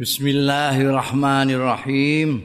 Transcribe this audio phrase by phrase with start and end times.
[0.00, 2.40] Bismillahirrahmanirrahim.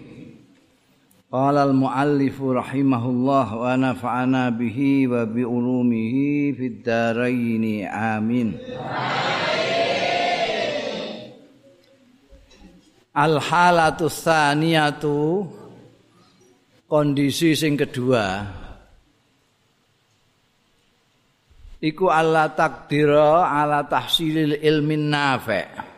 [1.32, 7.88] Qala al-muallif rahimahullah wa nafa'ana bihi wa bi ulumihi fid dharain.
[7.88, 8.60] Amin.
[13.15, 15.47] Al-halatu tsaniyatu
[16.91, 18.51] kondisi sing kedua
[21.79, 25.95] iku Allah takdira ala tahsilil ilmin nafi'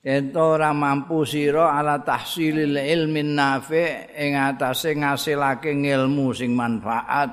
[0.00, 7.30] ento ora mampu sira ala tahsilil ilmin nafi ing atase ngasilake ilmu sing manfaat.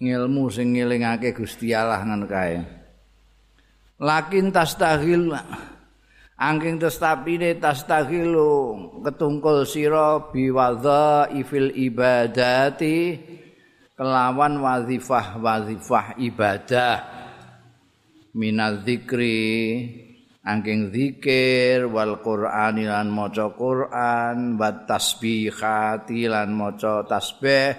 [0.00, 2.56] Ilmu sing ngelingake Gusti Allah ngono kae.
[4.00, 5.28] Lakin tastahil
[6.40, 13.20] angking testapine tastahilu ketungkul sira biwadha ifil ibadati
[13.92, 17.19] kelawan wazifah wazifah ibadah
[18.36, 19.86] minal zikri
[20.40, 27.74] angking zikir wal qur'ani lan maca qur'an wa tasbihati lan maca tasbih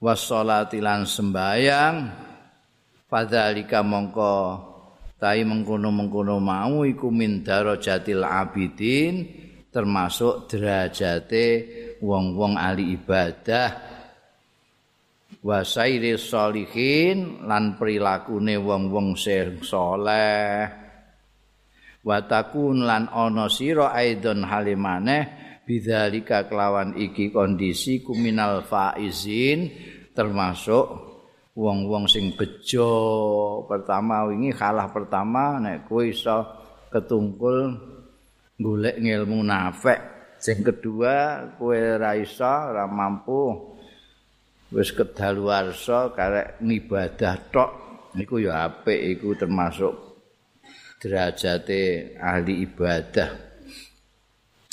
[0.00, 1.96] was sholati lan sembayang.
[3.10, 4.36] Fadzalika mongko
[5.20, 9.26] tai mengkono-mengkono mau iku min darajatil abidin
[9.68, 11.46] termasuk derajate
[12.00, 13.68] wong-wong ahli ibadah
[15.40, 20.68] wa sairi sholihin lan prilakune wong-wong sing saleh
[22.04, 25.18] wa takun lan ana sira aidon halimane
[25.64, 29.70] bidzalika kelawan iki kondisi kuminal faizin
[30.16, 31.10] termasuk
[31.54, 32.90] wong-wong sing bejo.
[33.70, 36.42] Pertama wingi kalah pertama nek kowe iso
[36.90, 37.78] ketungkul
[38.58, 40.00] golek ilmu nafek.
[40.40, 43.69] Sing kedua kowe ra iso ora mampu
[44.70, 47.70] wis kedaluwarsa karek ngibadah tok
[48.14, 49.94] niku ya apik iku termasuk
[51.02, 53.30] derajate ahli ibadah.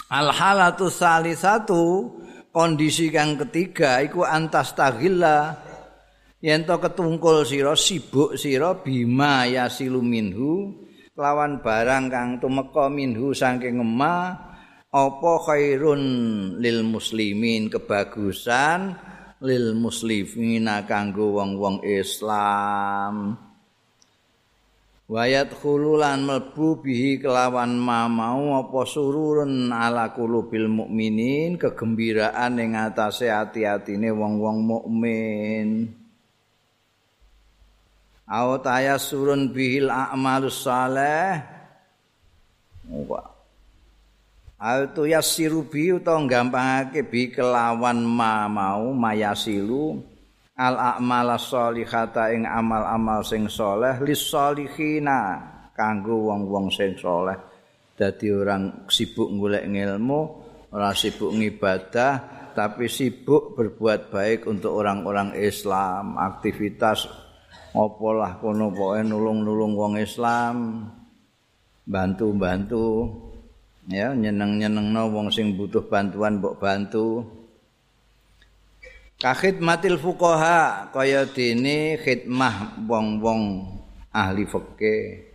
[0.07, 1.83] Al halatu salisatu
[2.53, 5.57] kondisi kang ketiga iku antas taghilla
[6.39, 10.71] yen to ketungkul sira sibuk sira bima yasilu minhu
[11.17, 14.47] lawan barang kang tumeka minhu saking emah
[14.87, 16.01] apa khairun
[16.61, 18.95] lil muslimin kebagusan
[19.41, 23.37] lil muslimina kanggo wong-wong Islam.
[25.07, 34.11] Wayat khululan melbu bihi kelawan mau apa sururun ala kulubil mukminin kegembiraan ing atase ati-atine
[34.11, 35.95] wong-wong mukmin.
[38.27, 38.59] Aw
[38.99, 41.39] surun bihil a'malus saleh
[44.57, 50.01] Altu yasiru bi utawa gampangake bi kelawan ma mau mayasilu
[50.57, 55.37] al a'mal sholihata ing amal-amal sing soleh lis sholihina
[55.77, 57.37] kanggo wong-wong sing soleh.
[57.93, 60.21] Dadi orang sibuk golek ilmu
[60.73, 62.13] ora sibuk ngibadah
[62.57, 66.17] tapi sibuk berbuat baik untuk orang-orang Islam.
[66.17, 67.05] Aktivitas
[67.77, 70.81] opolah kono pokoke nulung-nulung wong Islam.
[71.85, 72.85] Bantu-bantu
[73.87, 77.23] ya nyeneng-nyenengno wong sing butuh bantuan mbok bantu.
[79.17, 83.65] Kahit matil fuqaha kaya dene khidmah wong-wong
[84.13, 85.25] ahli fikih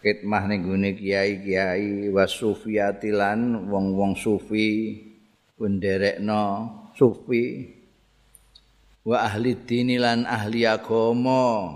[0.00, 4.96] khidmah ning gone kiai-kiai wasufiyatilan wong-wong sufi
[5.60, 7.68] penderekno sufi
[9.04, 11.68] wa ahli dinilan ahli agama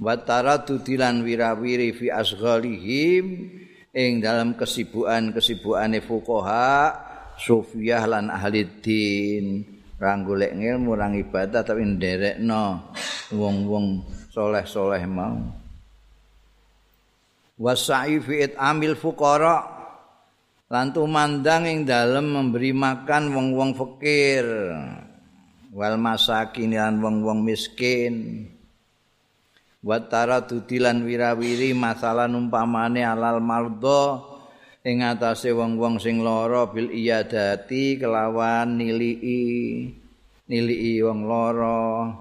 [0.00, 3.54] wa taraddudilan wirawiri fi asghalihim
[3.94, 6.90] ing dalam kesibukan-kesibukane fuqaha
[7.38, 9.62] sufiyah lan ahli din
[10.02, 12.90] rang golek ilmu rang ibadah tapi nderekno
[13.30, 14.02] wong-wong
[14.34, 15.38] soleh-soleh mau.
[17.54, 19.70] Wasa'i fi amil fuqara.
[20.66, 24.42] Lan tumandang ing dalem memberi makan wong-wong fakir.
[25.70, 28.46] Wal masakin lan wong-wong miskin
[29.84, 34.24] watara dudilan wirawiri masalah numpamane alal mardo
[34.80, 39.92] ing atase wong-wong sing lara bil iyadati kelawan nilii
[40.48, 42.12] nilii wong lara.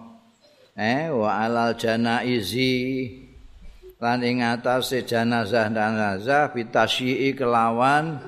[0.76, 2.76] Eh wa alal janaizi.
[4.04, 8.20] Lan ing atase jenazah jenazah bitasyi kelawan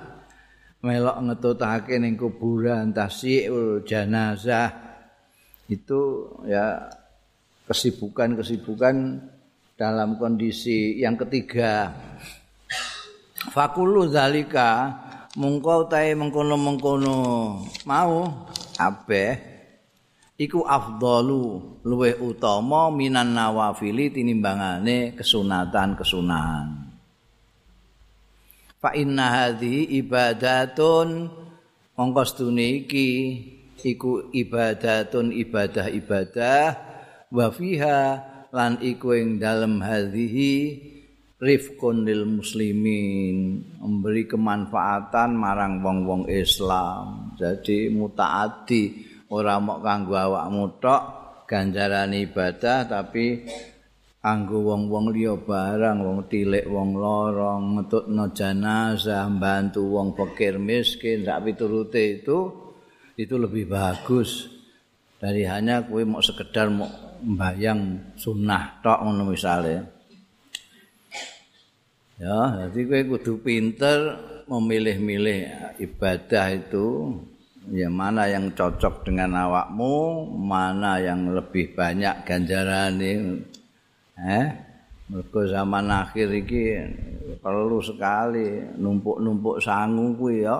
[0.79, 4.71] melok ngetutake ning kuburan tasyiul jenazah
[5.67, 6.87] itu ya
[7.65, 8.95] kesibukan-kesibukan
[9.75, 11.91] dalam kondisi yang ketiga.
[13.51, 14.93] Fakulu zalika
[15.37, 17.17] mungko tae mengkono-mengkono.
[17.85, 18.15] Mau?
[18.75, 19.55] Abe
[20.35, 26.91] iku afdalu luweh utama minan nawafili tinimbangane kesunatan-kesunahan.
[28.79, 31.31] Fa inna hadhi ibadatun
[31.95, 33.09] mongko iki
[33.85, 36.84] iku ibadatun ibadah-ibadah
[37.35, 37.99] wa fiha
[38.55, 40.79] lan iku ing dalem hadhihi
[41.35, 47.35] rifqun lil muslimin memberi kemanfaatan marang wong-wong Islam.
[47.35, 48.83] Jadi mutaati
[49.27, 51.03] ora mok kanggo awakmu tok
[51.43, 53.43] ganjaran ibadah tapi
[54.23, 61.43] kanggo wong-wong liya barang wong tilik wong lara ngetutno jenazah bantu wong fakir miskin sak
[61.43, 62.39] piturute itu
[63.19, 64.47] itu lebih bagus.
[65.15, 69.75] Dari hanya kowe mau sekedar mau mbayang sunnah tok ngono misale
[72.21, 73.99] ya jadi kowe kudu pinter
[74.45, 77.17] memilih-milih ibadah itu
[77.73, 83.01] ya mana yang cocok dengan awakmu, mana yang lebih banyak ganjaran.
[84.15, 84.47] Eh,
[85.09, 86.63] mergo zaman akhir iki
[87.41, 90.57] perlu sekali numpuk-numpuk sangu kuwi ya.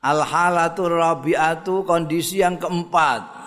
[0.00, 3.39] Al halatu rabiatu kondisi yang keempat.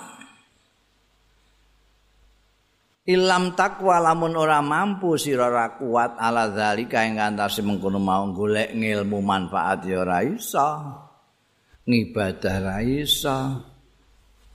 [3.04, 8.72] Ilam takwa lamun ora mampu sira ora kuat ala zalika ing antase mengkono mau golek
[8.72, 10.72] ngilmu manfaat ya ora iso.
[11.84, 13.60] ngibadah ra iso.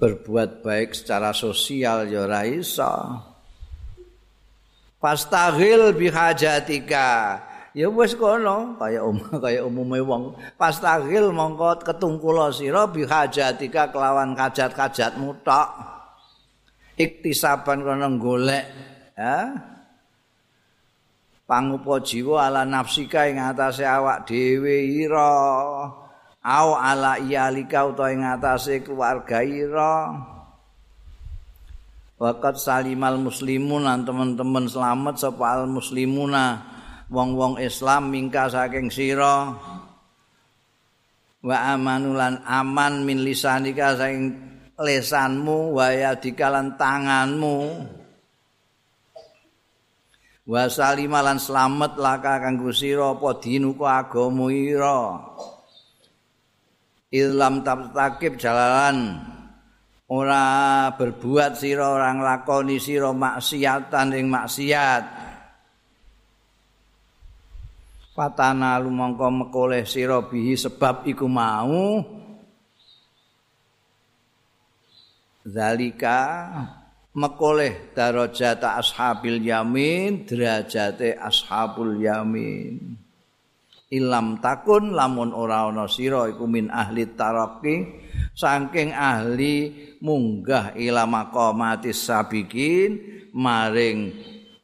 [0.00, 3.20] Berbuat baik secara sosial ya ra iso.
[4.96, 7.08] Pastaghil bihajatika
[7.76, 10.40] ya wis kono kaya um kaya umume wong.
[10.56, 15.97] Pastaghil mongko ketungkula sira bihajatika kelawan kajat-kajatmu tok
[16.98, 18.66] iktisaban kono golek
[19.14, 19.54] ya
[21.48, 25.32] pangupa jiwa ala nafsika ing atase awak dhewe ira.
[26.38, 30.12] Au ala iyalika utawa ing atase keluarga ira.
[32.20, 36.76] Waqat salimal muslimun lan teman-teman selamat sapa al muslimuna.
[37.08, 39.56] Wong-wong Islam mingka saking sira.
[41.40, 44.36] Wa amanulan aman min lisanika saking
[44.78, 47.58] lesanmu wa yadika lan tanganmu.
[50.48, 55.20] Wa salimalan selamat laka kanggo sira apa dinuku agamu ira?
[57.12, 57.60] Ilam
[57.92, 59.28] takib jalalan.
[60.08, 65.04] Ora berbuat sira orang lakoni sira maksiatan ing maksiat.
[68.16, 72.17] Fatana lumangka mekoleh sira bihi sebab iku mau
[75.48, 76.20] zalika
[77.16, 82.94] mekoleh darajat ashabil yamin derajate ashabul yamin.
[83.88, 87.88] Ilam takun lamun ora ana sira iku min ahli taraqi
[88.36, 89.72] saking ahli
[90.04, 93.00] munggah ila maqamatis sabiqin
[93.32, 94.12] maring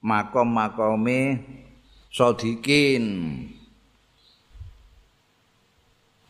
[0.04, 1.40] makom-makome
[2.12, 3.04] sodikin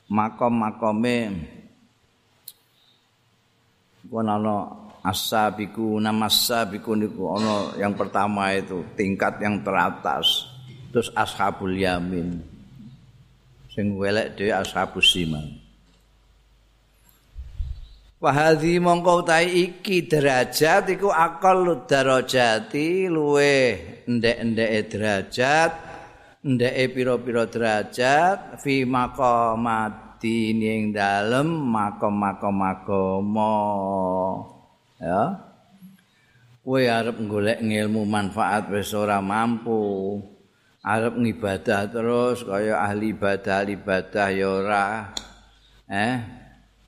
[0.07, 1.51] makom-makome
[4.15, 4.57] kono ana
[5.03, 10.47] asabiku nama asabiku niku ana yang pertama itu tingkat yang teratas.
[10.95, 12.39] Terus ashabul yamin.
[13.75, 15.65] Sing welek dhewe ashabus siman
[18.25, 23.77] Wahadhi mongko utahe iki derajat iku akal darajati luwe
[24.09, 25.73] ndek-ndeke derajat
[26.41, 28.89] ndeke pira-pira derajat fi
[30.25, 33.55] maqamati ning dalem makom-makom agama
[34.97, 35.23] ya.
[36.65, 40.17] Kowe arep golek ilmu manfaat wis ora mampu.
[40.81, 45.13] Arep ngibadah terus kaya ahli ibadah ibadah ya ora.
[45.85, 46.17] Eh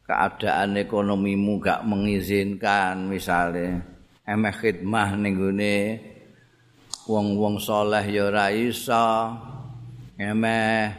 [0.08, 3.84] keadaan ekonomimu gak mengizinkan misalnya
[4.24, 5.80] emeh khidmah ning gone.
[7.04, 9.36] Wong-wong saleh ya ora iso.
[10.16, 10.96] Emeh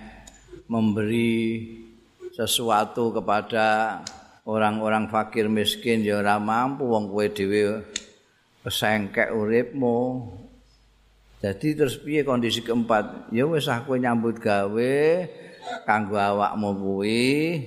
[0.70, 1.77] memberi
[2.38, 4.00] sesuatu kepada
[4.46, 7.82] orang-orang fakir miskin ya ora mampu wong kowe dhewe
[8.62, 10.30] kesengkek uripmu
[11.38, 13.30] Jadi terus piye kondisi keempat?
[13.30, 14.98] Ya wis aku nyambut gawe
[15.86, 17.62] kanggo awakmu kuwi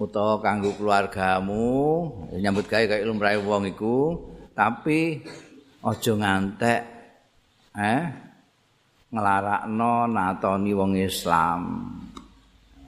[0.00, 4.16] utawa kanggo keluargamu, ya nyambut gawe kaya lumrahe wong iku,
[4.56, 5.20] tapi
[5.84, 6.80] aja ngantek
[7.76, 8.02] eh
[9.12, 11.60] nglarakno natoni wong Islam.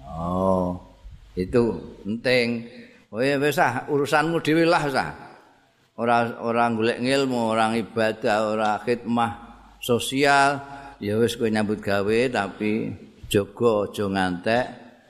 [0.09, 0.88] Oh,
[1.39, 1.63] itu
[2.03, 2.67] penting.
[3.15, 5.11] Oh ya ah urusanmu dhewe lah sah.
[5.99, 9.33] Ora ora golek ilmu, orang ibadah, ora khidmah
[9.79, 10.59] sosial
[10.99, 12.91] ya wis kowe nyambut gawe tapi
[13.31, 14.65] jaga aja ngantek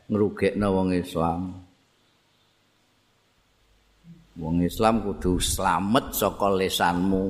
[0.08, 1.40] ngrugekno wong Islam.
[4.38, 7.26] Wong Islam kudu slamet saka lesanmu.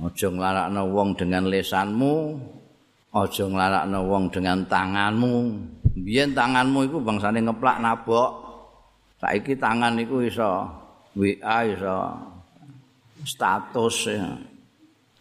[0.00, 2.36] Aja nglarakno wong dengan lesanmu,
[3.12, 5.34] aja nglarakno wong dengan tanganmu.
[6.00, 8.30] Biyen tanganmu iku bangsane ngeplak nabok.
[9.20, 10.64] Saiki tangan iku iso
[11.12, 11.96] WA iso
[13.24, 13.96] status.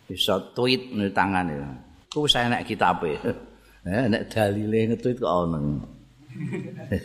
[0.09, 1.67] Iso tweet ning tangan ya.
[2.09, 3.13] Ku wis enek kitabe.
[3.79, 5.79] Eh nek dalile nge-tweet kok ono.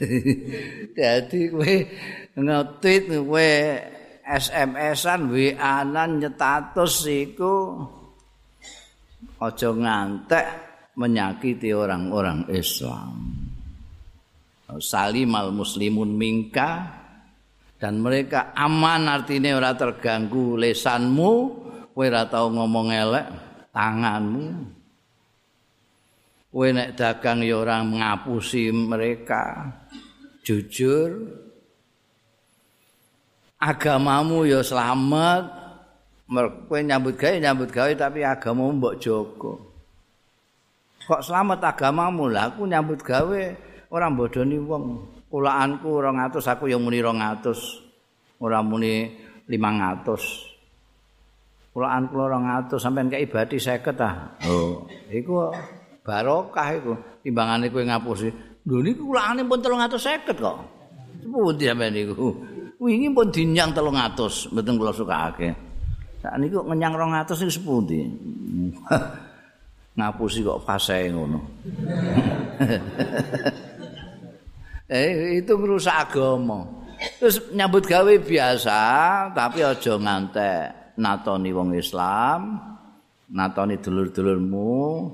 [0.99, 1.75] Dadi kowe
[2.35, 3.51] nge-tweet kowe
[4.25, 7.79] SMS-an WA-an nyetatus iku
[9.39, 10.47] aja ngantek
[10.99, 13.44] menyakiti orang-orang Islam.
[14.65, 16.89] Salimal muslimun mingka
[17.77, 21.33] dan mereka aman artinya ora terganggu lesanmu,
[21.93, 23.27] kowe ora tau ngomong elek
[23.77, 24.47] tanganmu.
[26.49, 29.69] Kowe nek dagang ya ora ngapusi mereka.
[30.41, 31.29] Jujur.
[33.61, 35.45] Agamamu ya selamat.
[36.71, 39.55] Kowe nyambut gawe nyambut gawe tapi agamamu mbok jaga.
[41.05, 43.43] Kok selamat agamamu lah aku nyambut gawe
[43.91, 44.85] ora bodoni wong.
[45.29, 48.39] Kulaanku 200 aku yang muni 200.
[48.39, 49.11] Ora muni
[49.51, 51.75] 500.
[51.75, 54.39] Kulaan kula 200 sampean kei bati 50 ah.
[54.47, 55.51] Oh, iku
[56.07, 56.93] barokah iku
[57.25, 58.29] timbangane kowe ngapusi
[58.69, 60.57] lho niku kulane pun 350 kok
[61.25, 62.29] sepundi sampeyan niku
[62.77, 65.49] wingi pun dinyang 300 mboten kula sukake
[66.21, 68.05] sak niku ngenyang 200 niku sepundi
[69.97, 71.41] ngapusi kok fase ngono
[74.95, 76.63] eh itu merusak agama.
[77.19, 78.81] Terus nyambut gawe biasa
[79.35, 80.95] tapi aja ngantek.
[80.95, 82.55] Natoni wong Islam
[83.35, 85.11] natoni dulur-dulurmu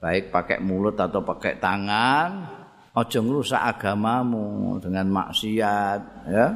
[0.00, 2.30] baik pakai mulut atau pakai tangan
[2.96, 6.48] ojo ngrusak agamamu dengan maksiat ya.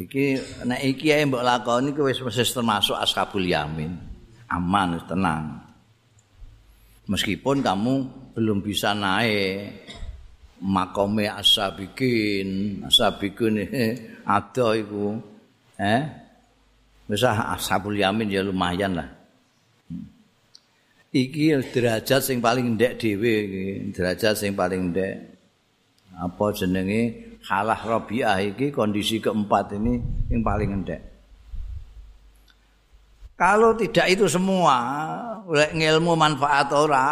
[0.00, 0.24] Iki
[0.64, 3.92] nek iki ae mbok lakoni kuwi wis termasuk ashabul yamin.
[4.48, 5.60] Aman tenang.
[7.10, 9.88] Meskipun kamu belum bisa naik.
[10.60, 13.64] Makome asabikin asabikin
[14.36, 15.16] ada iku.
[15.80, 16.02] Eh?
[17.08, 19.08] Bisa ashabul yamin ya lumayan lah.
[21.16, 23.64] Iki derajat sing paling ndek dhewe iki
[23.96, 25.32] derajat sing paling ndek.
[26.12, 27.24] Apa jenenge?
[27.46, 29.96] Halah rabiah iki kondisi keempat ini
[30.28, 31.00] yang paling ndek.
[33.36, 34.76] Kalau tidak itu semua
[35.44, 37.08] oleh ilmu manfaat ora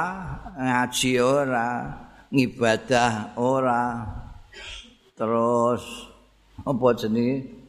[0.54, 1.70] ngaji ora
[2.34, 4.02] ngibadah ora.
[5.14, 5.82] Terus
[6.66, 7.62] apa jenenge?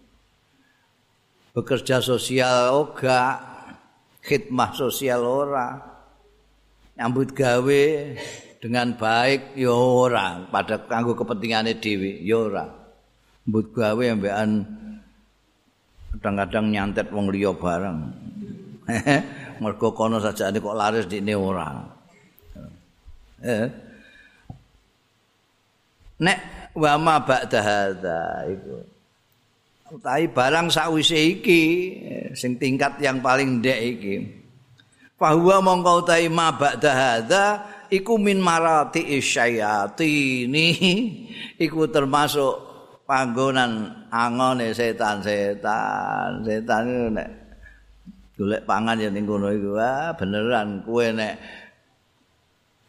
[1.55, 3.39] Bekerja sosial oga
[4.25, 5.77] khidmah sosial ora.
[6.95, 7.83] Nyambut gawe
[8.57, 10.41] dengan baik ya ora.
[10.49, 12.65] Pada kanggo kepentingane dhewe ya ora.
[13.45, 14.51] Nyambut gawe ambekan
[16.15, 18.09] kadang-kadang nyantet wong liya bareng.
[19.61, 21.94] Mergo kono sajane kok laris dikne ora
[26.19, 26.39] nek
[26.75, 28.75] wa ma ba'da hadza iku.
[29.85, 31.63] Utahi barang sawise iki
[32.33, 34.15] sing tingkat yang paling ndek iki.
[35.15, 37.45] Fahuwa mongko utahi ma ba'da hadza
[37.93, 40.67] iku min marati isyayatini
[41.65, 42.53] iku termasuk
[43.05, 46.43] panggonan angone setan-setan.
[46.43, 47.29] Setan nek
[48.35, 51.39] golek pangan ya ning kono iku ah beneran kowe nek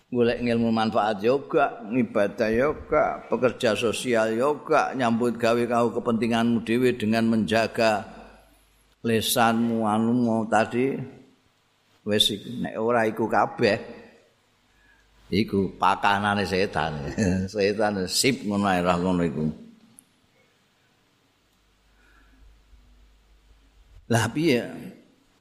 [0.07, 7.27] golek ilmu manfaat yoga, ibadah yoga, pekerja sosial yoga, nyambut gawe kau kepentinganmu dewi dengan
[7.27, 8.07] menjaga
[9.03, 10.95] lesanmu anu mau tadi
[12.07, 13.79] wis nek ora iku kabeh
[15.31, 17.11] iku pakanane setan.
[17.51, 19.45] Setan sip ngono ae ngono iku.
[24.07, 24.63] Lah piye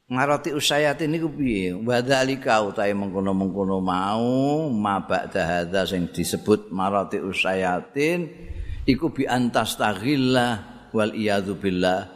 [0.06, 1.74] ngaroti usayati niku piye?
[1.74, 8.30] Wadzalika utahe mengkono-mengkono mau mabak hadza sing disebut marati usayatin
[8.86, 9.74] iku bi antas
[10.94, 12.06] wal iyadzu billah.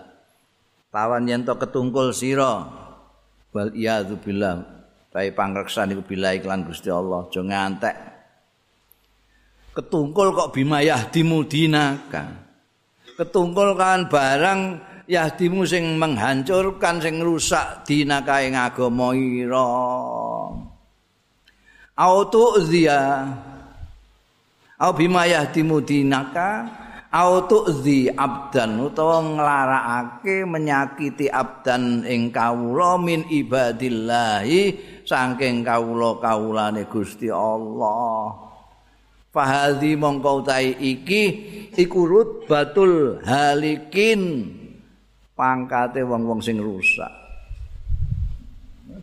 [0.91, 2.67] Tawan yen to ketungkul sira
[3.55, 4.63] wal iyadzu billah.
[5.11, 7.97] Bae pangreksa niku billah iklan Gusti Allah aja ngantek.
[9.75, 12.51] Ketungkul kok bimayah dimudinaka
[13.21, 14.61] ketungkul kan barang
[15.11, 19.75] yahdimu sing menghancurkan sing rusak dinaka ing agama ira.
[21.99, 23.27] Autu zia
[24.79, 26.65] au bimayah dimudinaka
[27.11, 38.49] autuzi abdan utawa nglarakake menyakiti abdan ing kawula min ibadillahi saking kawula-kawulane Gusti Allah.
[39.31, 40.43] Fahadhi mongko
[40.81, 41.23] iki
[41.79, 42.03] iku
[42.51, 44.60] batul halikin
[45.41, 47.09] pangkate wong-wong sing rusak.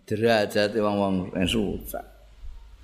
[0.06, 2.06] Derajate wong-wong sing rusak.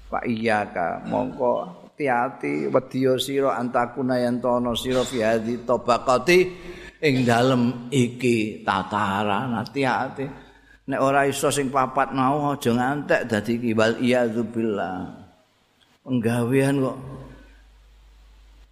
[0.09, 0.65] Pak iya
[1.05, 6.39] mongko hati-hati wedya sira antakuna yen ana sira fi hadhi tabaqati
[6.97, 9.53] ing dalem iki tataran.
[9.61, 10.25] Hati-hati.
[10.89, 15.07] Nek ora iso sing papat mau aja ngantek dadi kibal iya billah.
[16.03, 16.97] Penggawean kok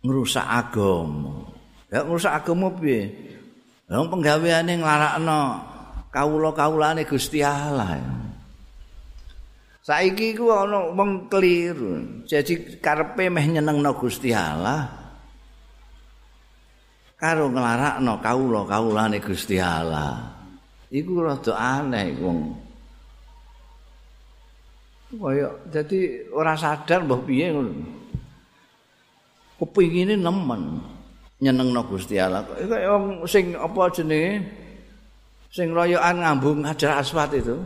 [0.03, 1.47] ngrusak agama.
[1.87, 3.30] Ya ngrusak agama piye
[3.91, 5.39] wong penggaweane nglarakno
[6.15, 8.21] kawula-kawulane Gusti Allah
[9.81, 12.21] Saiki ku ana wong keliru.
[12.29, 14.85] Jadi karepe meh nyenengno Gusti Allah.
[17.17, 20.37] Karo nglarakno kawula-kawulane Gusti Allah.
[20.93, 22.39] Iku rada aneh wong.
[25.17, 27.73] Kaya dadi ora sadar mbah piye ngono.
[29.57, 30.81] Kepingine nemen
[31.41, 32.45] nyenengno Gusti Allah.
[32.45, 34.45] Kaya wong sing apa jenenge?
[35.51, 37.57] Sing royokan ngambung Hajar Aswad itu.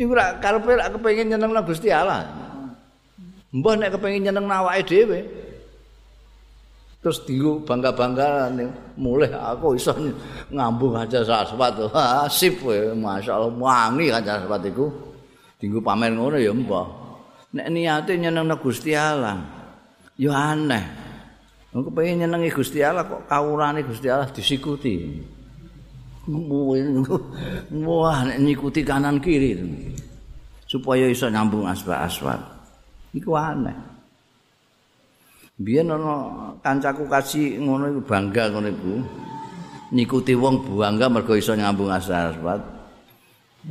[0.00, 2.26] Iku rak karepe rak kepengin nyenengno Gusti Allah.
[3.52, 5.20] Mbah nek kepengin nyenengno awake dhewe.
[7.02, 8.46] Terus diu bangga-bangga
[8.94, 9.92] mulih aku iso
[10.48, 11.92] ngambung aja saswat.
[11.92, 14.88] Ha sip kowe masyaallah wangi aja saswat iku.
[15.60, 16.88] Dinggo pamer ngono ya mbah.
[17.52, 19.38] Nek niate nyenengno Gusti Allah.
[20.16, 21.01] Ya aneh.
[21.72, 25.24] Aku pengen nyenengi Gusti Allah kok kawurane Gusti Allah disikuti.
[27.72, 29.56] Wah, nek nyikuti kanan kiri
[30.68, 32.40] supaya iso nyambung aswat-aswat.
[33.16, 33.72] Iku aneh.
[35.56, 36.14] Biyen ana
[36.60, 38.94] kancaku kaji ngono iku bangga ngono iku.
[39.96, 42.60] Nyikuti wong bangga mergo iso nyambung aswat-aswat.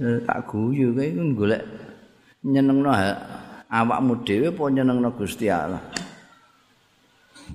[0.01, 1.62] Eh, tak guyu kae golek
[2.41, 2.89] nyenengno
[3.70, 6.00] awakmu dhewe apa nyenengno Gusti Allah.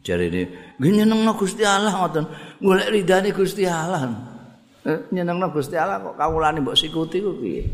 [0.06, 0.42] Jarine,
[0.78, 2.24] "Nggih nyenengno Gusti Allah ngoten,
[2.62, 4.06] golek ridane Gusti Allah."
[4.86, 7.66] Eh, nyenengno Gusti Allah kok kawulane mbok sikuti ku piye?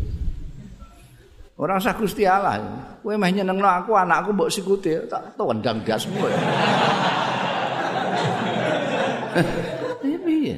[1.61, 2.57] Ora usah Gusti Allah.
[3.05, 6.39] Kowe meh nyenengno aku, anakku mbok sikuti, tak dasmu ya.
[10.01, 10.57] Iki piye?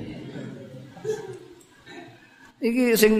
[2.64, 3.12] Iki sing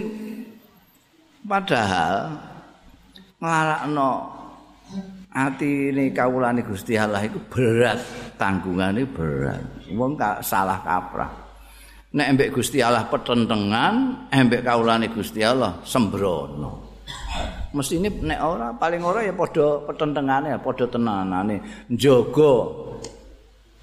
[1.45, 2.33] padahal
[3.43, 4.34] nglarakno
[5.35, 7.99] ati ini kawulane Gusti Allah itu berat
[8.39, 10.15] tanggungane berat wong
[10.47, 11.45] salah kaprah
[12.15, 16.95] nek embek Gusti Allah petentengan, embek kaulane Gusti Allah sembrono.
[17.75, 22.55] Mestine nek ora paling ora ya padha petentengane, padha tenanane, njaga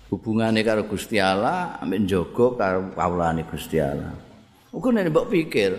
[0.08, 4.16] hubungane karo Gusti Allah, ambek njaga karo kaulane Gusti Allah.
[4.72, 5.72] Uga nek mbok pikir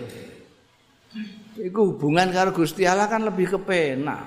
[1.57, 4.21] iku hubungan karo Gusti Allah kan lebih kepenak.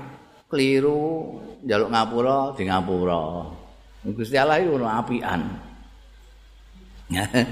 [0.46, 3.50] Keliru njaluk ngapura di ngapura.
[4.06, 5.42] Gusti Allah iku ono apian.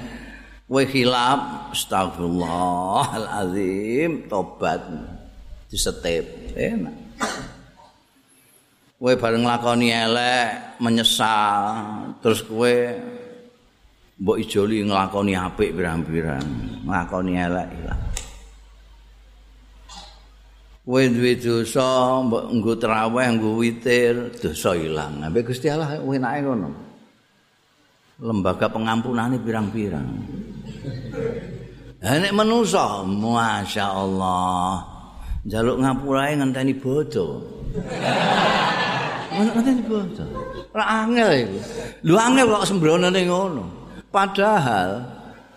[0.71, 4.87] Wa khilaf astagfirullahalazim tobat
[5.67, 6.95] disetep enak.
[8.95, 11.75] Kowe bareng nglakoni elek menyesal
[12.23, 12.71] terus kowe
[14.17, 16.47] mbok ijoli nglakoni apik pirang-pirang
[16.87, 18.04] nglakoni elek ilang.
[20.85, 25.17] Kowe duwe dosa mbok nggo traweh nggo witir dosa ilang.
[25.25, 26.85] Ambek Gusti Allah enake ngono.
[28.21, 30.07] lembaga pengampunan ini pirang-pirang.
[32.05, 34.85] Nek manusa, masya Allah,
[35.43, 37.43] jaluk ngapura ngenteni bodoh.
[39.35, 40.29] ngenteni bodoh.
[40.71, 41.59] Ora angel iku.
[42.07, 43.63] Lu angel kok sembrono ning ngono.
[44.13, 45.03] Padahal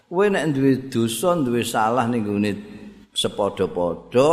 [0.08, 2.50] kowe nek duwe dosa, duwe salah ning gone
[3.14, 4.30] sepadha-padha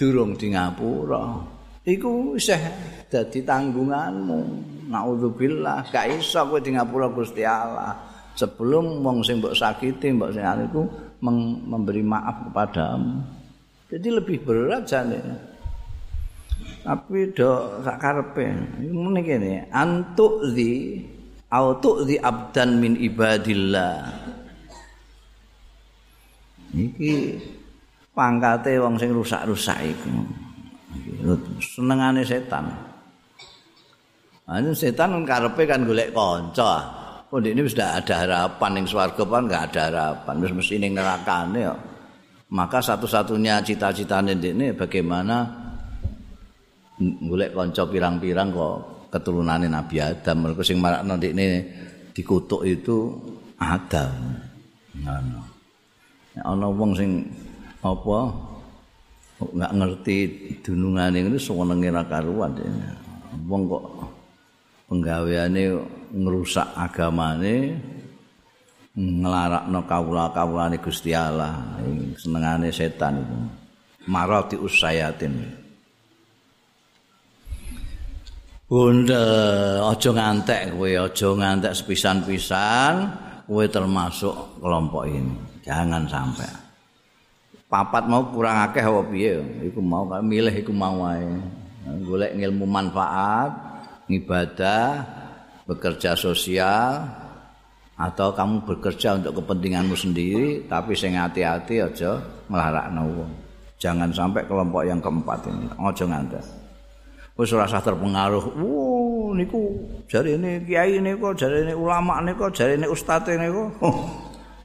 [0.00, 1.44] durung di ngapura.
[1.84, 2.56] Iku isih
[3.12, 4.40] dadi tanggunganmu.
[4.88, 7.94] Nauzubillah, gak iso kowe di ngapura Gusti Allah.
[8.32, 10.88] Sebelum wong sing mbok sakiti, mbok sing iku
[11.68, 13.20] memberi maaf kepadamu.
[13.92, 15.20] Jadi lebih berat jane.
[16.80, 18.46] Tapi do sak karepe.
[18.80, 21.04] Ngene kene, antuk di
[21.52, 24.10] autuk di abdan min ibadillah.
[26.70, 27.14] Iki
[28.14, 30.10] pangkate wong sing rusak-rusak iku.
[31.60, 32.66] Senengane setan.
[34.50, 36.98] Anu setan karepe kan golek kanca.
[37.30, 40.34] Oh ini sudah ada harapan ning swarga kan enggak ada harapan.
[40.42, 41.80] Wis mesti ning nerakane kok.
[42.50, 45.46] Maka satu-satunya cita-citane ini bagaimana
[46.98, 48.76] golek kanca pirang-pirang kok
[49.14, 50.36] keturunane Nabi Adam.
[50.42, 51.46] Mergo sing marakno ndekne
[52.10, 53.14] dikutuk itu
[53.62, 54.10] Adam.
[54.98, 55.42] Ngono.
[56.42, 57.30] Ana wong sing
[57.80, 58.18] apa
[59.40, 60.16] enggak ngerti
[60.60, 62.52] dunungane ini senenge ra karuan.
[63.46, 63.84] Wong kok
[64.90, 65.62] penggaweane
[66.12, 67.78] ngrusak agamane
[68.98, 71.78] nglarakno kawula-kawulane Gusti Allah
[72.18, 73.38] senengane setan itu
[74.10, 75.62] marati usayatin
[78.70, 79.26] Bunda,
[79.90, 83.02] aja ngantek kowe, aja ngantek sepisan-pisan
[83.50, 85.34] kowe termasuk kelompok ini.
[85.66, 86.46] Jangan sampai.
[87.70, 89.38] Papat mau kurang akeh apa piye?
[89.70, 91.22] Iku mau milih iku mau wae.
[92.02, 93.54] Golek ilmu manfaat,
[94.10, 95.06] ibadah,
[95.70, 97.06] bekerja sosial
[97.94, 102.18] atau kamu bekerja untuk kepentinganmu sendiri tapi sing hati-hati aja
[102.50, 103.30] nglarakno wong.
[103.78, 105.70] Jangan sampai kelompok yang keempat ini.
[105.78, 106.44] Aja ngantek.
[107.40, 108.52] wis rasa terpengaruh.
[108.52, 109.80] Wuh, niku
[110.10, 113.72] jarine kiai niku, jarine ulama niku, jarine ustaz niku.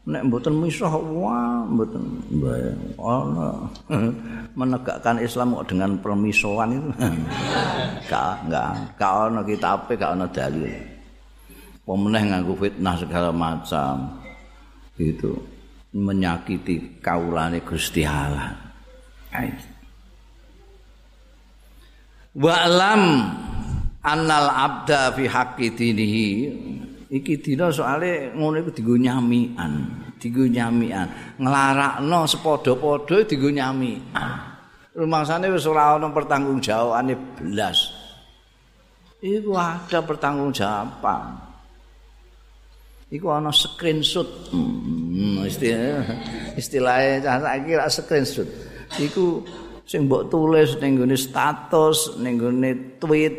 [0.06, 2.22] Nek mboten misah wah mboten
[3.02, 3.58] ana
[4.60, 6.90] menegakkan Islam kok dengan permisoan itu.
[8.10, 10.78] Gak enggak gak ana kitabe, gak ana dalil.
[11.82, 14.22] Pemeneh nganggo fitnah segala macam.
[14.94, 15.34] Itu
[15.96, 18.54] menyakiti kaulane Gusti Allah.
[22.36, 23.04] Wa'lam
[24.06, 26.28] annal abda fi haqqi dinihi
[27.10, 29.74] iki dina soalé ngono iku dienggo nyamian
[30.18, 34.56] dienggo nyamian nglarakno sepadha-padha dienggo nyamian
[34.96, 37.92] rumangsane wis ora ana pertanggungjawabane blas.
[39.20, 41.44] Iku ada pertanggungjawaban.
[43.12, 44.50] Iku ana screenshot.
[44.56, 46.04] Hmm, istilah
[46.56, 48.48] istilahnya saiki ra screenshot.
[48.96, 49.44] Iku
[49.84, 53.36] sing mbok tulis ning gone status, ning gone tweet,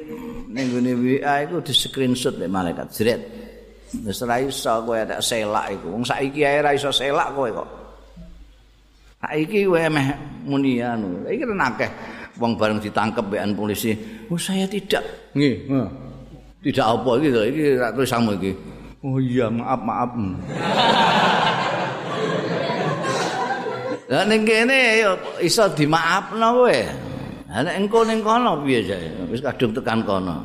[0.53, 3.21] ning gone WA iku di screenshot malaikat jret.
[4.05, 5.97] Wis ora iso kowe ada selak iku.
[5.97, 7.69] Wong saiki ae ora iso selak kowe kok.
[9.23, 10.09] Saiki kowe meh
[10.45, 11.25] muni anu.
[11.25, 11.91] Iki kan akeh
[12.37, 13.97] wong bareng ditangkep bekan polisi.
[14.29, 15.05] Oh saya tidak.
[15.33, 15.69] Nggih,
[16.67, 18.53] Tidak apa iki lho, iki rak tulisanmu iki.
[19.07, 20.11] Oh iya, maaf, maaf.
[24.07, 25.03] Lah ning kene
[25.43, 26.81] iso dimaafno kowe.
[27.51, 29.07] Lah nek engko ning kono piye jae?
[29.31, 30.43] Wis kadung tekan kono.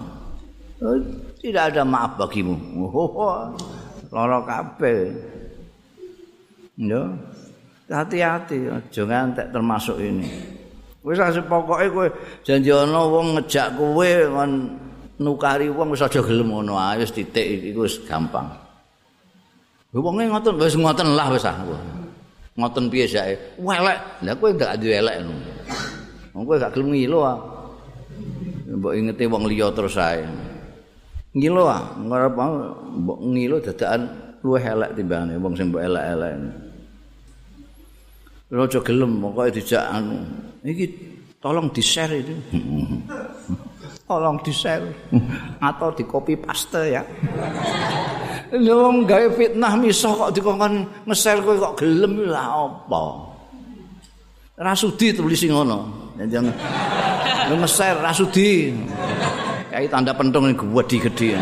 [1.41, 2.53] Oh, tidak ada maaf bagimu.
[2.85, 3.49] Oh,
[4.13, 5.09] lara kabeh.
[6.77, 7.17] Yo.
[7.89, 10.29] Hati-hati aja ngantek termasuk ini.
[11.01, 12.07] Wis asih pokoke kowe
[12.45, 14.77] janji ana wong ngejak kowe kon
[15.17, 17.41] nukari wong wis aja gelem ngono ae wis titik
[17.73, 18.45] iku wis gampang.
[19.97, 21.57] Wonge ngoten wis ngoten lah wis ah.
[22.53, 25.25] ngoten piye sae welek lha kowe gak duwe elek
[26.37, 27.39] wong kowe gak gelem ngilo ah
[28.71, 30.21] mbok ingeti wong liya terus sae
[31.31, 32.35] ngilo ah ngarep
[33.01, 34.01] mbok ngilo dadakan
[34.43, 36.33] luwih elek timbangane wong sing mbok elek-elek
[38.51, 40.17] lho aja gelem pokoke dijak anu
[40.67, 40.85] iki
[41.39, 42.35] tolong di-share itu
[44.09, 44.83] tolong di-share
[45.71, 47.03] atau di copy paste ya
[48.51, 53.03] Lho gawe fitnah miso kok dikongkon nge-share kowe kok gelem lha apa?
[54.59, 55.79] Rasudi tulis ngono.
[57.47, 58.75] Lu nge-share rasudi.
[59.81, 61.33] Kayak tanda pentung yang gede gede.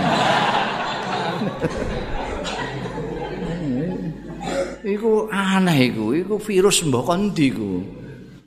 [4.96, 7.84] iku aneh iku, iku virus mbok kondi iku.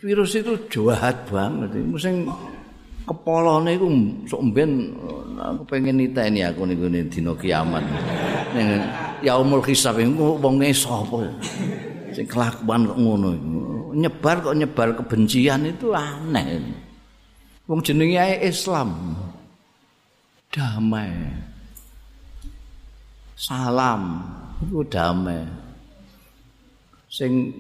[0.01, 1.77] Virus itu jahat banget.
[1.77, 2.25] Iku sing
[3.05, 3.93] kepolone iku
[4.33, 4.97] sok mben
[5.37, 7.85] aku pengen niteni aku niku dina kiamat.
[8.57, 8.81] Ning
[9.21, 11.21] yaumul hisab iku wong sapa?
[12.17, 13.29] Sing kelakuan kok ngono
[13.93, 16.65] Nyebar kok nyebar kebencian itu aneh.
[17.69, 18.89] Wong jenenge ae Islam.
[20.53, 21.11] Damai.
[23.35, 24.21] Salam
[24.69, 25.43] iku damai.
[27.09, 27.51] Sing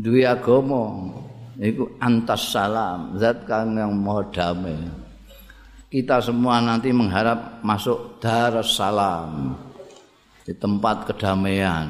[0.00, 1.12] duwe agama
[1.60, 4.80] iku antas salam zat kang yang maha damai
[5.92, 9.52] kita semua nanti mengharap masuk darussalam
[10.48, 11.88] di tempat kedamaian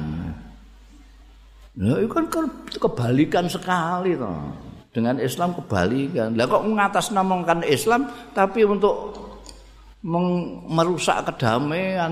[1.79, 2.27] nah, itu kan
[2.67, 4.51] kebalikan sekali toh
[4.91, 9.30] dengan Islam kebalikan lah kok mengatasnamakan Islam tapi untuk
[10.01, 12.09] merusak kedamaian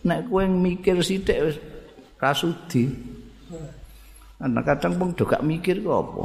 [0.00, 1.56] nek kowe mikir sithik wis
[2.16, 2.88] rasudi
[4.42, 6.22] Karena kadang pun juga mikir kok apa.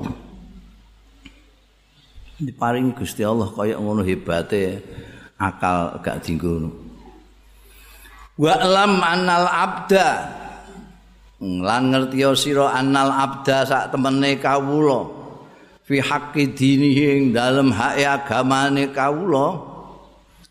[2.42, 4.82] Diparingi Gusti Allah kaya ngono hebate
[5.38, 6.66] akal gak dinggo.
[8.42, 10.10] Wa lam annal abda.
[11.46, 15.06] Lan ngerti sira annal abda sak temene kawula.
[15.86, 19.77] Fi haqqi dinihi ing dalem hak agamane kawula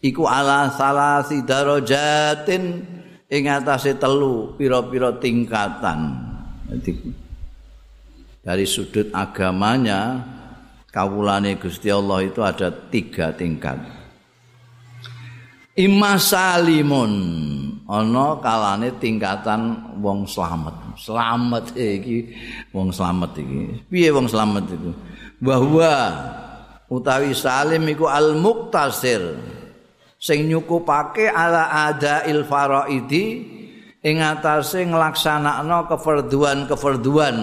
[0.06, 2.86] iku ala salasi darajatin
[3.26, 6.14] ing atase telu pira-pira tingkatan.
[6.70, 6.92] Jadi
[8.46, 10.22] dari sudut agamanya
[10.94, 13.82] kawulane Gusti Allah itu ada tiga tingkat.
[15.76, 17.12] Imma salimun
[17.84, 20.72] ana kalane tingkatan wong slamet.
[20.96, 22.32] Slamet iki
[22.72, 23.84] wong slamet iki.
[23.90, 24.96] Piye wong slamet iku
[25.36, 25.92] bahwa
[26.88, 29.20] utawi salim iku al muktasir
[30.16, 33.24] sing nyukupake ala adail faraidi
[34.00, 37.38] ing atase nglaksanakno keferduan-keferduan.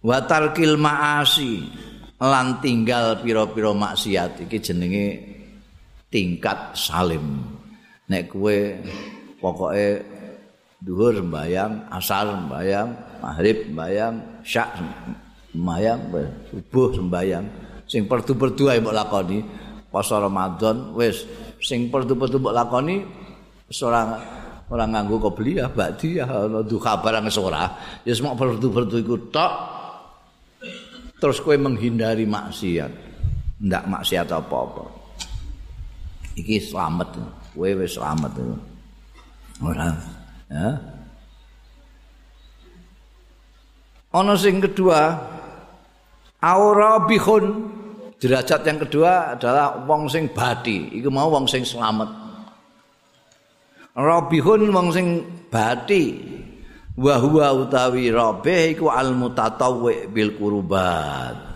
[0.00, 1.60] Wa tarkil maasi
[2.16, 4.48] lan tinggal pira-pira maksiat.
[4.48, 5.06] Iki jenenge
[6.08, 7.44] tingkat salim.
[8.08, 8.58] Nek kowe
[9.38, 9.86] pokoke
[10.80, 12.88] dhuwur sembayang asar sembayang
[13.20, 14.70] maghrib sembayang syak
[15.52, 16.00] sembayang
[16.48, 17.44] subuh sembayang
[17.84, 19.38] sing perdu-perdu ae mbok lakoni
[19.90, 21.26] pas Ramadan wis.
[21.60, 23.04] Sing perdu-perdu mbok lakoni
[23.84, 24.16] ora
[24.70, 25.68] ora nganggo kobli ya
[26.00, 27.74] ya ana duha barang ora.
[28.06, 29.52] Ya semua perdu-perdu iku tok.
[31.20, 32.92] Terus kowe menghindari maksiat.
[33.60, 34.88] Ndak maksiat apa-apa.
[36.38, 37.08] Iki selamat
[37.52, 38.32] kowe wis selamat
[39.60, 39.90] ora.
[40.48, 40.68] Ya.
[44.10, 45.14] Ana sing kedua
[46.42, 47.78] aura bihun
[48.20, 52.28] derajat yang kedua adalah wong sing bati iku mau wong sing selamat.
[53.96, 55.06] Rabihun wong sing
[55.48, 56.04] bati
[57.00, 61.48] wa huwa utawi rabih iku al mutatawwi bil qurubat.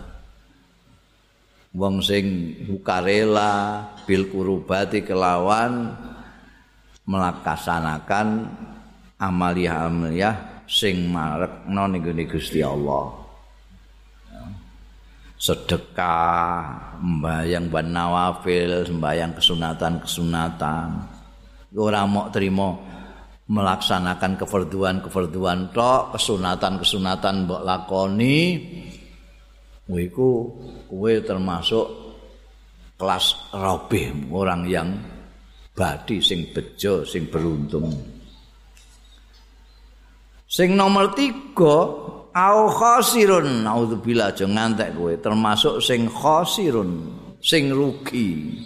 [1.77, 5.93] Wong sing sukarela bil qurubati kelawan
[7.05, 8.49] melakasanakan
[9.21, 13.24] amaliyah-amaliyah sing marekno ning Gusti Allah
[15.45, 16.57] sedekah,
[16.97, 20.87] sembayang ban nawafil, sembayang kesunatan-kesunatan.
[21.77, 22.73] Ora mau terima
[23.45, 28.37] melaksanakan keferduan-keferduan tok, kesunatan-kesunatan mbok lakoni.
[29.85, 30.29] Iku
[30.89, 31.85] kowe termasuk
[32.97, 34.97] kelas robih, orang yang
[35.77, 37.93] badi sing bejo, sing beruntung.
[40.49, 41.85] Sing nomor tiga
[42.35, 45.15] au khosirun naudzubillah aja ngantek kowe.
[45.15, 48.59] Termasuk sing khosirun sing rugi.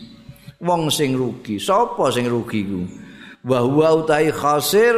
[0.60, 1.62] Wong sing rugi.
[1.62, 2.82] Sapa sing rugi ku?
[3.45, 4.97] Wa huwa utai khosir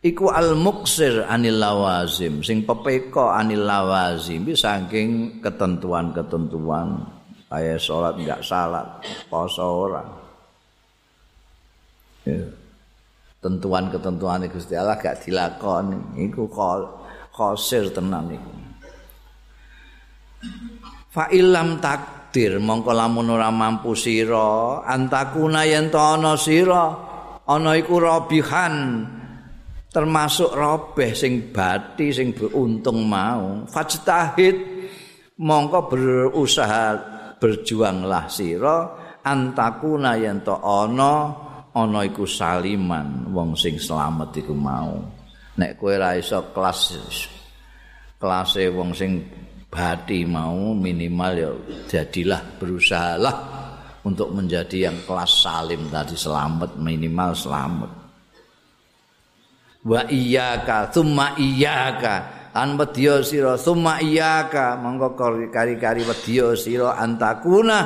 [0.00, 2.40] iku al muksir anil lawazim.
[2.40, 4.48] Sing pepeka anil lawazim.
[4.48, 7.14] Saking ketentuan-ketentuan.
[7.46, 8.88] Kaya salat enggak salat
[9.30, 10.02] poso ora.
[12.26, 12.42] Ya.
[13.46, 16.26] tentuan-ketentuan Gusti Allah gak dilakoni.
[16.26, 17.05] Iku kok
[17.36, 18.52] khosir tenan iku.
[21.12, 26.84] Fa ilam takdir mongko lamun ora mampu sira antakuna yen ana sira
[27.44, 29.04] ana iku robihan
[29.92, 33.68] termasuk robeh sing bati sing beruntung mau.
[33.68, 34.56] Fajtahid
[35.40, 36.86] mongko berusaha
[37.36, 38.76] berjuanglah sira
[39.24, 41.12] antakuna yen ana
[41.76, 45.15] ana iku saliman wong sing selamat iku mau
[45.56, 46.80] nek kowe ora iso kelas
[48.20, 49.24] kelase wong sing
[49.66, 51.50] bati mau minimal ya
[51.88, 53.36] jadilah berusahalah
[54.06, 57.90] untuk menjadi yang kelas salim tadi selamat minimal selamat.
[59.86, 62.14] Wa iyyaka thumma iyyaka
[62.54, 65.14] an wedya sira thumma iyyaka monggo
[65.52, 67.80] kari-kari wedya sira antakuna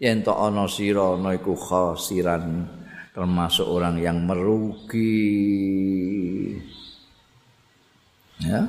[0.00, 2.66] yen to ana sira ana iku khosiran
[3.12, 5.12] termasuk orang yang merugi.
[8.40, 8.64] Ya.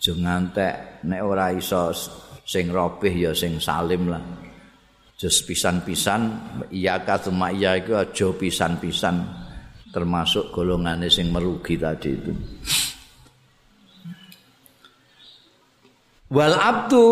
[0.00, 1.92] Jangan tek nek ora iso
[2.46, 4.24] sing robih ya sing salim lah.
[5.16, 6.20] Jos pisan-pisan
[6.68, 9.16] iya katuma iya iku aja pisan-pisan.
[9.92, 12.32] Termasuk golongannya sing merugi tadi itu.
[16.26, 17.04] Wal abdu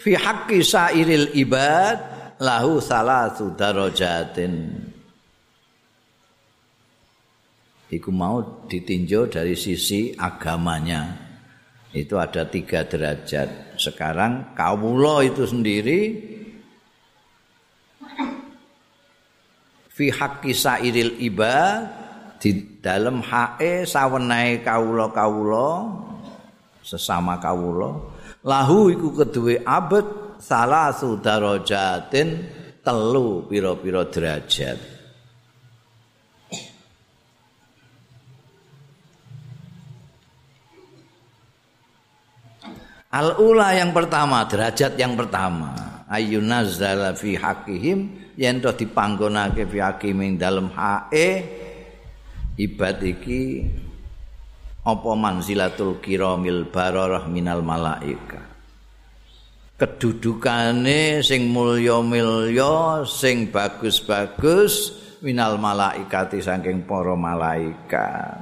[0.00, 4.84] fi haqqi sairil ibad lahu salatu darajatin.
[7.86, 11.14] Iku mau ditinjau dari sisi agamanya.
[11.94, 13.78] Itu ada tiga derajat.
[13.78, 16.00] Sekarang kawulo itu sendiri
[19.96, 21.88] fi haqqi sairil ibad
[22.36, 25.70] di dalam hae sawenai kawulo kawulo
[26.84, 28.12] sesama kawulo
[28.44, 32.28] lahu iku kedue abad salah darajatin
[32.84, 34.96] telu pira-pira derajat
[43.16, 45.72] Al-ula yang pertama, derajat yang pertama.
[46.04, 51.42] Ayunazzala fi haqihim yen to dipanggonake fi haqihim dalem hae
[52.60, 53.64] ibad iki
[54.86, 58.45] apa manzilatul kiramil bararah minal malaika.
[59.76, 68.40] Kedudukane sing mulya-mulya sing bagus-bagus minal malaikati saking para malaikat.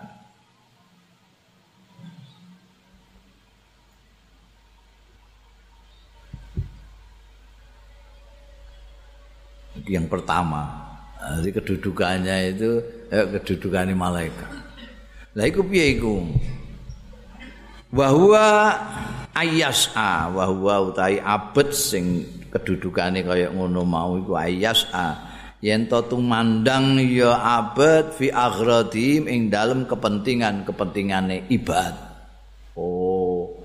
[9.85, 10.81] Yang pertama.
[11.25, 12.71] Jadi kedudukannya itu
[13.11, 14.53] eh, kedudukannya malaikat.
[15.35, 16.25] Lah iku piye iku?
[17.91, 18.77] Bahwa
[19.35, 22.23] ayasa bahwa utai abet sing
[22.55, 29.91] kedudukane kaya ngono mau iku ayasa yen to tumandang ya abet fi aghradim ing dalem
[29.91, 31.95] kepentingan-kepentingane ibad
[32.79, 33.59] oh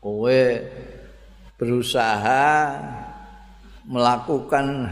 [0.00, 0.42] kowe
[1.60, 2.72] berusaha
[3.84, 4.88] melakukan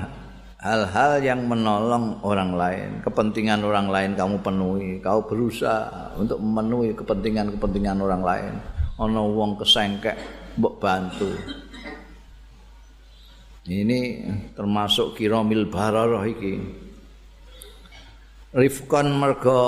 [0.62, 7.98] hal-hal yang menolong orang lain, kepentingan orang lain kamu penuhi, kau berusaha untuk memenuhi kepentingan-kepentingan
[7.98, 8.55] orang lain.
[9.00, 10.16] Ono wong kesengkek
[10.61, 11.33] mbok bantu.
[13.62, 14.00] Ini
[14.52, 16.55] termasuk kiromil bararah iki.
[18.52, 19.64] Rifkon mergo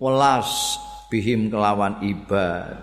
[0.00, 0.80] welas
[1.12, 2.76] bihim kelawan ibad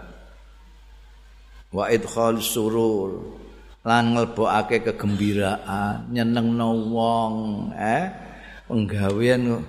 [1.74, 3.38] wa idkhal surur
[3.86, 7.34] lan nglebokake kegembiraan nyenengno wong
[7.74, 8.10] eh
[8.70, 9.62] penggawean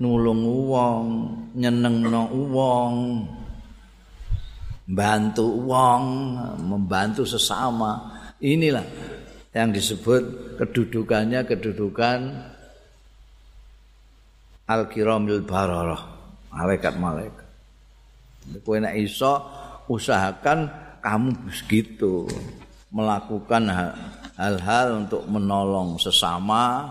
[0.00, 1.04] nulung wong
[1.54, 2.94] nyenengno wong
[4.88, 6.02] bantu wong
[6.64, 8.18] membantu sesama.
[8.40, 8.82] Inilah
[9.52, 12.18] yang disebut kedudukannya kedudukan
[14.64, 16.02] al-kiramil bararah
[16.48, 17.46] malaikat-malaikat.
[18.50, 19.44] Nek iso
[19.86, 20.70] usahakan
[21.04, 22.24] kamu begitu
[22.88, 23.68] melakukan
[24.38, 26.88] hal-hal untuk menolong sesama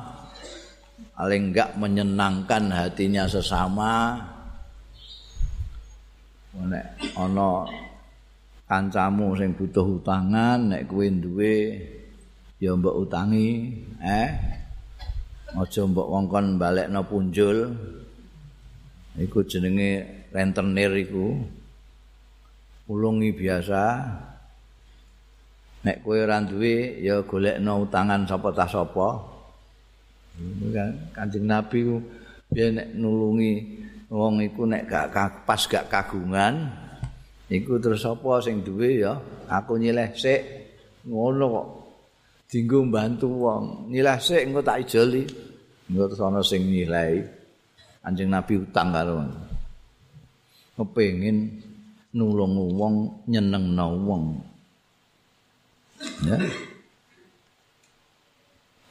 [1.19, 4.15] paling enggak menyenangkan hatinya sesama.
[6.55, 7.67] Nek ana
[8.63, 11.75] kancamu sing butuh utangan nek kowe duwe
[12.63, 13.67] ya mbok utangi
[13.99, 14.31] eh?
[15.59, 17.67] Aja mbok wongkon balekno punjul.
[19.19, 21.35] Iku jenenge rentenir iku.
[22.87, 23.83] Ulungi biasa.
[25.83, 29.38] Nek kowe ora duwe ya golekno utangan sapa ta sapa
[31.15, 31.97] kanjeng nabi ku
[32.49, 33.53] biyen nek nulungi
[34.09, 36.69] wong iku nek gak pas gak kagungan
[37.49, 39.17] iku terus sapa sing duwe ya?
[39.49, 40.41] Aku nyileh sik.
[41.09, 41.67] Ngono kok.
[42.49, 43.89] Dinggo bantu wong.
[43.89, 45.25] Nyileh sik engko tak ijoli.
[45.89, 47.25] Engko terus ana sing nyileh.
[48.05, 49.25] Kanjeng nabi utang karo
[50.79, 51.59] kepengin
[52.15, 52.95] nulung wong
[53.27, 54.23] nyenengno wong.
[56.23, 56.37] Ya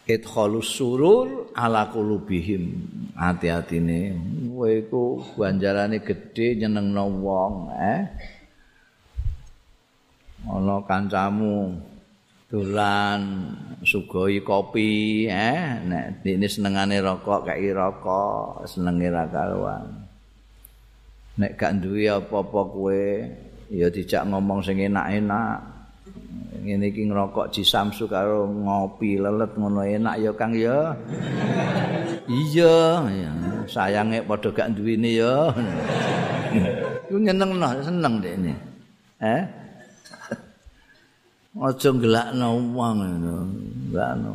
[0.08, 2.80] idkhalus surur ala qulubihim.
[3.12, 4.16] Hati-hatine
[4.56, 5.04] kowe iku
[5.36, 8.02] ganjarane gedhe nyenengno wong eh?
[10.48, 11.76] Ana kancamu
[12.48, 13.52] dolan
[13.84, 15.76] sugoi kopi eh?
[15.84, 20.08] Nek dene senengane rokok kaya rokok senenge ra karuan.
[21.38, 23.04] Nek gak duwe apa-apa kowe
[23.68, 25.67] ya dijak ngomong sing enak-enak
[26.68, 30.92] ngene iki ngrokok di Samsu karo ngopi lelet ngono enak ya Kang ya.
[32.28, 32.76] iya,
[33.64, 35.48] sayange padha gak duwene ya.
[37.08, 38.52] Ku nyeneng no, seneng dekne.
[39.24, 39.42] Eh?
[41.58, 43.36] Aja gelakno wong ngono.
[43.88, 44.32] Gelakno.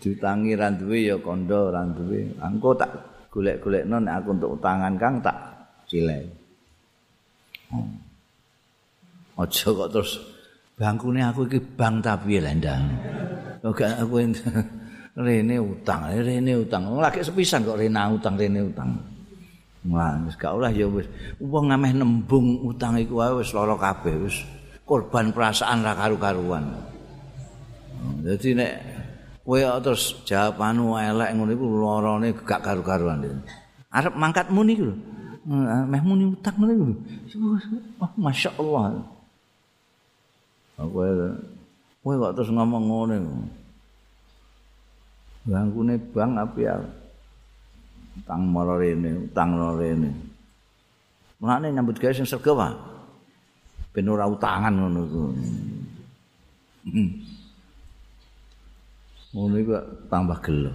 [0.00, 2.32] Ditangi ra duwe ya kandha ra duwe.
[2.40, 2.90] Engko tak
[3.28, 5.36] golek-golekno nek aku untuk utangan Kang tak
[5.88, 6.24] cilek.
[9.36, 10.35] Aja kok terus
[10.76, 12.84] bangkune aku iki bang tapi lendang.
[13.64, 14.14] Kok aku
[15.26, 16.82] rene utang, rene utang.
[17.00, 18.90] Lagi sepisan kok rene utang, rene utang.
[20.26, 21.06] Wis gak oleh ya wis.
[21.40, 24.36] Wong ngameh nembung utang iku wae wis lara kabeh wis.
[24.86, 26.74] Korban perasaan ra karu-karuan.
[28.22, 28.72] Dadi nek
[29.46, 33.24] kowe terus jawabanu elek ngono iku larane gak karu-karuan.
[33.94, 34.96] Arep mangkat muni iku lho.
[35.86, 36.86] Meh muni utang ngono iku.
[38.02, 39.15] Oh, masyaallah.
[40.76, 41.00] Aku
[42.04, 43.18] kowe kok terus ngomong ngene.
[45.46, 46.76] Bangkune bang api ya.
[48.16, 50.10] Utang mara rene, utang mara rene.
[51.40, 52.72] Mulane nyambut gawe sing sregep wae.
[53.92, 55.22] Ben ora utangan ngono iku.
[56.92, 57.10] Hmm.
[59.32, 59.72] Ngono iku
[60.12, 60.72] tambah gelo.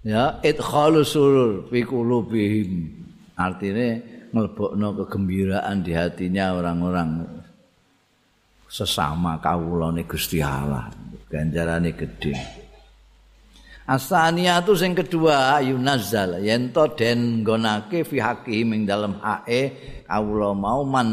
[0.00, 2.88] Ya, idkhalus surur fi qulubihim.
[3.36, 7.39] Artine nglebokno kegembiraan di hatinya orang-orang
[8.70, 10.86] sesama kawulane Gusti Allah.
[11.26, 12.32] Ganjarane gedhe.
[13.90, 19.74] Asania tu sing kedua yunazzal yen to den nggonake fi hakim ing dalem hae
[20.06, 21.10] kawula mau man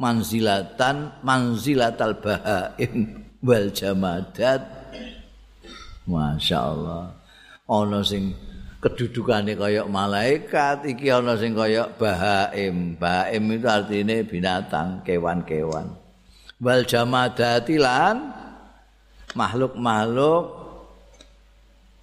[0.00, 4.64] manzilatan manzilatal bahaim wal jamadat.
[6.08, 7.12] Masya Allah.
[7.68, 8.32] Ana sing
[8.80, 12.96] kedudukane kaya malaikat iki ana sing kaya bahaim.
[12.96, 15.99] Bahaim itu artinya binatang kewan-kewan
[16.60, 18.36] wal jamadati lan
[19.32, 20.44] makhluk-makhluk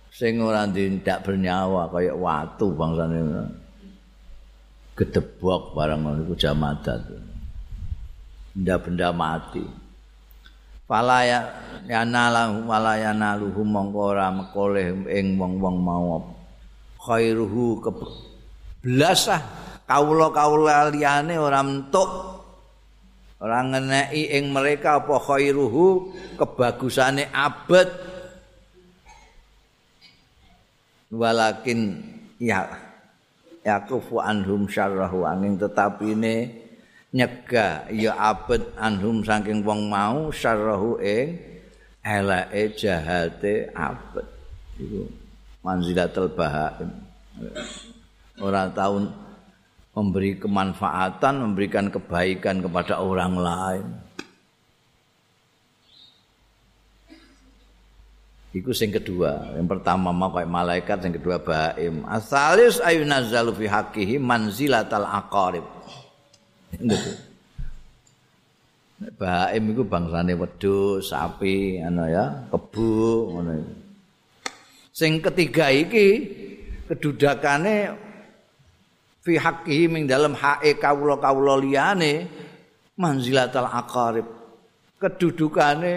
[0.10, 3.22] sing ora ndak bernyawa kaya watu bangsane.
[4.97, 7.05] Gedebok barang ngono iku jamadat
[8.58, 9.62] benda-benda mati.
[10.89, 11.45] Falaya
[11.86, 16.34] yanala walayana luhu mongko ora mekoleh ing wong-wong mau
[16.97, 19.41] khairuhu keblasah
[19.86, 22.36] kawula-kawula liyane ora entuk
[23.38, 26.13] ora ngeneki ing mereka apa khairuhu?
[26.38, 27.89] Kebagusane abad
[31.13, 32.03] walakin
[32.38, 32.67] ya
[33.63, 36.35] yakufu anhum syarrahu angin tetapi ini
[37.13, 37.89] nyegah.
[37.93, 41.38] Ya abad anhum saking wong mau syarrahu ing
[42.01, 44.27] elake jahate abad
[44.79, 45.03] iku
[45.65, 46.89] manzilatul bahaim.
[48.38, 49.26] Orang tahun
[49.98, 53.86] memberi kemanfaatan memberikan kebaikan kepada orang lain
[58.58, 62.02] Iku sing kedua, yang pertama mau kayak malaikat, yang kedua baim.
[62.10, 65.62] Asalis ayunazzalu fi haqqihi manzilatal aqarib.
[66.74, 67.12] Gitu.
[69.20, 73.52] Baim iku bangsane wedhus, sapi, ana ya, kebu, ngono
[74.89, 76.08] Sing ketiga iki
[76.89, 78.07] kedudakane
[79.28, 82.32] fi haqqihi ming dalam hae kawula-kawula liyane
[82.95, 84.23] manzilatal aqarib.
[84.95, 85.95] Kedudukane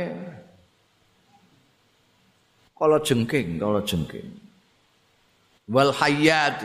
[2.75, 4.29] kala jengking, kala jengking.
[5.71, 6.59] Wal hayat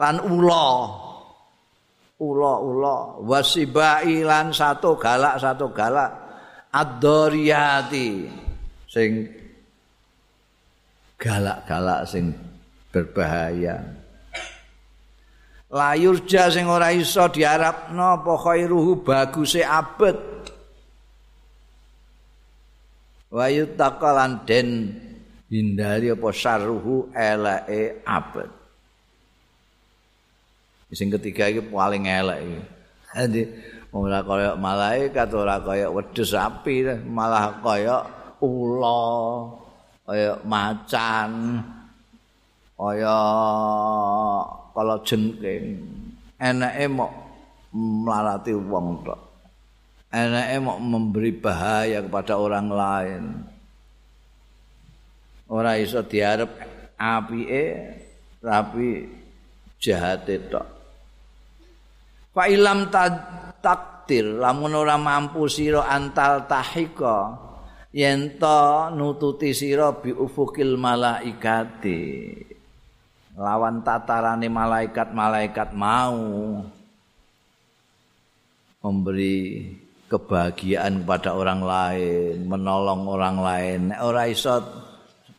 [0.00, 0.96] lan ula.
[2.20, 6.12] Ula-ula wasibai lan satu galak satu galak
[6.68, 8.28] ad-dariyati
[8.84, 9.24] sing
[11.16, 12.36] galak-galak sing
[12.92, 13.99] berbahaya.
[15.70, 20.18] Layurja sing ora iso diarapno apa khairuhu baguse abet.
[23.30, 24.68] Wa yutaqalan den
[25.46, 28.50] hindari apa syarruhu elake abet.
[30.90, 32.60] Sing ketiga iki paling elek iki.
[33.14, 33.42] Dadi
[33.94, 38.02] ora kaya malaikat ora kaya wedhus sapi malah kaya
[38.42, 39.60] ula.
[40.10, 41.62] kaya macan
[42.74, 43.18] kaya
[44.72, 45.80] kala jengking
[46.40, 47.12] enake mok
[47.76, 49.20] melarati wong tok.
[50.10, 53.24] Enake mok memberi bahaya kepada orang lain.
[55.52, 56.50] Ora iso diarep
[56.96, 57.64] apike
[58.40, 59.06] tapi
[59.78, 60.66] jahat tok.
[62.30, 67.36] Fa ilam takdir lamun ora mampu sira antal tahika
[67.90, 68.38] yen
[68.94, 72.02] nututi sira bi ufukil malaikati
[73.40, 76.20] lawan tatarane malaikat-malaikat mau
[78.84, 79.64] memberi
[80.12, 83.80] kebahagiaan kepada orang lain, menolong orang lain.
[83.96, 84.60] Ora iso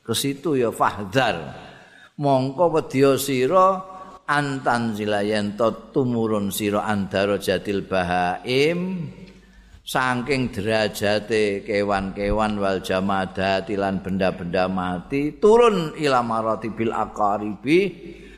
[0.02, 1.70] ke situ ya fahdar.
[2.18, 3.82] Mongko wedya sira
[4.26, 5.54] antan zilayen
[5.94, 9.10] tumurun sira andara jatil bahaim
[9.82, 17.80] saking derajate kewan-kewan wal jamadati lan benda-benda mati turun ila maratibil aqaribi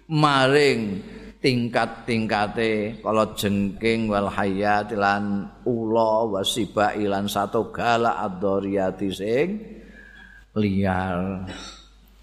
[0.07, 1.03] maring
[1.43, 9.47] tingkat-tingkate kala jengking wal hayat lan ula wasiba ilan satu gala adoriyati sing
[10.55, 11.43] liar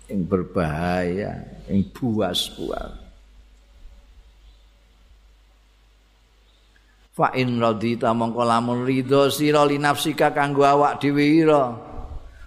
[0.09, 3.10] yang berbahaya yang buas-buas
[7.21, 11.65] fa in radita mongko lamun ridho sira li nafsika kanggo awak dhewe ira.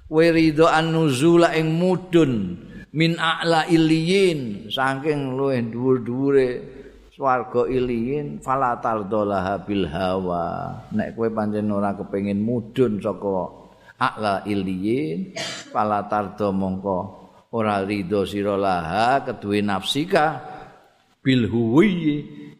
[0.09, 2.57] We ridho an nuzula ing mudun
[2.89, 6.49] min a'la iliyin saking luwih dhuwur-dhuwure
[7.13, 10.73] swarga iliyin fala tardalah bil hawa.
[10.89, 13.53] Nek kowe pancen ora kepengin mudun saka
[14.01, 15.37] a'la iliyin
[15.69, 16.97] fala tardo mongko
[17.53, 20.41] ora ridho sira laha keduwe nafsika
[21.21, 21.93] bil huwi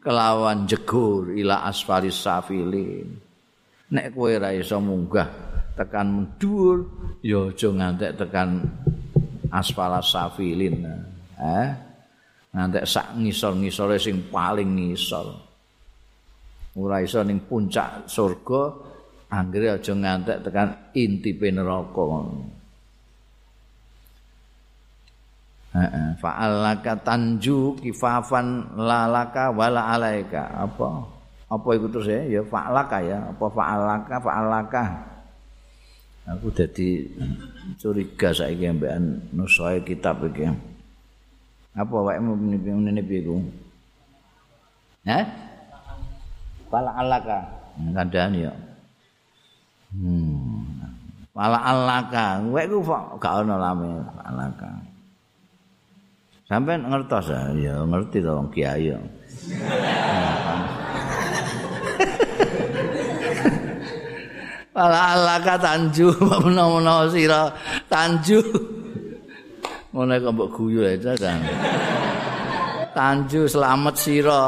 [0.04, 3.08] kelawan jegur ila asfalis safilin.
[3.96, 5.30] Nek kowe ora iso munggah
[5.74, 6.86] tekan mundur
[7.24, 8.62] ya aja ngantek tekan
[9.50, 10.84] asfalas safilin.
[11.40, 11.70] Eh?
[12.54, 15.28] Ngantek sak ngisor-ngisore sing paling ngisor.
[16.78, 18.62] Ora iso ning puncak surga
[19.34, 22.04] anggere aja ngantek tekan inti neraka
[26.22, 31.02] fa'alaka tanju kifafan lalaka wala alaika apa
[31.50, 34.84] apa iku terus ya ya fa'laka ya apa fa'alaka fa'alaka
[36.30, 37.10] aku dadi
[37.82, 40.46] curiga saiki ambekan nusae kitab iki
[41.74, 42.22] apa wae
[43.02, 43.42] piye ku
[45.04, 45.26] Hah?
[46.72, 47.44] Pala alaka.
[47.76, 48.54] Kandhani ya.
[49.92, 50.64] Hmm.
[51.36, 52.40] Pala alaka.
[52.40, 52.80] Kowe ku
[53.20, 54.72] gak ono lame alaka.
[56.54, 57.34] Sampai ngertos
[57.66, 58.94] ya, ngerti to wong kiai.
[64.70, 66.14] Pala alaka tanju
[66.46, 67.50] menawa sira
[67.90, 68.38] tanju.
[69.98, 71.42] Ngono kok mbok guyu aja kan.
[72.94, 74.46] tanju selamat sira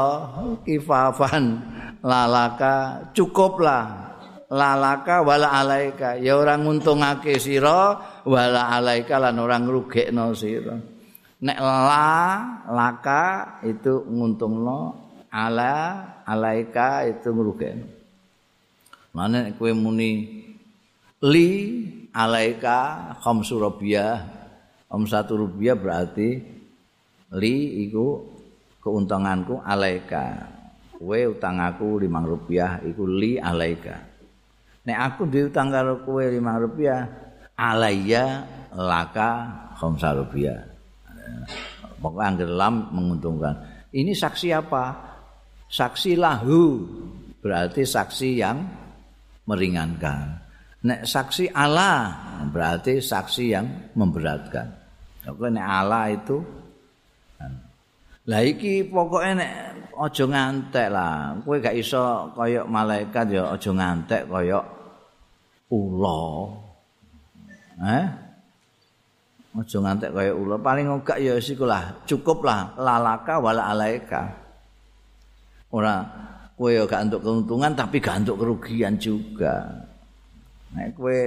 [0.62, 1.58] kifafan
[2.06, 4.14] lalaka cukuplah
[4.54, 10.95] lalaka wala alaika ya ora nguntungake sira wala alaika lan ora ngrugekno sira
[11.36, 12.08] nek la
[12.64, 13.24] laka
[13.68, 14.80] itu nguntungno
[15.28, 15.74] ala
[16.24, 17.88] alaika itu ngrugekno.
[19.12, 20.28] Mana kowe muni
[21.24, 21.48] li
[22.12, 24.24] alaika khamsu rupiah
[24.92, 26.40] om satu rupiah berarti
[27.36, 27.56] li
[27.88, 28.24] iku
[28.80, 30.52] keuntunganku alaika.
[30.96, 34.00] Kowe utang aku 5 rupiah iku li alaika.
[34.88, 37.04] Nek aku duwe utang karo kowe 5 rupiah
[37.56, 39.30] alaiya laka
[39.76, 40.75] khamsa rupiah
[42.00, 43.54] pokoknya angger lam menguntungkan
[43.94, 44.84] ini saksi apa
[45.70, 46.82] saksi lahu
[47.40, 48.58] berarti saksi yang
[49.46, 50.42] meringankan
[50.86, 52.14] nek saksi Allah
[52.50, 54.86] berarti saksi yang memberatkan
[55.26, 56.38] Oke, nek Allah itu
[58.26, 59.54] Lah iki pokoke nek
[59.94, 61.38] aja ngantek lah.
[61.46, 64.58] Kowe gak iso kaya malaikat ya aja ngantek kaya
[65.70, 66.50] ula.
[67.86, 68.06] Eh?
[69.56, 70.60] Aja ngantek kaya ula.
[70.60, 74.28] Paling gak ya siku lah, cukup lah lalaka wala alaika.
[75.72, 76.04] Ora
[76.52, 79.64] kowe ya gak untuk keuntungan tapi gak untuk kerugian juga.
[80.76, 81.18] Nek kowe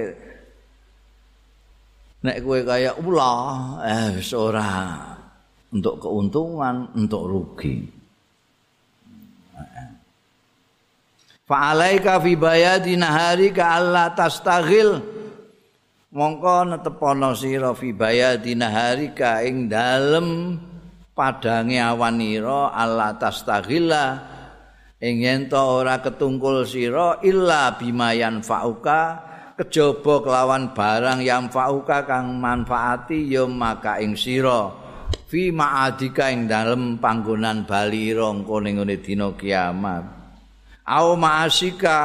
[2.22, 3.34] nek kowe kaya ula,
[3.82, 4.94] eh wis ora
[5.74, 7.98] untuk keuntungan, untuk rugi.
[11.50, 15.18] Fa'alaika fi bayadi naharika alla tastaghil
[16.10, 20.58] mongko netepono sira fi bayadi naharika ing dalem
[21.14, 24.04] padange awanira alla tastaghila
[24.98, 25.22] ing
[25.54, 34.00] ora ketungkul sira illa bimayan fauka kejaba kelawan barang yang fauka kang manfaati ya maka
[34.00, 34.72] ing sira.
[35.30, 40.04] Fi ma'adika ing dalem panggonan bali rongko ning dina kiamat.
[40.90, 41.98] Au ma'asika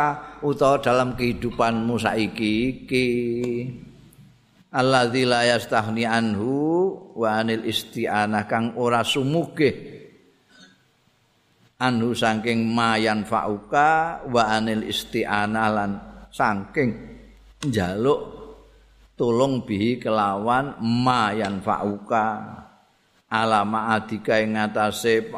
[0.46, 3.08] utawa dalam kehidupanmu saiki iki
[4.76, 6.52] alladzi la yastaghni anhu
[7.16, 9.72] wa anil isti'anah kang ora sumugih
[11.80, 15.92] anhu saking mayan fauka wa anil isti'anah lan
[16.28, 16.92] saking
[17.64, 18.22] njaluk
[19.16, 22.60] tulung bihi kelawan mayan fauka
[23.32, 25.32] alama adika ing ngatasé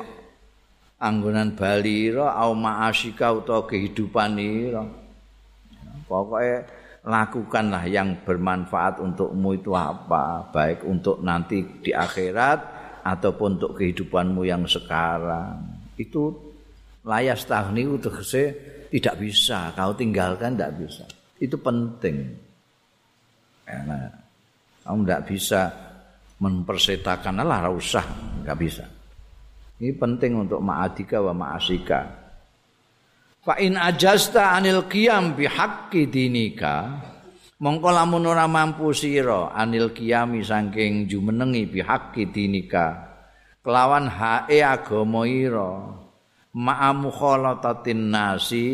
[0.98, 4.82] anggonan balira au ma'asika utawa kehidupan ira.
[6.10, 6.77] Pokoke
[7.08, 10.52] lakukanlah yang bermanfaat untukmu itu apa?
[10.52, 12.60] Baik untuk nanti di akhirat
[13.08, 15.64] ataupun untuk kehidupanmu yang sekarang.
[15.96, 16.36] Itu
[17.08, 18.20] layas tahni untuk
[18.92, 19.72] tidak bisa.
[19.72, 21.08] Kau tinggalkan tidak bisa.
[21.40, 22.28] Itu penting.
[23.64, 24.12] Karena
[24.84, 25.62] kamu tidak bisa
[26.44, 27.40] mempersetakan.
[27.40, 28.04] Lah usah.
[28.44, 28.86] Nggak bisa.
[29.80, 32.27] Ini penting untuk ma'adika wa ma'asika
[33.48, 37.00] fa in ajasta anil qiyam bi haqqi dinika
[37.64, 43.08] mongko lamun ora mampu sira anil qiyami saking jumenengi bi haqqi dinika
[43.64, 45.96] kelawan hae agama ira
[46.52, 48.68] ma'a mukhalatatin nasi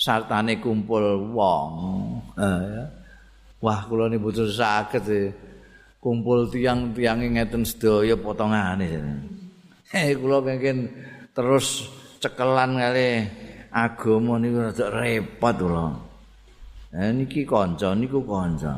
[0.00, 1.74] sartane kumpul wong.
[2.40, 2.82] Eh,
[3.60, 5.36] wah kula niku butuh saged
[6.00, 9.20] kumpul tiang-tiang ngeten sedaya potongane.
[9.92, 10.88] Eh kula kengken
[11.36, 11.84] terus
[12.24, 13.28] cekelan kali
[13.70, 15.86] agama niku rada repot kula.
[16.90, 18.74] Eh niki kanca niku kanca.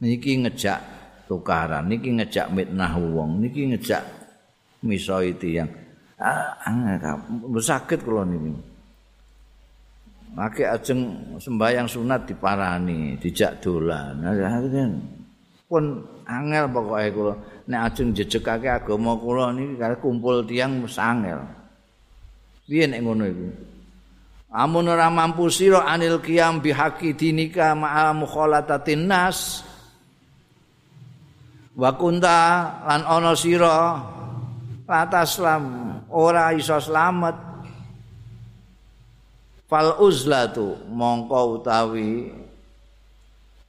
[0.00, 0.80] Niki ngejak
[1.28, 4.00] tukaran, niki ngejak mitnah wong, niki ngejak
[4.80, 5.68] misoi tiang.
[6.16, 6.56] Ah,
[7.58, 8.52] sakit kula niki.
[10.30, 11.00] Maki ajeng
[11.42, 14.22] sembahyang sunat diparani, dijak dolan.
[14.22, 14.62] Nah,
[15.70, 17.34] pun angel pokoke kula
[17.70, 21.46] nek ajeng jejegake agama kula niki karo kumpul tiang wis angel
[22.66, 23.46] piye nek ngono iku
[24.50, 29.62] amun ora mampu sira anil qiyam bihaqi dinika ma'al mukhalatatin nas.
[31.78, 32.38] Wa kunta
[32.84, 34.02] lan ana sira
[34.84, 35.64] lataslam
[36.10, 37.38] ora iso slamet.
[39.70, 42.26] Fal uzlatu mongko utawi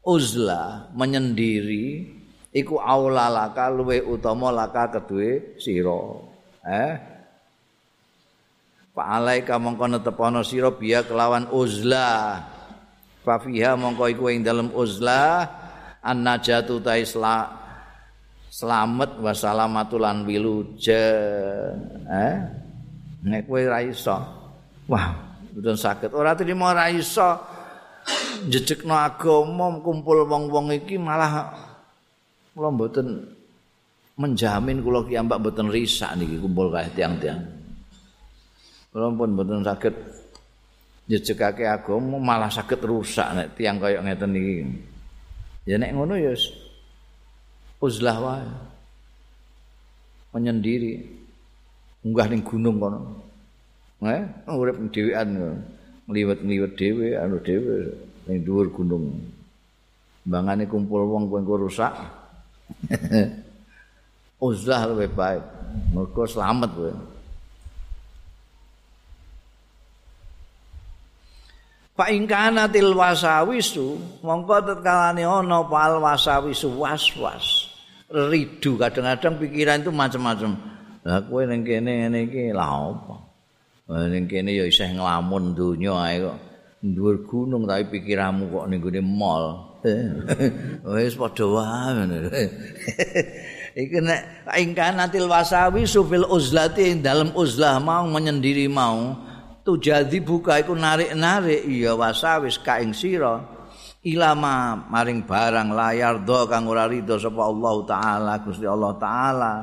[0.01, 2.09] uzla menyendiri
[2.49, 6.01] iku aula laka luwe utama laka kedue sira.
[6.65, 7.10] Eh
[8.91, 12.39] fa alaika mongko netepono sira biya kelawan uzla.
[13.21, 15.45] Fa fiha mongko iku ing dalem uzla
[16.01, 17.53] an najatu ta isla
[18.51, 21.05] selamat wa salamatu lan wiluje
[22.09, 22.35] eh?
[23.21, 24.17] Nek kowe ra iso.
[24.89, 25.13] Wah
[25.53, 26.11] mboten saged.
[26.11, 27.37] Ora trimo ra iso.
[28.49, 31.53] Jejekno agama kumpul wong-wong iki malah
[32.57, 33.29] kula mboten
[34.17, 37.60] menjamin kula ki ambak mboten risak niki kumpul kae tiang-tiang.
[38.91, 39.95] Kula pun mboten saged
[41.07, 44.67] jejekake agama malah saged rusak nek tiang kaya ngeten iki.
[45.63, 46.35] Ya nek ngono ya
[47.79, 48.51] uzlah wae.
[50.35, 51.07] Menyendiri.
[52.03, 52.99] Munggah ning gunung kono.
[54.01, 55.39] Eh, urip dhewean
[56.09, 57.95] ngliwet-ngliwet dhewe anu dhewe
[58.27, 59.07] ning dhuwur gunung.
[60.27, 61.95] Bangane kumpul wong kowe rusak.
[64.41, 65.43] Uzlah lebih baik.
[65.95, 66.91] Mergo selamat kowe.
[72.01, 73.93] Fa ing kana til wasawisu
[74.25, 77.69] mongko tetkalane ana pal wasawisu was-was.
[78.09, 80.57] Ridu kadang-kadang pikiran itu macam-macam.
[81.05, 83.15] Lah kowe ning kene ngene iki lha apa?
[84.09, 86.37] Ning kene ya isih nglamun donya ae kok.
[86.81, 89.45] Dhuwur gunung tapi pikiranmu kok ning gone mall.
[90.97, 92.01] Wis padha wae.
[93.85, 94.21] Iki nek
[94.57, 99.29] ingkang natil wasawi sufil uzlati dalam uzlah mau menyendiri mau
[99.61, 103.41] tu jadi buka iku narik-narik iya wasawis ka ing sira.
[104.01, 109.53] Ilama maring barang layar do kang ora rido sapa Allah taala Gusti Allah taala.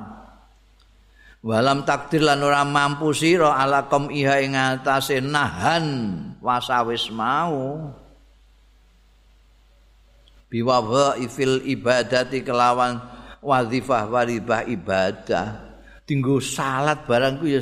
[1.43, 5.87] Walam takdir lan ora mampu sira alakom iha ing atase nahan
[6.39, 7.91] wasawis mau.
[10.49, 13.03] Biwawa ifil ibadati kelawan
[13.45, 15.68] wazifah waribah ibadah
[16.09, 17.61] tinggu salat barangku ya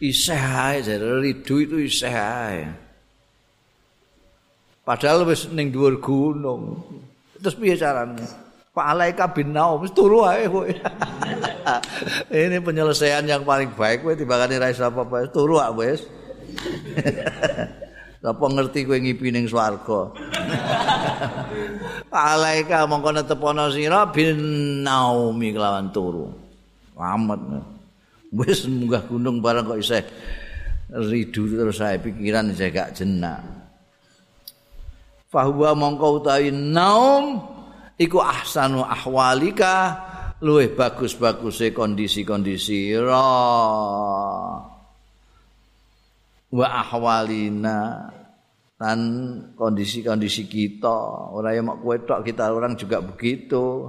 [0.00, 2.64] iseh ae ridu itu iseh ae
[4.80, 6.80] padahal wis ning dhuwur gunung
[7.36, 8.24] terus piye carane
[8.72, 10.64] Pak Alaika bin Naum turu ae kowe
[12.32, 16.00] ini penyelesaian yang paling baik kowe timbangane ra iso apa-apa turu ae wis
[18.22, 20.14] Apa ngerti kowe ngipi ning swarga?
[22.14, 24.38] Alaika mongko netepono sira bin
[24.86, 26.30] naumi kelawan turu.
[26.94, 27.71] Lamet.
[28.32, 30.04] Wis munggah gunung bareng kok isih
[30.92, 33.40] ridu terus saya pikiran saya gak jenak.
[35.28, 37.40] Fahuwa mongko utawi naum
[37.96, 40.00] iku ahsanu ahwalika
[40.44, 43.24] luwih bagus-baguse kondisi-kondisi ra.
[46.52, 48.12] wa ahwalina
[48.76, 49.00] dan
[49.56, 53.88] kondisi-kondisi kita orang yang kowe tok kita orang juga begitu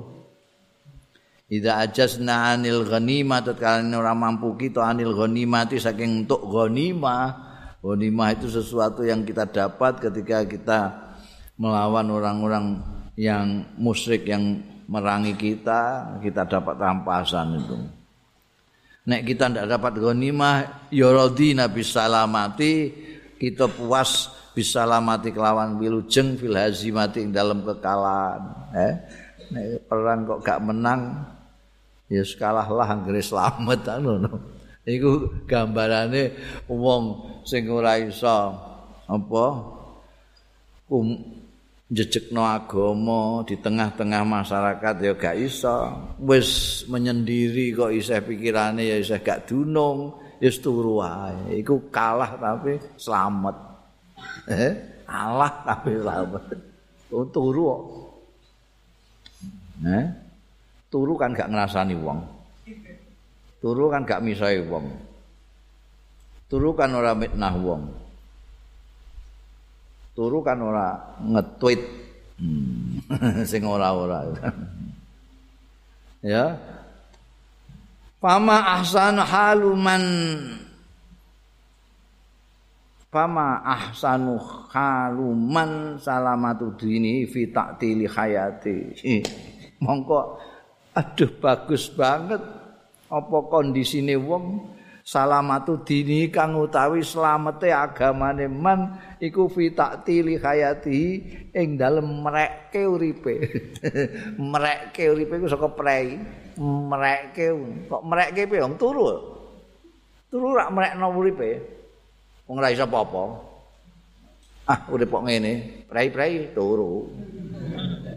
[1.54, 7.54] Ida ajasna anil ghanimah tatkala orang mampu kita anil ghanimati saking untuk ghanimah.
[7.86, 10.80] Ghanimah itu sesuatu yang kita dapat ketika kita
[11.62, 12.82] melawan orang-orang
[13.14, 17.78] yang musyrik yang merangi kita kita dapat rampasan itu.
[19.06, 22.90] Nek kita ndak dapat ghanimah ya radina bisalamati
[23.38, 28.42] kita puas bisalamati kelawan wilujeng fil hazimati dalam kekalahan.
[28.74, 28.94] Eh
[29.54, 31.33] nek perang kok gak menang
[32.12, 34.32] ya kalah lah anggere slamet ngono.
[34.84, 36.36] Iku gambarane
[36.68, 37.04] wong
[37.48, 38.52] sing ora iso
[39.08, 39.46] apa
[41.88, 45.88] jejekno agama di tengah-tengah masyarakat ya gak iso.
[46.20, 51.64] Wis menyendiri kok isih pikirane ya isih gak dunung wis turu wae.
[51.64, 53.56] Iku kalah tapi selamat
[54.52, 56.44] eh kalah tapi selamat
[57.16, 57.82] oh, turu kok.
[59.88, 60.23] Eh
[60.94, 62.22] turu kan gak ngrasani wong.
[63.58, 64.86] Turu kan gak misai wong.
[66.46, 67.82] Turu kan ora mitnah wong.
[70.14, 71.82] Turu kan ora nge-tweet.
[72.38, 73.02] Hmm.
[73.50, 74.30] sing ora-ora.
[76.22, 76.62] Ya.
[78.22, 80.06] Fama ahsan haluman
[83.14, 84.42] Fama ahsanu
[84.74, 88.78] haluman salamatu dini fi ta'tili hayati.
[89.86, 90.53] Mongko
[90.94, 92.42] aduh bagus banget.
[93.14, 94.74] Apa kondisine wong
[95.04, 101.02] salamatu dini kang utawi slamete agamane man iku fi ta'tili hayati
[101.52, 103.36] ing dalem mrekke uripe.
[104.54, 106.18] Mrekke uripe iku saka prei.
[106.58, 107.46] Mrekke
[107.92, 108.64] kok mrekke piye?
[108.64, 109.06] Wong turu.
[110.32, 111.62] Turu rak mrekno uripe.
[112.50, 113.24] Wong ra iso apa-apa.
[114.66, 115.86] Ah urip kok ngene.
[115.86, 117.12] Prei-prei turu.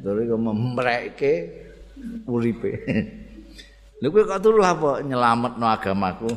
[0.00, 1.65] Turu iku memrekke
[2.28, 2.70] uripe.
[4.00, 6.30] Lho kowe kok turu apa nyelametno agamaku.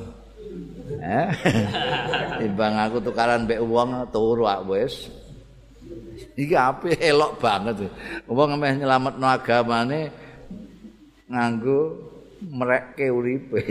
[0.99, 1.27] Eh?
[2.39, 5.11] Timbang aku tukaran mbek wong turu ak wis.
[6.39, 7.91] Iki apik elok banget.
[8.27, 10.09] Wong meh nyelametno agamane
[11.27, 11.99] nganggo
[12.47, 13.61] merekke uripe.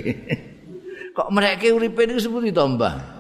[1.16, 3.17] Kok merekke uripe niku sepundi to Mbah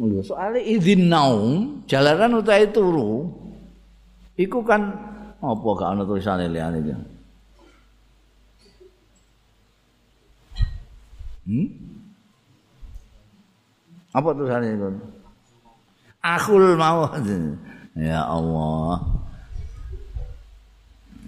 [0.00, 3.28] Lho, soalnya izin naum, jalanan utahe turu,
[4.32, 4.96] iku kan
[5.44, 6.94] apa gak ana tulisane liyane iki.
[11.44, 11.68] Hmm?
[14.16, 14.88] Apa tulisannya itu?
[16.24, 17.04] Akhul mau.
[17.92, 19.04] Ya Allah.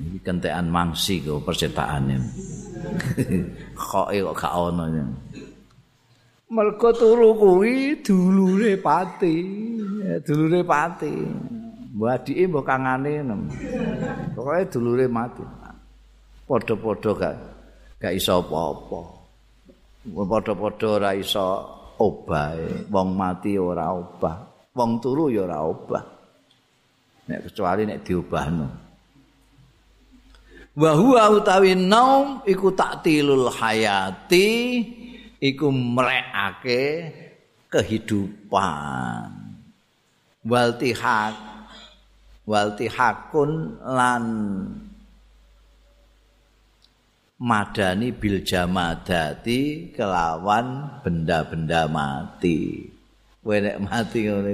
[0.00, 2.28] Ini kentean mangsi kok percetaan ini.
[3.76, 5.12] kok gak ono
[6.52, 9.40] Mergo turu kuwi dulure pati,
[10.20, 11.08] dulure pati.
[11.96, 13.48] Mbah adike mbah kangane nem.
[14.36, 15.40] Pokoke dulure mati.
[16.44, 17.34] Padha-padha gak
[17.96, 19.00] gak iso apa-apa.
[20.12, 21.48] Padha-padha ora iso
[21.96, 22.52] obah.
[22.92, 24.36] Wong mati ora obah.
[24.76, 26.04] Wong turu ya ora obah.
[27.32, 28.68] Nek kecuali nek diobahno.
[30.76, 34.48] Wa huwa utawi naum iku taktilul hayati.
[35.42, 37.10] Iku mrekake
[37.66, 39.26] kehidupan.
[40.46, 41.34] Waltihak
[42.46, 44.24] waltihakun lan
[47.42, 52.86] madani bil jamadati kelawan benda-benda mati.
[53.42, 54.52] Kowe nek mati ngene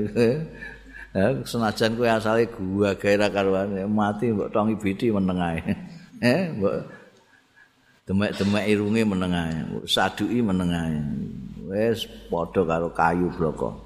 [1.44, 5.60] senajan kowe asale gua gairah karuan mati mbok tongi bidi meneng ae.
[6.18, 6.97] Eh mbok
[8.08, 10.96] demek-demek irunge meneng ae, saduki meneng ae.
[11.68, 13.76] Wis padha karo kayu bloko.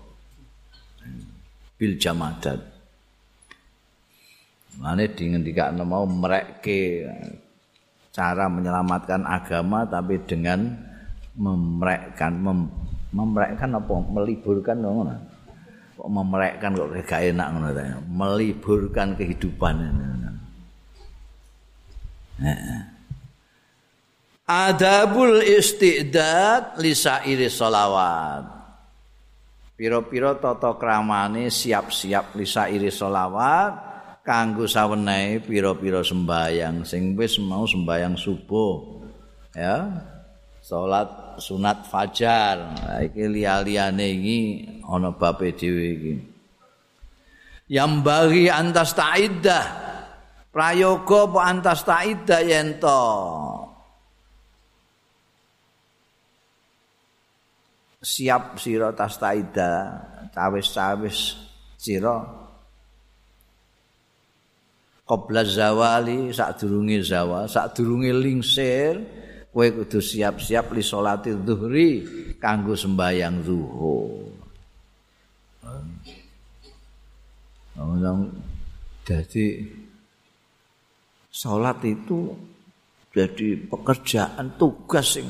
[1.74, 2.62] Bil jamadat.
[4.78, 7.10] Mane dingendikane mau merekke
[8.14, 10.70] cara menyelamatkan agama tapi dengan
[11.34, 12.70] memrekkan mem,
[13.10, 15.18] memrekkan apa meliburkan ngono.
[15.98, 17.70] Kok memrekkan kok gak enak ngono.
[18.06, 19.74] Meliburkan kehidupan.
[22.38, 22.91] Heeh.
[24.52, 28.44] Adabul istidad lisairi solawat.
[29.72, 33.90] Piro-piro toto kramane siap-siap lisairi solawat.
[34.20, 36.84] Kanggo sawenai piro-piro sembayang.
[36.84, 39.00] Sing wis mau sembayang subuh.
[39.56, 39.88] Ya.
[40.60, 42.76] Salat sunat fajar.
[43.08, 44.38] Iki liya-liyane iki
[44.84, 46.14] ana bape dhewe iki.
[47.72, 49.66] Yang bagi antas ta'idah.
[50.52, 53.00] Prayoga apa antas ta'idah yento.
[58.02, 60.02] Siap sira tastaida
[60.34, 61.38] cawis-cawis
[61.78, 62.18] sira.
[65.06, 68.98] Qabla zawali sadurunge zawal sadurunge lingsir
[69.52, 71.90] kowe kudu siap-siap li salati zuhri
[72.40, 74.32] kanggo sembayang zuhur.
[77.76, 78.20] Ngomong
[79.04, 79.46] jadi
[81.32, 82.32] salat itu
[83.12, 85.28] jadi pekerjaan tugas yang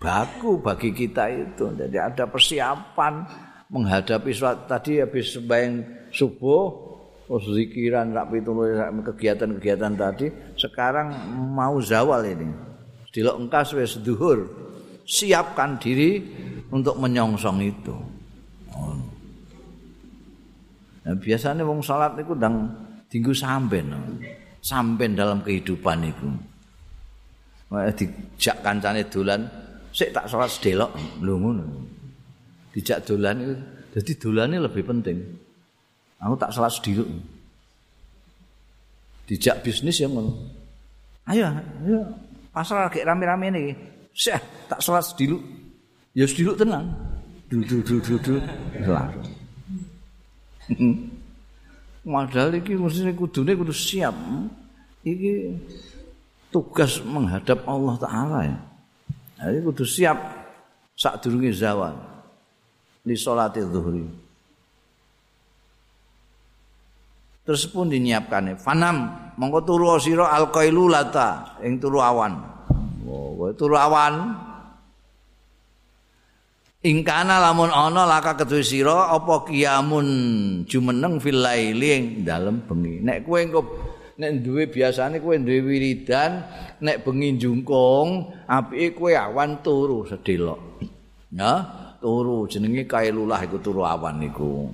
[0.00, 1.68] baku bagi kita itu.
[1.76, 3.22] Jadi ada persiapan
[3.68, 6.88] menghadapi suatu tadi habis sembahyang subuh
[7.28, 10.26] terus zikiran rapi kegiatan-kegiatan tadi.
[10.58, 11.14] Sekarang
[11.54, 12.48] mau zawal ini.
[13.12, 14.48] Dilok engkas wis duhur.
[15.04, 16.22] Siapkan diri
[16.72, 17.94] untuk menyongsong itu.
[21.00, 22.70] Nah, biasanya wong salat itu dang
[23.10, 23.90] tinggu sampen
[24.60, 26.28] sampen dalam kehidupan itu
[27.70, 29.48] dijak kancane dolan
[29.90, 31.64] sik tak salat sedelok lho ngono.
[32.70, 33.56] Dijak dolan itu.
[33.90, 35.18] Jadi dolane lebih penting.
[36.22, 37.10] Aku tak salat sedelok.
[39.26, 40.30] Dijak bisnis ya ngono.
[41.26, 41.50] Ayo,
[41.86, 42.00] ayo.
[42.50, 43.74] Pasar lagi rame-rame ini.
[44.14, 44.38] Sik
[44.70, 45.42] tak salat sedelok.
[46.14, 46.86] Ya sedelok tenang.
[47.50, 48.34] Du du du du du.
[48.78, 49.20] Selalu.
[52.06, 54.14] Modal iki mesti kudune kudu siap.
[55.02, 55.58] Iki
[56.54, 58.69] tugas menghadap Allah taala ya.
[59.40, 60.18] Jadi kudu siap
[60.92, 61.96] sak durunge zawal
[63.00, 64.04] di salati zuhri.
[67.40, 69.10] Terus pun dinyiapkan fanam
[69.40, 72.36] mongko turu sira alqailulata ing turu awan.
[73.08, 74.36] Oh, turu awan.
[76.80, 80.08] Ingkana lamun ana laka keduwe sira apa kiamun
[80.64, 83.04] jumeneng fil laili ing dalem bengi.
[83.04, 83.60] Nek kowe engko
[84.20, 86.44] nek duwe biasane kowe duwe wiridan
[86.84, 90.60] nek bengi jungkung apike kowe awan turu sedelok
[91.32, 91.64] ya
[91.96, 94.68] turu jenenge kailulah iku turu awan iku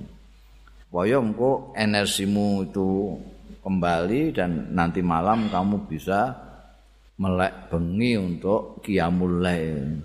[0.87, 3.15] supaya engko energimu itu
[3.63, 6.31] kembali dan nanti malam kamu bisa
[7.19, 9.99] melek bengi untuk qiyamul lail.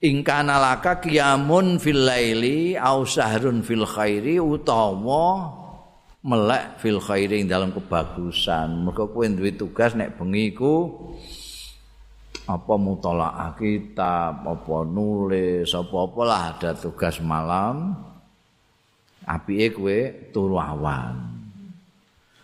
[0.00, 5.59] Ingkana laka qiyamun fil laili au sahrun fil khairi utawa
[6.20, 8.84] melek fil khairi dalam kebagusan.
[8.84, 10.88] Mergo kowe duwe tugas nek bengi iku
[12.44, 17.96] apa mutolaah kitab apa nulis apa-apa lah ada tugas malam
[19.24, 19.98] apike kowe
[20.34, 21.40] turu awan.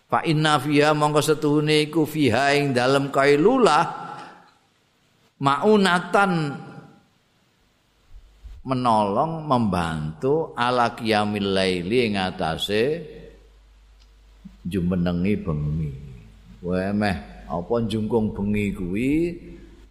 [0.06, 4.06] Fa inna fiha mongko setuhune iku fiha ing dalem kailulah
[5.42, 6.54] maunatan
[8.66, 13.16] menolong membantu ala qiyamil laili ing atase
[14.66, 15.90] jumenengi bengi.
[16.66, 19.10] Wae meh apa jungkung bengi kuwi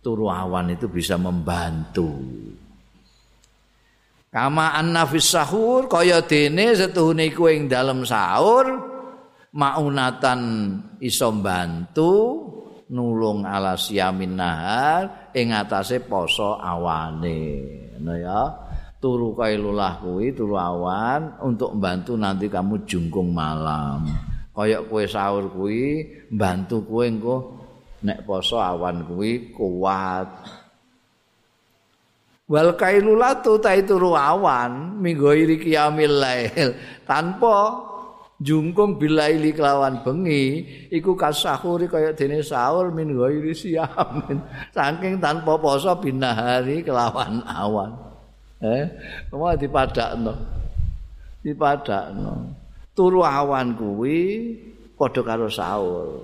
[0.04, 2.12] turu awan itu bisa membantu.
[4.30, 8.68] Kama anna fis sahur kaya dene setuhune iku ing dalem sahur
[9.56, 10.40] maunatan
[11.00, 12.14] iso bantu
[12.92, 17.42] nulung ala siamin nahar ing atase poso awane.
[18.04, 18.42] Nah ya.
[19.06, 24.35] turu kailulah kuwi turu awan untuk membantu nanti kamu jungkung malam.
[24.56, 27.60] Kayak kue sahur kuwi bantu kue engko
[28.08, 30.32] nek poso awan kuwi kuat.
[32.48, 37.84] Wal kailulatu ta turu awan minggu iri kiamil lail tanpa
[38.40, 44.44] jungkung bilaili kelawan bengi iku kasahuri kaya dene sahur min ghairi siamin
[44.76, 48.06] saking tanpa poso binahari kelawan awan
[48.64, 48.88] Eh,
[49.36, 50.34] mau dipadakno.
[51.44, 52.34] Dipadakno.
[52.96, 54.56] Turu awan kuwi
[54.96, 56.24] padha karo sahur.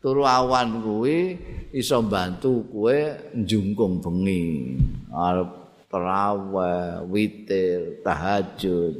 [0.00, 1.36] Turu awan kuwi
[1.76, 2.98] iso bantu kowe
[3.36, 4.80] njungkung bengi.
[5.12, 5.52] Arep
[5.92, 8.96] tarawih, witir, tahajud.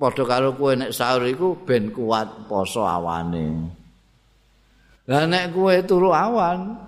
[0.00, 3.76] Padha karo kowe nek sahur iku ben kuat poso awane.
[5.04, 6.80] Lah nek kowe turu awan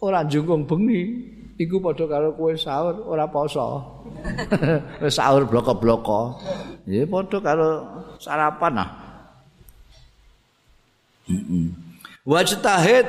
[0.00, 1.29] ora njungkung bengi,
[1.60, 3.84] iku padha karo kowe sahur ora poso.
[5.04, 6.40] Wis sahur bloko-bloko.
[6.88, 7.68] Ya padha karo
[8.16, 8.90] sarapan ah.
[12.24, 13.06] Wajtahid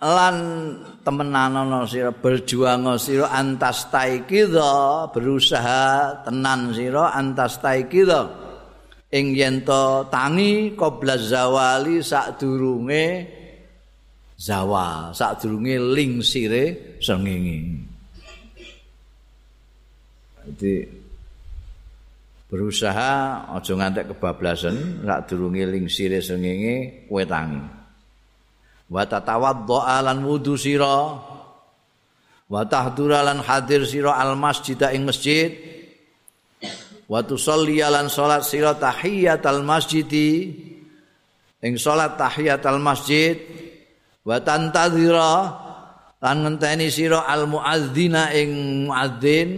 [0.00, 0.36] lan
[1.04, 8.32] temenan ana sira berjuang sira antas taikidha berusaha tenan sira antas taikidha
[9.12, 9.60] ing yen
[10.08, 13.06] tangi qabla zawali sadurunge
[14.40, 17.84] zawal sadurunge lingsire srengenge.
[20.48, 20.74] Jadi
[22.48, 27.60] berusaha aja ngantek kebablasan sadurunge lingsire srengenge kowe tangi
[28.88, 31.20] wa tatawaddo alan wudu sira.
[32.50, 35.54] Wa tahdura lan hadir sira al masjid ing masjid.
[37.06, 40.50] Wa tusalli lan salat sira tahiyatal masjidi.
[41.62, 43.38] Ing salat tahiyatal masjid
[44.24, 45.32] wa tantadzira
[46.20, 48.50] lan ngenteni sira al muadzina ing
[48.88, 49.50] muadzin.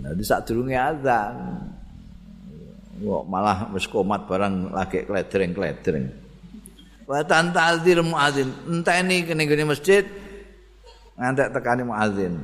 [0.00, 1.36] Dadi sadurunge azan.
[3.00, 6.20] Kok malah wis komat barang lagi kledreng-kledreng
[7.10, 8.54] wa tantadzir muadzin.
[8.70, 10.06] Enteni kene gene masjid
[11.18, 12.34] ngantek tekani muadzin.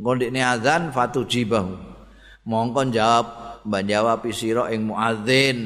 [0.00, 1.76] Ngondikne azan fatujibahu.
[2.42, 3.26] Mongkon jawab
[3.62, 5.58] mbak jawab sira ing muadzin.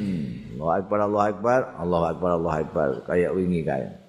[0.57, 2.89] Allahu akbar Allahu akbar Allahu akbar Allahu akbar.
[3.07, 4.06] Kayak wingi kayak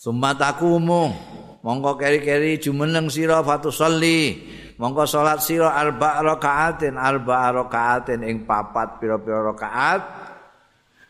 [0.00, 1.12] Sumatakumu
[1.60, 4.48] mongko keri-keri jumeneng sira fatusalli.
[4.80, 10.00] Mongko salat sira arba rakaatin arba rakaatin ing papat pira-pira rakaat.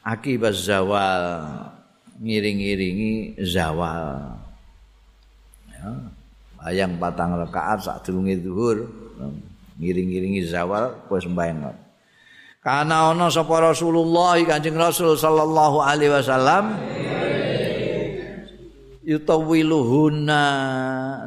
[0.02, 1.46] Akibat zawal.
[2.18, 4.34] Ngiring-iringi zawal.
[5.70, 5.90] Ya
[6.58, 8.90] bayang patang rakaat sak durunge zuhur.
[9.78, 11.62] Ngiring-iringi zawal kowe sembahyang
[12.60, 16.76] Karena ana sapa Rasulullah Kanjeng Rasul sallallahu alaihi wasallam
[19.10, 20.42] yutawiluhunna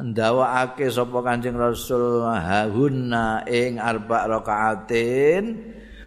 [0.08, 5.60] ndawakake sapa Kanjeng Rasul hahunna ing arba rakaatin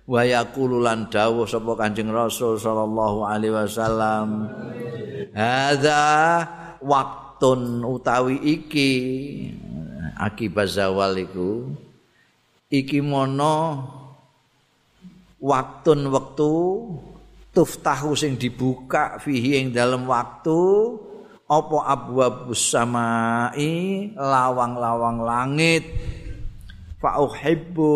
[0.09, 4.49] wa yaqulu lan dawuh sapa Kanjeng Rasul sallallahu alaihi wasallam
[5.37, 6.01] hadza
[6.81, 8.91] waktun utawi iki
[10.17, 11.77] akibat zawal iku
[12.73, 13.85] iki mono
[15.37, 16.53] waktun wektu
[17.53, 20.57] tuftahu sing dibuka fihi ing dalam waktu
[21.47, 24.11] apa abwabus samai?
[24.13, 25.87] Lawang-lawang langit.
[26.99, 27.95] Fa uhibbu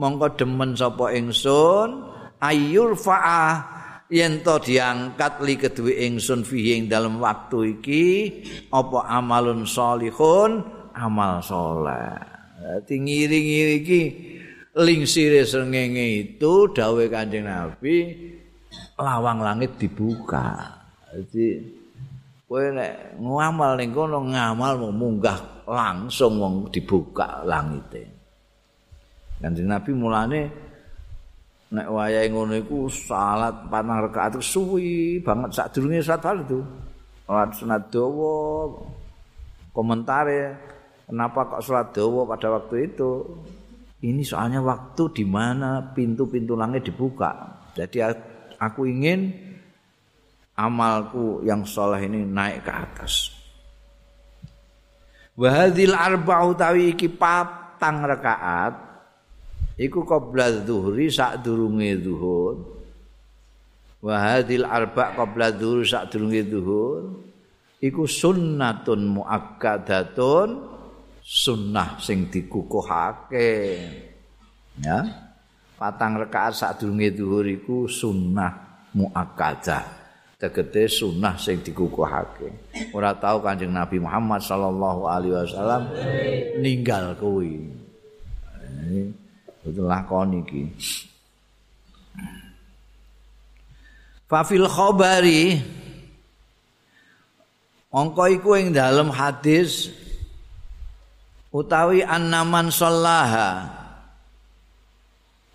[0.00, 2.08] mongko demen sapa ingsun.
[2.40, 3.76] Ayur fa'a
[4.08, 8.06] yen to diangkat li kedue ingsun fihi ing dalem waktu iki.
[8.72, 10.64] Apa amalun solihun
[10.96, 12.14] amal soleh.
[12.58, 14.02] Dadi ngiri-ngiri iki
[14.78, 18.16] lingsire srengenge itu dawuh Kanjeng Nabi
[18.98, 20.78] lawang langit dibuka.
[21.10, 21.77] Dadi
[22.48, 28.18] kowe nek ngamal ning kono ngamal munggah langsung wong dibuka langite
[29.38, 30.40] Kanjeng Nabi mulane
[31.70, 36.60] nek wayahe ngono iku salat patang rakaat suwi banget sadurunge salat fardu.
[37.22, 38.34] Salat sunat dawa
[39.70, 40.58] komentare
[41.06, 43.10] kenapa kok salat dawa pada waktu itu?
[43.98, 47.62] Ini soalnya waktu di mana pintu-pintu langit dibuka.
[47.74, 47.98] Jadi
[48.58, 49.34] aku ingin
[50.58, 53.30] amalku yang soleh ini naik ke atas.
[55.38, 58.74] Wahadil arba'u tawi iki patang rakaat
[59.78, 62.58] iku qabla dzuhri sak durunge zuhur.
[64.02, 67.22] Wa hadil arba qabla dzuhur sak durunge zuhur.
[67.78, 70.48] Iku sunnatun muakkadatun
[71.22, 73.54] sunnah sing dikukuhake.
[74.82, 75.06] Ya
[75.78, 79.97] patang rakaat sak durunge zuhur iku sunnah muakkadah
[80.38, 82.46] tegete sunnah sing dikukuhake
[82.94, 85.82] ora tau kanjeng Nabi Muhammad sallallahu alaihi wasallam
[86.62, 87.74] ninggal kuwi
[89.68, 90.64] Itu lakon iki.
[94.24, 95.60] Fafil khabari
[97.88, 99.88] Mongko iku ing dalam hadis
[101.48, 103.64] utawi annaman sallaha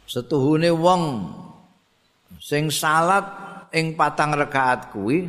[0.10, 1.30] setuhune wong
[2.42, 3.43] sing salat
[3.74, 5.26] ing patang rakaat kuwi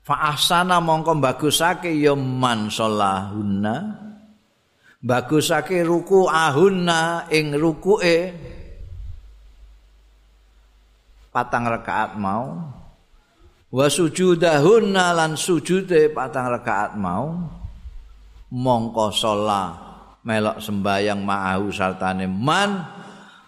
[0.00, 3.76] fa ahsana mongko bagusake ya man sallahunna
[5.04, 8.32] bagusake ruku ahunna ing rukuke
[11.28, 12.72] patang rakaat mau
[13.72, 17.36] wa sujudahunna lan sujude patang rakaat mau
[18.52, 19.92] mongko sholat
[20.22, 22.84] melok sembayang ma'ahu sartane man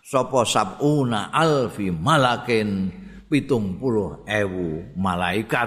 [0.05, 3.03] sapa sabuna alfi malakin
[3.35, 5.66] pitung puluh ewu malaikat.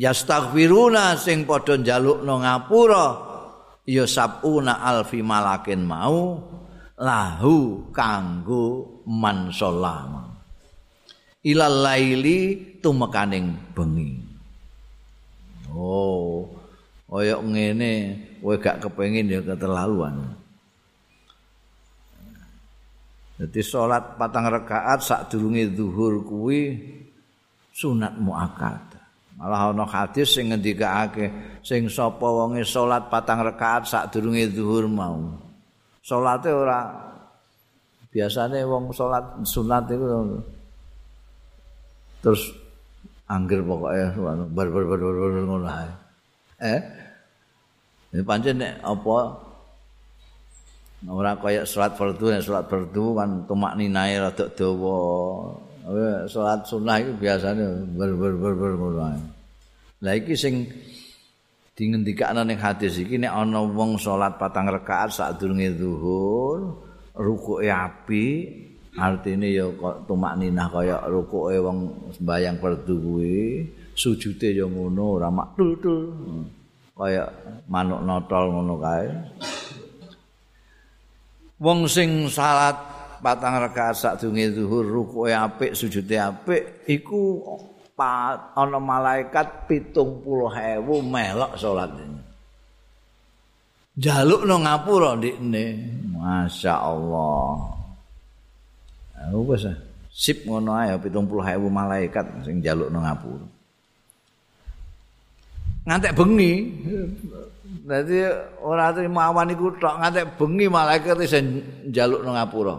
[0.00, 3.06] Yastaghfiruna sing padha njalukno ngapura
[3.84, 6.40] ya sabuna alfi malakin mau
[6.96, 10.38] lahu kanggo man sholama
[11.44, 14.24] ilal laili tumekaning bengi.
[15.74, 16.48] Oh
[17.10, 17.92] kaya ngene
[18.40, 20.38] kowe gak kepengin ya keterlaluan
[23.38, 26.74] Jadi sholat patang rakaat saat durungi zuhur kuwi
[27.70, 28.98] sunat muakkad.
[29.38, 31.30] Malah ana hadis sing ngendikake
[31.62, 35.38] sing sapa wonge salat patang rakaat sadurunge zuhur mau.
[36.02, 36.90] Salate ora
[38.10, 40.06] biasane wong salat sunat itu
[42.18, 42.50] terus
[43.30, 44.18] angger pokoke
[44.50, 45.90] bar bar bar bar ngono ae.
[46.58, 46.80] Eh?
[48.18, 49.16] Ini nek apa
[51.06, 54.98] ora kaya salat fardu salat fardu kan tumak rada dawa.
[56.26, 58.92] salat sunah itu biasanya ber ber ber ber
[59.98, 60.66] Lah iki sing
[61.78, 66.82] dingendikane ning hadis iki nek ana wong salat patang rakaat sadurunge zuhur,
[67.14, 68.26] rukuke api,
[68.98, 70.38] artine ya kok tumak
[70.70, 71.78] kaya rukuke wong
[72.18, 73.38] sembayang fardu kuwi,
[73.94, 76.02] sujude ya ngono ora maktul-tul.
[76.98, 77.30] Kaya
[77.70, 79.06] manuk notol ngono kae.
[81.58, 82.78] Wong sing salat
[83.18, 87.42] patang rakaat sadurunge zuhur rukuke apik sujude apik iku
[88.54, 91.90] ana malaikat 70.000 melok salat
[93.98, 95.64] jaluk nang ngapura ndikne
[96.14, 97.50] masyaallah.
[99.18, 99.66] Aku wis
[100.14, 103.46] sip ngono ae 70.000 malaikat sing jaluk nang ngapura.
[105.90, 106.52] Ngantek bengi
[107.68, 108.24] Dadi
[108.64, 111.60] ora terima awan iku tok ngantek bengi malaikat sing
[111.92, 112.76] njaluk nang ngapura.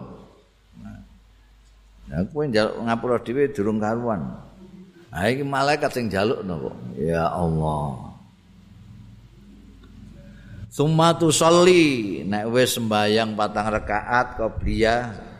[2.10, 4.18] Nah, kuwi njaluk ngapura dhewe durung karuan.
[5.14, 6.76] Ha iki malaikat sing njalukno kok.
[6.98, 8.10] Ya Allah.
[10.70, 15.30] Sumatu sholli nek wis sembayang patang rakaat qobliyah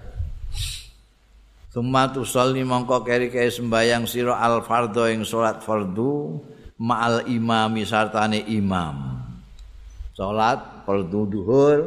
[1.70, 6.42] Sumatu sholli mongko keri-keri sembayang sira al fardhu ing salat fardu
[6.82, 9.19] ma'al imami sartane imam.
[10.20, 11.78] Salat fardu duhur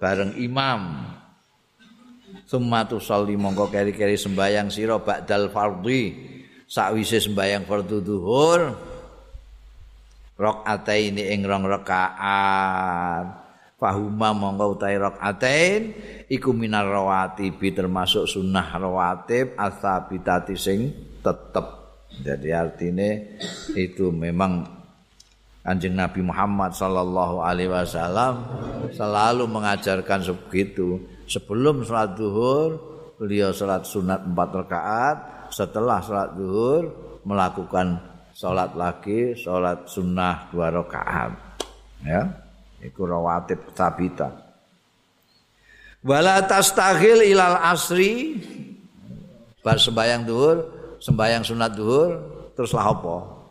[0.00, 1.12] bareng imam.
[2.48, 6.32] Sumatu sholli mongko keri-keri sembayang sira ba'dal fardhi.
[6.64, 8.60] Sakwise sembayang fardhu zuhur
[10.40, 13.26] rakaat ini rong rakaat.
[13.76, 15.82] Fahuma mongko utahe rakaatain
[16.32, 21.66] iku minar rawatib termasuk sunnah rawatib asabitati sing tetep.
[22.24, 23.20] Jadi artinya
[23.76, 24.81] itu memang
[25.62, 28.42] Kanjeng Nabi Muhammad sallallahu alaihi wasallam
[28.90, 30.98] selalu mengajarkan begitu.
[31.30, 32.82] Sebelum salat zuhur,
[33.14, 35.16] beliau salat sunat empat rakaat,
[35.54, 36.82] setelah salat zuhur
[37.22, 37.94] melakukan
[38.34, 41.30] salat lagi salat sunnah dua rakaat.
[42.02, 42.26] Ya.
[42.82, 44.34] Iku rawatib sabita.
[46.02, 48.42] Wala tastaghil ilal asri
[49.62, 50.56] bar sembayang zuhur,
[50.98, 52.10] sembayang sunat zuhur
[52.58, 53.41] teruslah apa?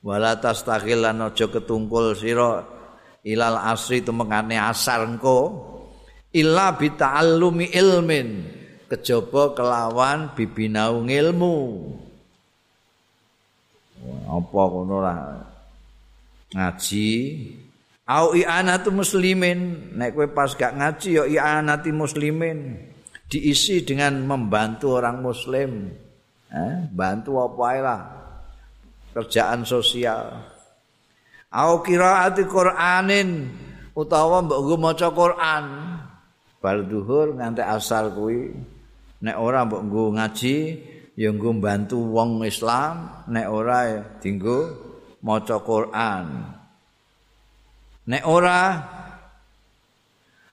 [0.00, 2.64] Wala tastaghil lan aja ketungkul sira
[3.24, 5.68] ilal asri tumengane asar engko
[6.32, 8.28] illa bi ta'allumi ilmin
[8.88, 11.56] kejaba kelawan bibinau ilmu
[14.30, 15.18] apa ngono lah?
[16.54, 17.10] Ngaji.
[18.10, 22.74] Au i'anatu muslimin nek kowe pas gak ngaji ya i'anati muslimin
[23.30, 25.94] diisi dengan membantu orang muslim.
[26.50, 28.19] Eh, bantu apa ae lah
[29.14, 30.38] kerjaan sosial.
[31.50, 33.50] Au qiraati qur'anin
[33.98, 35.64] utawa mbok nggo maca Quran.
[36.62, 38.54] Bar zuhur nganti asar kuwi.
[39.26, 40.56] Nek ora mbok nggo ngaji
[41.18, 43.26] ya nggo bantu wong Islam.
[43.26, 44.58] Nek ora ya dinggo
[45.26, 46.26] maca Quran.
[48.06, 48.60] Nek ora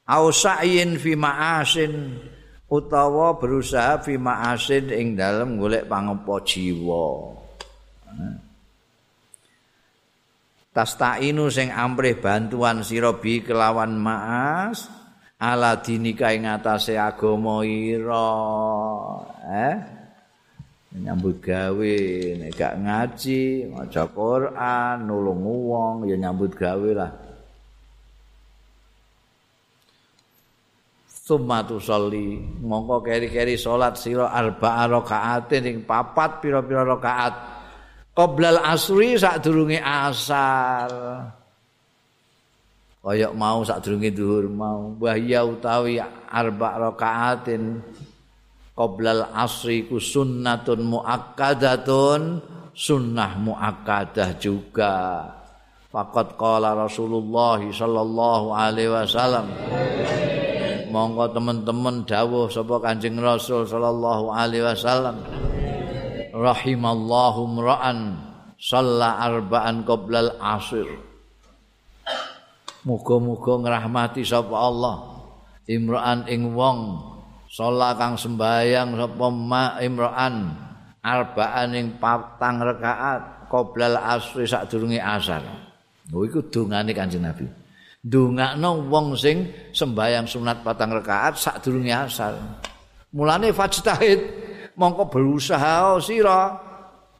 [0.07, 1.93] au sa'yin fi ma'asin
[2.67, 7.37] utawa berusaha fi ma'asin ing dalem golek pangepa jiwa
[10.77, 14.85] tastainu sing amrih bantuan sira bi kelawan maas
[15.41, 18.29] ala dinika ing atase agama ira.
[19.49, 19.75] Eh?
[21.01, 21.97] Nyambut gawe
[22.37, 27.11] nek gak ngaji maca Quran nulung wong ya nyambut gawe lah.
[31.09, 37.57] Sumatu sholli mongko keri-keri salat sira arba'a rakaatin ing papat pira-pira rakaat
[38.17, 40.89] qoblal asri sadurunge asar.
[43.05, 44.97] Kaya mau sadurunge dhuwur mau.
[44.97, 46.01] Wahya utawi
[46.33, 47.77] arba rakaatin.
[48.73, 52.21] Qoblal asri ku sunnatun muakkadatun.
[52.73, 55.25] Sunnah muakkadah juga.
[55.87, 59.49] Fakat qala Rasulullah sallallahu alaihi wasallam.
[60.93, 65.19] Monggo teman-teman dawuh sapa Kanjeng Rasul sallallahu alaihi wasallam
[66.37, 67.99] rahimallahu mra'an
[68.61, 70.85] shalla arba'an qoblal asir.
[72.85, 74.95] Muga-muga ngrahmati sapa Allah.
[75.67, 76.79] Imra'an ing wong.
[77.49, 80.35] Shalla kang sembayang sapa ma imra'an.
[81.01, 85.43] Arba'an ing patang rakaat qoblal asri sadurunge asar.
[86.07, 87.43] Lho iku dongane Kanjeng Nabi.
[88.07, 92.39] Ndongakno wong sing sembayang sunat patang rakaat sadurunge asar.
[93.11, 94.46] Mulane fajtahid
[94.77, 96.53] mongko berusaha sira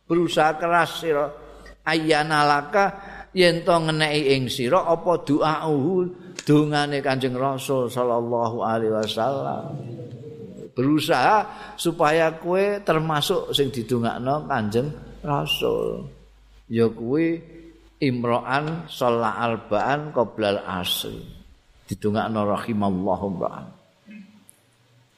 [0.08, 1.26] berusaha keras sira.
[1.88, 2.86] Ayyana laka
[3.32, 6.08] yen to ngeneki ing sira apa doauhu
[6.43, 9.76] dongane Kanjeng Rasul sallallahu alaihi wasallam.
[10.76, 14.91] Berusaha supaya kue termasuk sing didongakno Kanjeng
[15.24, 16.08] Rasul.
[16.68, 17.39] Ya kuwi
[18.03, 21.24] imro'an sholat arba'an qoblal asri.
[21.88, 23.77] Didongakno rahimallahu ba'an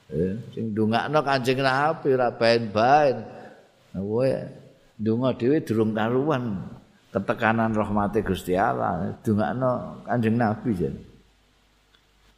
[0.10, 3.18] sing ndongakno Kanjeng Nabi ora baen-baen.
[3.94, 4.30] Kowe
[4.98, 6.66] ndonga dhewe durung karuan
[7.14, 9.14] ketekanan rahmate Gusti Allah.
[9.22, 10.96] Ndongakno Kanjeng Nabi jen.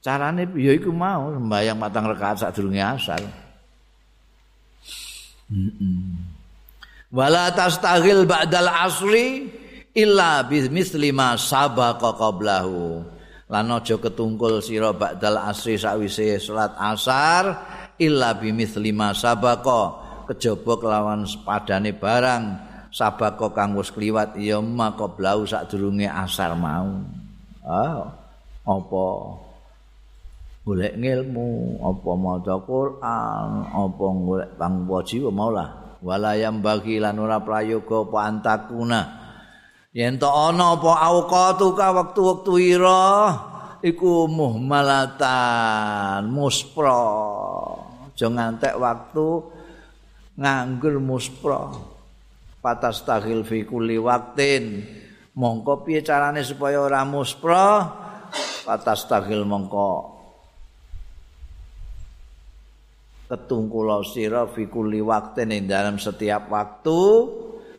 [0.02, 3.22] Carane ya iku mau sembahyang matang rakaat sadurunge asar.
[7.12, 9.52] Wala tastaghil ba'dal asri
[9.94, 13.04] illa bi misli ma sabaqa qablahu.
[13.52, 17.60] Lan aja ketungkul sira ba'dal asri sawise salat asar
[18.00, 20.00] illa bimithli ma sabaqa.
[20.32, 22.44] Kejaba kelawan padane barang
[22.96, 27.04] sabaqa kang wis kliwat ya maka blau sadurunge asar mau.
[27.68, 28.08] Ah
[28.64, 29.06] apa
[30.64, 36.00] golek ngilmu apa maca Quran apa golek pangwaji maulah.
[36.02, 39.21] Wala yang bagi lan ora prayoga apa antakuna
[39.92, 43.36] yen to ana apa auqatuka wektu-wektu ira
[43.84, 47.04] iku muhmalatan muspra
[48.08, 49.28] aja ngantek waktu
[50.40, 51.76] nganggur muspra
[52.64, 54.86] patas taghil fi kulli waktin
[55.36, 57.90] mongko piye carane supaya ora muspra
[58.64, 60.22] patas taghil mongko.
[63.32, 67.00] Ketungkula sira fi kulli waktin ing dalam setiap waktu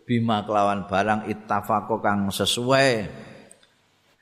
[0.06, 3.08] bima kelawan barang ittafaqo kang sesuai.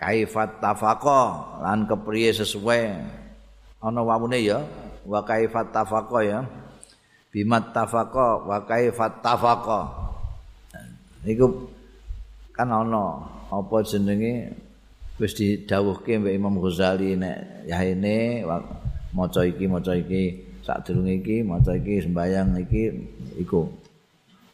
[0.01, 1.23] Kaifat tafaqa
[1.61, 2.83] lan kepriye sesuai.
[3.85, 4.65] Ana wawune ya
[5.05, 6.41] wa kaifat tafaqa ya.
[7.31, 9.81] Bimat tafaqa wa kaifat tafaqa.
[11.29, 11.69] Iku
[12.57, 14.57] kan ana apa jenenge
[15.21, 18.41] wis didhawuhke mbek Imam Ghazali nek yahene
[19.13, 22.83] maca iki maca iki sadurunge iki maca iki sembayang iki
[23.37, 23.69] iku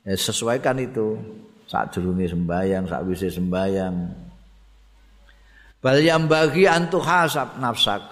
[0.06, 1.18] ya, sesuaikan itu.
[1.66, 3.94] Sadurunge sembayang sakwise sembayang
[5.82, 8.02] bal yang bagi antu hasab nafsak.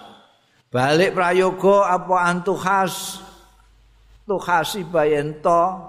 [0.67, 3.23] Balik prayoga apa antu khas?
[4.27, 5.79] Tu khasi bayento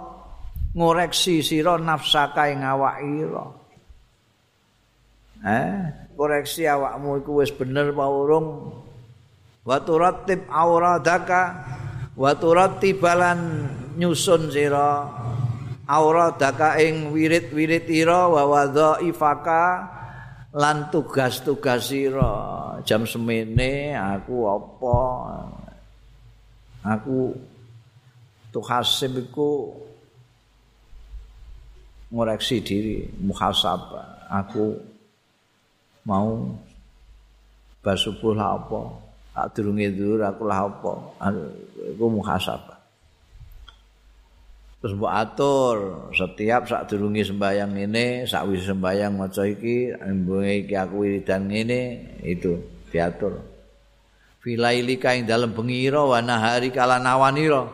[0.77, 3.49] ngoreksi sira nafsaka ing awakira
[5.41, 8.49] eh koreksi awakmu iku wis bener apa urung?
[9.67, 11.43] Wa turatib auradaka
[12.15, 13.41] wa turattibalan
[13.99, 15.07] nyusun sira
[15.87, 19.87] auradaka ing wirid-wirid ira wa wadhaifaka
[20.51, 22.35] lan tugas-tugas sira
[22.83, 24.99] jam semene aku apa?
[26.87, 27.35] Aku
[28.51, 29.75] tuhasim iku
[32.11, 34.27] ngoreksi diri muhasabah.
[34.43, 34.79] Aku
[36.07, 36.55] mau
[37.83, 39.07] basubuh lah apa?
[39.35, 40.93] Tak durunge dhuwur aku lah apa?
[41.23, 42.76] Aku muhasabah
[44.87, 45.77] terus mbok atur
[46.15, 52.55] setiap sak durungi sembayang ini sakwise sembayang maca iki mbunge iki aku wiridan ngene itu
[52.95, 53.43] diatur.
[54.39, 57.67] Filailika ing dalem bengiro wa nahari kala nawanira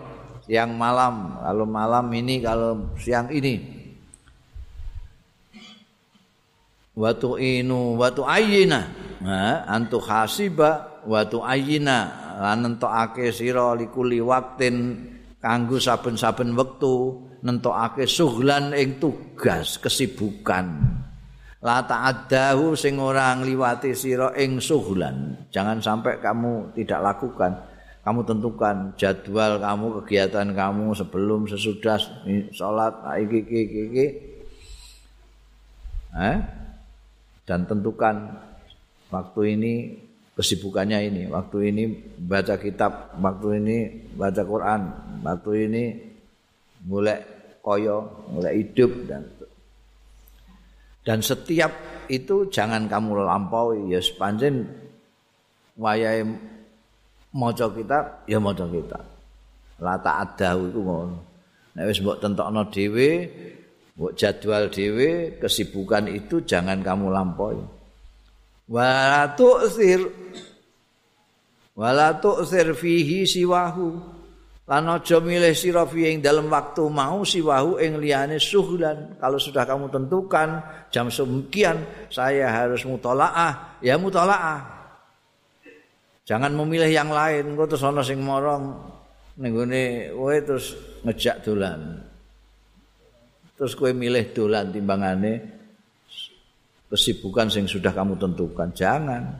[0.49, 3.61] siang malam kalau malam ini kalau siang ini.
[6.97, 8.89] Watu inu watu ayina
[9.69, 12.09] antu hasiba watu ayina
[12.41, 14.97] lan entokake sira likuli waktin
[15.43, 20.71] kanggo saben-saben wektu nentokake suhlan ing tugas kesibukan.
[21.63, 25.47] La ta'addahu sing ora ngliwati sira ing suhlan.
[25.51, 27.53] Jangan sampai kamu tidak lakukan.
[28.03, 32.03] Kamu tentukan jadwal kamu kegiatan kamu sebelum sesudah
[32.51, 34.07] salat iki iki iki.
[36.19, 36.39] Eh?
[37.47, 38.43] Dan tentukan
[39.15, 39.75] waktu ini
[40.37, 41.23] kesibukannya ini.
[41.29, 41.83] Waktu ini
[42.19, 43.77] baca kitab, waktu ini
[44.17, 44.81] baca Quran,
[45.25, 45.83] waktu ini
[46.89, 47.21] mulai
[47.63, 49.23] koyo, mulai hidup dan
[51.03, 51.75] dan setiap
[52.07, 54.63] itu jangan kamu lampaui ya sepanjang
[55.75, 56.23] wayai
[57.35, 59.03] maca kitab ya maca kitab.
[59.83, 61.19] La ada iku ngono.
[61.75, 63.27] Nek wis mbok tentokno dhewe,
[63.99, 67.59] mbok jadwal dhewe, kesibukan itu jangan kamu lampaui.
[68.69, 70.07] Wa tu'sir
[71.75, 74.21] wala tu'sir fihi siwahu.
[74.63, 79.19] Lan aja milih sira ing dalam waktu mau siwahu ing liyane suhlan.
[79.21, 83.83] Kalau sudah kamu tentukan jam sekian saya harus mutolaah.
[83.85, 84.65] Ya mutolaah.
[86.23, 87.59] Jangan memilih yang lain.
[87.59, 88.73] Kok terus ana sing morong.
[89.43, 89.53] Ning
[90.15, 92.07] kowe terus ngejak dolan.
[93.59, 95.62] Terus kowe milih dolan timbangane
[96.93, 98.69] kesibukan yang sudah kamu tentukan.
[98.77, 99.33] Jangan.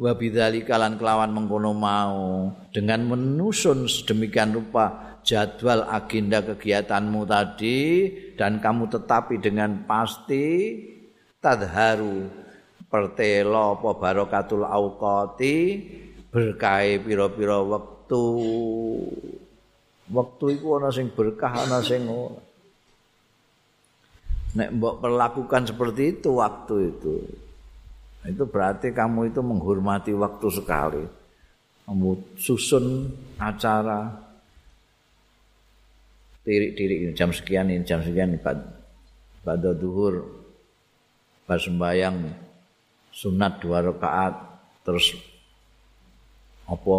[0.00, 2.48] Wa bidzalika lan kelawan mengkono mau.
[2.72, 7.78] Dengan menusun sedemikian rupa jadwal agenda kegiatanmu tadi
[8.40, 10.80] dan kamu tetapi dengan pasti
[11.36, 12.24] tadharu
[12.88, 15.56] pertelo apa barokatul auqati
[16.32, 18.24] berkahi pira-pira wektu.
[20.10, 22.49] Wektu iku ana sing berkah ana sing ora
[24.50, 27.14] nek mbok perlakukan seperti itu waktu itu
[28.28, 31.04] itu berarti kamu itu menghormati waktu sekali.
[31.88, 33.08] Kamu susun
[33.40, 34.12] acara
[36.44, 38.36] tirik-tirik jam sekian ini jam sekian
[39.40, 40.28] pada duhur
[41.48, 42.30] pas sembahyang
[43.10, 44.34] sunat dua rakaat
[44.86, 45.16] terus
[46.68, 46.96] apa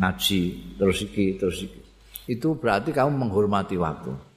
[0.00, 0.42] ngaji
[0.80, 1.80] terus iki terus iki.
[2.32, 4.31] Itu berarti kamu menghormati waktu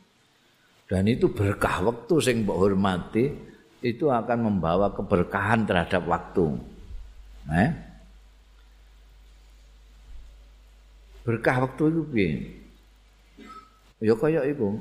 [0.86, 3.34] dan itu berkah waktu sing mbok hormati
[3.82, 6.58] itu akan membawa keberkahan terhadap waktu.
[7.50, 7.70] Eh?
[11.26, 12.30] Berkah waktu itu piye?
[14.02, 14.78] Ya kaya iku.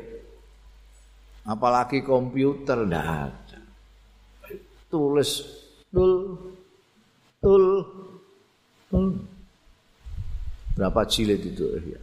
[1.42, 3.58] Apalagi komputer tidak ada.
[4.86, 5.42] Tulis
[5.90, 6.38] tul
[7.42, 7.82] tul
[8.88, 9.18] tul.
[10.72, 12.00] Berapa jilid itu ya?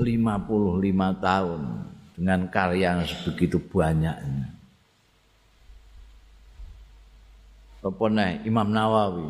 [0.00, 0.08] 55
[1.20, 1.60] tahun
[2.16, 4.48] dengan karya yang sebegitu banyaknya.
[7.82, 8.06] Apa
[8.46, 9.28] Imam Nawawi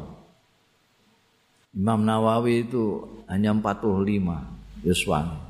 [1.73, 5.41] Imam Nawawi itu hanya 45 yuswan.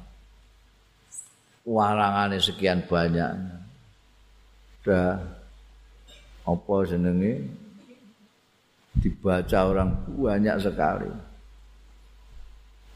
[1.66, 3.58] Warangannya sekian banyak.
[4.82, 5.18] Udah
[6.42, 7.61] apa jenenge
[8.96, 11.10] dibaca orang banyak sekali.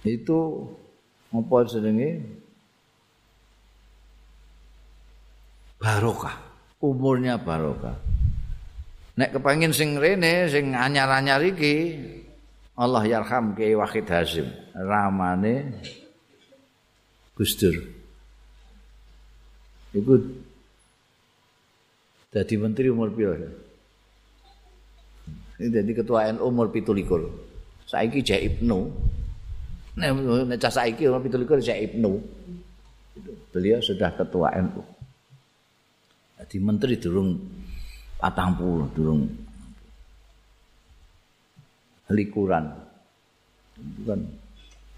[0.06, 0.70] Itu
[1.32, 2.20] apa jenenge
[5.80, 6.36] barokah.
[6.80, 7.96] Umurnya barokah.
[9.16, 11.96] Nek kepengin sing rene sing anyar-anyar iki
[12.76, 14.44] Allah yarham Kiai Wahid Hasim
[14.76, 15.80] ramane
[17.32, 17.72] Gus Dur
[19.96, 20.20] iku
[22.28, 23.32] dadi menteri umur piro
[25.60, 27.26] ini jadi ketua NU umur pitulikur
[27.88, 28.92] saiki jek ibnu
[29.96, 32.20] nek cah saiki umur pitulikur jek ibnu
[33.50, 34.82] beliau sudah ketua NU
[36.36, 37.40] jadi menteri durung
[38.20, 39.46] patang puluh durung
[42.10, 42.70] likuran.
[44.06, 44.20] Kan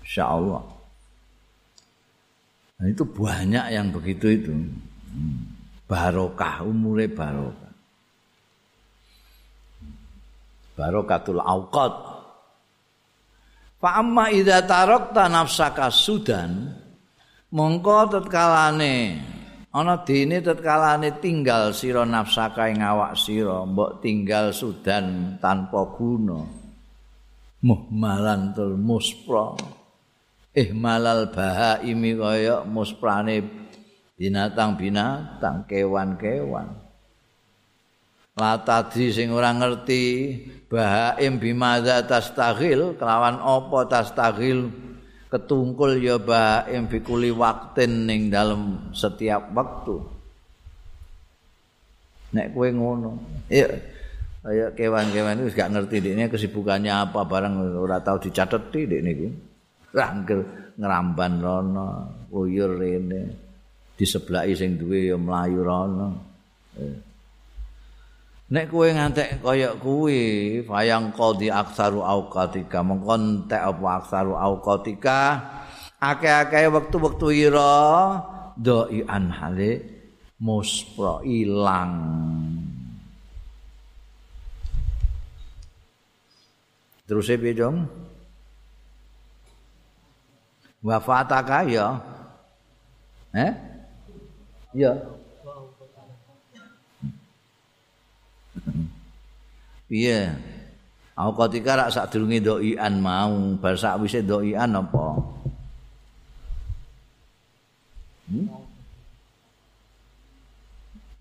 [0.05, 0.65] insya Allah.
[2.79, 4.53] Nah, itu banyak yang begitu itu.
[5.89, 7.68] Barokah, umure barokah.
[10.79, 11.95] Barokatul awqat.
[13.83, 16.71] Fa amma idza tarakta nafsaka sudan
[17.51, 19.19] mongko tetkalane
[19.75, 26.47] ana dene tetkalane tinggal sira nafsaka ing awak sira mbok tinggal sudan tanpa guna.
[27.59, 29.59] Muhmalan tul muspra
[30.55, 33.43] ihmalal bahaimi kaya musprane
[34.15, 36.88] binatang-binatang kewan-kewan
[38.39, 40.03] latadi sing ora ngerti
[40.71, 44.71] bahaim bimadza tastaghil kelawan apa tastaghil
[45.29, 50.19] ketungkul ya bahaim fikuli waktin ning dalam setiap waktu
[52.33, 53.11] nek kowe ngono.
[53.49, 53.69] Ya
[54.39, 57.25] kaya kewan-kewan itu gak ngerti ini kesibukannya apa?
[57.25, 59.29] Barang ora tahu dicatet di ini ku
[59.93, 60.41] rangkel
[60.79, 61.89] ngeramban rono
[62.31, 63.23] uyur rene
[63.99, 66.09] di sing duwe ya melayu rono.
[66.79, 66.97] Eh.
[68.49, 70.21] Nek kue ngantek kaya kue
[70.65, 75.21] fayang qadi aksaru auqatika mengkon tek apa aksaru auqatika
[76.01, 77.77] akeh-akeh waktu-waktu ira
[78.57, 79.85] doi anhale
[80.41, 81.95] muspro ilang
[87.09, 87.89] Terus piye, Dong?
[90.85, 91.97] Wafataka ya.
[93.33, 93.53] Eh?
[94.77, 94.93] Ya.
[99.89, 100.33] Piye?
[101.19, 105.19] Aku ketika rak sak durunge doian mau, bar sak wise doian apa?
[108.31, 108.47] Hmm?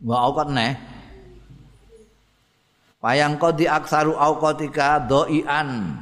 [0.06, 0.78] Wa aku neh.
[3.02, 5.98] Payang qadi aksaru auqatika doian.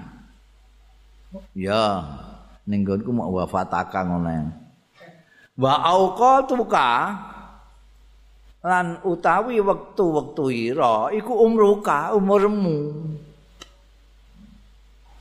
[1.56, 2.04] Ya,
[2.68, 4.52] ning nggonku mau wafataka ngono.
[5.56, 6.92] Wa auqatuka
[8.66, 12.98] lan utawi wektu-wektu ira iku umruka umurmu.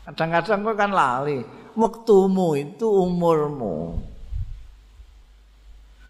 [0.09, 1.45] Kadang-kadang kok kan lali,
[1.77, 4.01] wektumu itu umurmu.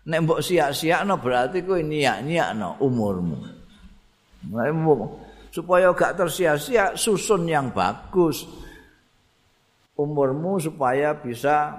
[0.05, 3.39] Nek mbok sia-siakno berarti kowe niat-niatno umurmu.
[4.51, 4.71] Mulai
[5.49, 8.45] supaya gak tersia-sia susun yang bagus
[9.95, 11.71] umurmu supaya bisa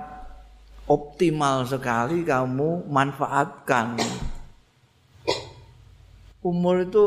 [0.87, 3.99] optimal sekali kamu manfaatkan
[6.45, 7.05] umur itu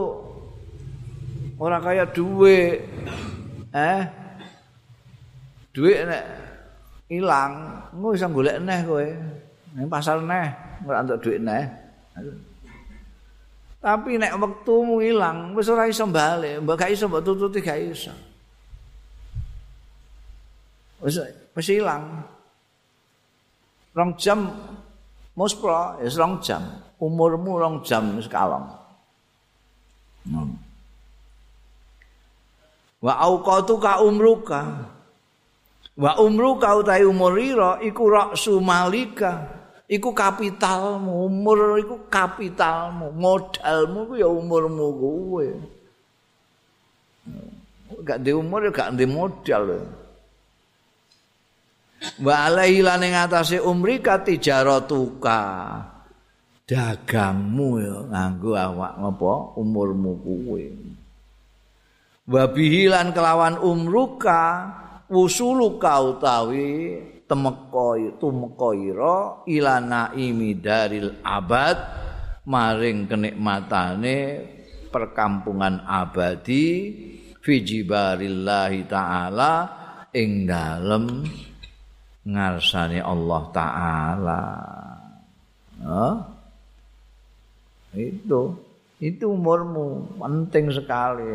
[1.63, 2.83] orang kaya duit
[3.71, 4.03] eh
[5.71, 6.25] duit nek
[7.07, 9.07] ilang ngono iso golek neh kowe
[9.79, 10.51] ning pasar neh
[10.83, 11.65] ora entuk duit neh
[13.79, 18.11] Tapi nek wektumu ilang, wis ora iso bali, mbok gak iso mbok tututi gak iso.
[20.99, 21.23] Wis
[21.55, 22.27] wis ilang.
[23.95, 24.51] Rong jam
[25.39, 26.63] muspro, ya rong jam.
[26.99, 28.67] Umurmu rong jam wis kalong.
[30.29, 30.55] Hmm.
[33.01, 34.61] Wa auqatu ka umruka.
[35.99, 39.59] Wa umruka utai umurira iku raksu malika.
[39.89, 45.49] iku kapitalmu, umur iku kapitalmu, modalmu ku ya umurmu kuwe.
[48.05, 49.81] Gak di umur ya gak di modal.
[51.99, 55.41] wa alaihi lan ing atase umrika tijaratuka
[56.69, 57.81] dagangmu
[58.13, 60.65] nganggo awak ngapa umurmu kuwe
[62.29, 64.69] wa bihi lan kelawan umruka
[65.09, 69.17] wusuluka utawi temeka tumeka ira
[69.49, 71.77] ilana imi daril abad
[72.45, 74.17] maring kenikmatane
[74.93, 76.69] perkampungan abadi
[77.41, 79.53] fi jibarillahi taala
[80.13, 81.25] ing dalem
[82.29, 84.43] ngarsane Allah taala.
[85.81, 86.38] Oh?
[87.95, 88.57] Itu
[88.99, 91.31] itu umurmu penting sekali.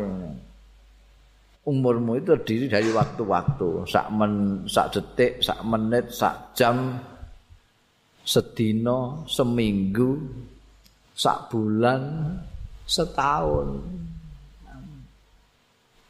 [1.64, 7.00] Umurmu itu terdiri dari waktu-waktu, sak men, sak detik, sak menit, sak jam,
[8.20, 10.20] sedino, seminggu,
[11.16, 12.36] sak bulan,
[12.84, 13.80] setahun.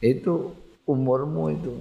[0.02, 0.50] Itu
[0.90, 1.74] umurmu itu.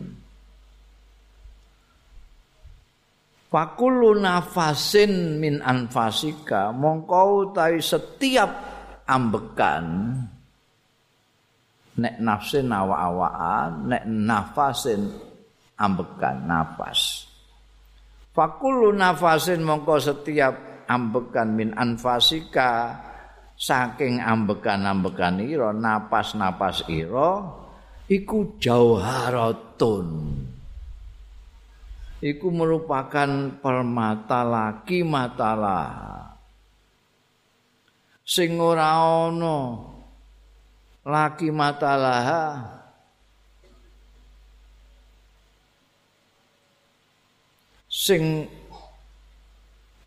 [3.54, 8.50] Fakullu nafasin min anfasika mongko utawi setiap
[9.06, 9.86] ambekan
[12.02, 15.06] nek nafsin awa-awaan nek nafasin
[15.78, 17.30] ambekan nafas.
[18.34, 22.98] Fakullu nafasin mongko setiap ambekan min anfasika
[23.54, 27.46] saking ambekan-ambekan ira napas-napas ira
[28.10, 30.10] iku jauharatun
[32.24, 36.32] iku merupakan permata laki matalah
[38.24, 38.96] sing ora
[39.28, 39.60] ana
[41.04, 42.24] laki matalah
[47.92, 48.48] sing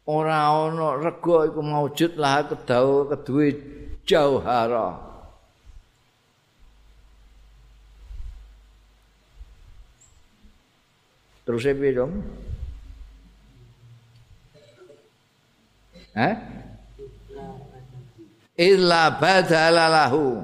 [0.08, 3.48] ora ana rega iku maujud lah kedau keduwe
[4.08, 5.05] jauhara
[11.46, 12.12] Terus saya dong?
[16.18, 16.34] Eh?
[18.58, 20.42] Illa badala lahu.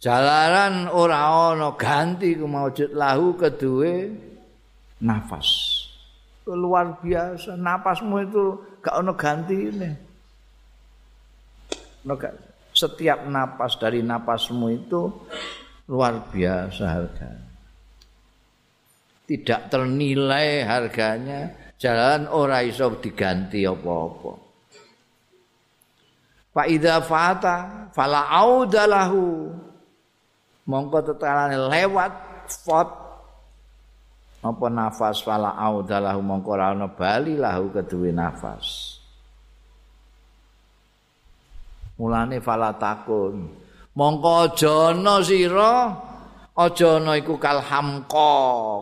[0.00, 4.08] Jalaran ora ana ganti ku maujud lahu kedue
[5.02, 5.48] nafas.
[6.46, 8.44] Luar biasa nafasmu itu
[8.80, 9.90] gak ono ganti ini.
[12.70, 15.10] Setiap napas dari napasmu itu
[15.90, 17.49] luar biasa harganya.
[19.30, 24.32] Tidak ternilai harganya jalan ora iso diganti apa-apa.
[26.50, 29.54] Fa idza fata fala audalahu
[30.66, 32.12] mongko tetalane lewat
[32.66, 32.90] fot.
[34.42, 38.98] Apa nafas fala audalahu mongko ora ana bali lahu keduwe nafas.
[42.02, 43.46] Mulane fala takun.
[43.94, 46.09] Mongko aja ana sira
[46.60, 48.32] aja ana iku kal hamqa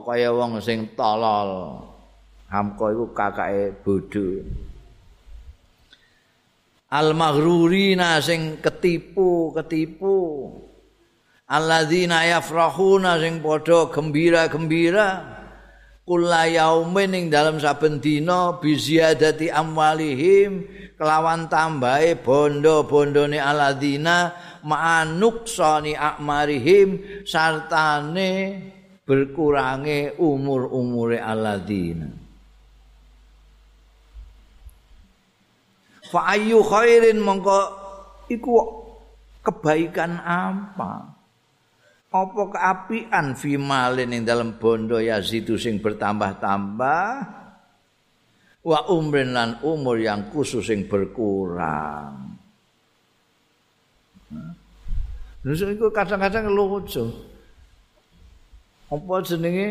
[0.03, 1.79] kaya wong sing tolol.
[2.51, 4.43] Hamqa iku kakake bodho.
[6.91, 10.51] Al maghrurina sing ketipu ketipu.
[11.47, 15.39] Alladzina yafrahuna sing padha gembira-gembira.
[16.09, 20.65] Kula yaumin ing dalam saben dina bi ziyadati amwalihim
[20.97, 24.33] kelawan tambahe bondo-bondone alladzina
[24.65, 28.33] ma'anuksani akmarihim sartane
[29.09, 32.09] berkurangi umur-umure alladzina.
[36.09, 37.59] Fa ayyu khairin mongko
[38.33, 38.55] iku
[39.45, 41.17] kebaikan apa?
[42.09, 47.05] Apa keapian fi malin ing dalam bondo yazidu sing bertambah-tambah?
[48.65, 52.38] Wa umrin lan umur yang khusus sing berkurang
[55.45, 57.05] Terus itu kadang-kadang lucu.
[58.89, 59.69] Apa jenenge?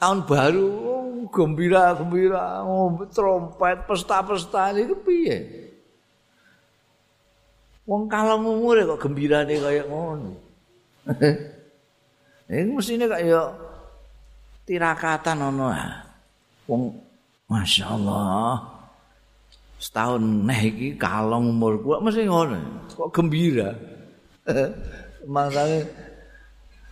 [0.00, 5.38] Tahun baru oh, gembira gembira oh, trompet pesta pesta ini piye?
[7.84, 10.50] Wong kalong umur kok gembira nih kayak ngono
[12.50, 13.46] ini mestinya kayak
[14.66, 15.66] tirakatan ono
[16.66, 16.82] wong
[17.50, 18.62] masya Allah
[19.80, 22.84] setahun neh iki kalong umur kuwi mesti ngono.
[22.92, 23.72] Kok gembira?
[25.34, 25.88] Makane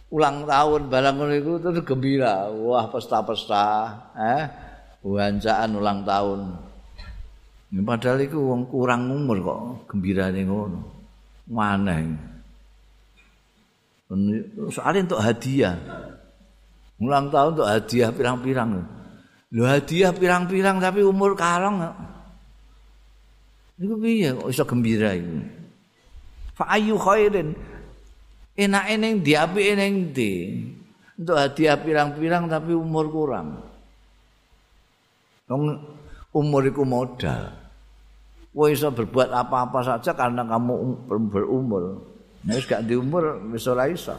[0.08, 2.48] ulang tahun barang ngono iku terus gembira.
[2.48, 4.44] Wah pesta-pesta eh?
[5.04, 6.40] Wancaan ulang tahun.
[7.84, 9.60] Padahal iku wong kurang umur kok
[9.92, 10.80] gembirane ngono.
[11.52, 12.16] Maneh.
[14.72, 15.76] Soalnya untuk hadiah.
[16.96, 18.80] Ulang tahun untuk hadiah pirang-pirang.
[19.52, 21.84] Lho hadiah pirang-pirang tapi umur kalong
[23.78, 25.38] Iku piye kok iso gembira iku?
[26.58, 27.54] Fa ayu khairin.
[28.58, 30.32] Enake ning ndi apike ning ndi?
[31.18, 33.58] untuk hadiah pirang-pirang tapi umur kurang.
[35.50, 35.82] Dong
[36.30, 37.50] umur itu modal.
[38.54, 42.06] Kowe iso berbuat apa-apa saja karena kamu um-, berumur.
[42.46, 44.14] Nek gak di umur wis ora iso.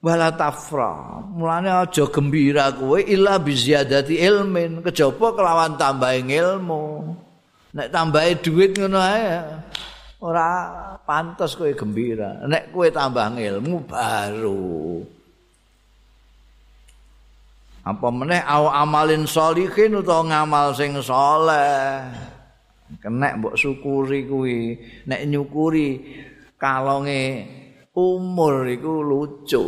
[0.00, 7.12] Wala tafra, mulane aja gembira kowe illa bi ziyadati ilmin, kejaba kelawan tambahe ilmu.
[7.76, 9.44] Nek tambahe duit ngono ae
[10.24, 10.72] ora
[11.04, 12.40] pantes kowe gembira.
[12.48, 15.04] Nek kowe tambah ilmu baru.
[17.84, 22.08] Apa meneh au amalin sholihin utawa ngamal sing saleh.
[23.04, 24.80] Kenek mbok syukuri kuwi.
[25.04, 26.00] Nek nyukuri
[26.56, 27.59] kalonge
[27.94, 29.66] umur iku lucu.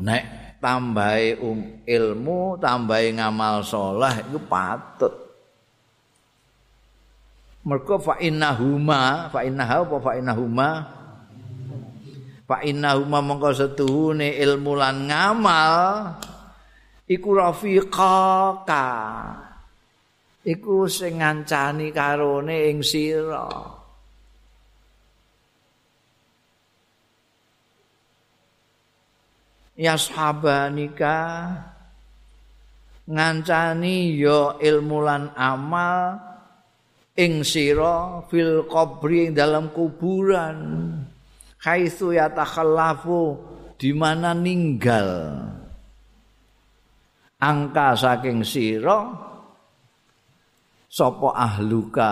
[0.00, 5.14] Nek tambahi um, ilmu, tambahi ngamal saleh iku patut.
[7.62, 10.70] Mergo fa innahuma, fa innaha apa fa innahuma?
[12.42, 15.78] Fa innahuma mongko setuhune ilmu lan ngamal
[17.06, 18.88] iku rafiqaka.
[20.42, 23.81] Iku sing ngancani karone ing sira.
[29.76, 31.48] Ya sahabanika
[33.08, 36.20] ngancani ya ilmu lan amal
[37.18, 40.58] ing sira fil qabri dalam kuburan.
[41.62, 43.38] Haitsu yatakhallafu
[43.78, 45.38] di mana ninggal.
[47.38, 49.14] Angka saking sira
[50.86, 52.10] sapa ahluka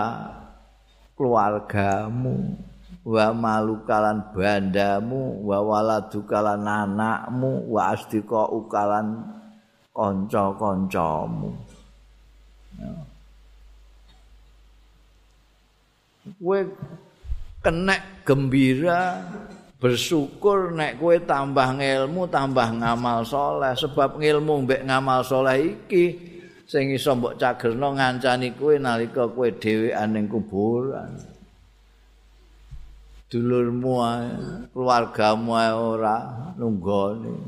[1.14, 2.69] keluargamu
[3.00, 9.24] wa malukalan bandamu wa waladukalan anakmu wa asdika ukalan
[9.96, 11.56] kanca-kancamu.
[16.40, 16.60] Kowe
[17.64, 19.24] kenek gembira
[19.80, 23.72] bersyukur nek kowe tambah ilmu tambah ngamal soleh.
[23.72, 26.04] Sebab ilmu mbek ngamal soleh iki
[26.68, 31.29] sing iso mbok cagerno ngancani kowe nalika kowe dhewean ning kuburan
[33.30, 34.02] dulurmu
[34.74, 37.38] keluargamu ora nunggoni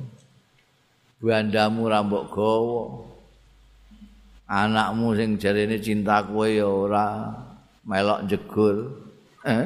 [1.18, 2.82] bandamu rambok gawa.
[4.52, 7.34] Anakmu sing jarene cinta kowe ya ora
[7.88, 8.76] melok jegur
[9.48, 9.64] eh?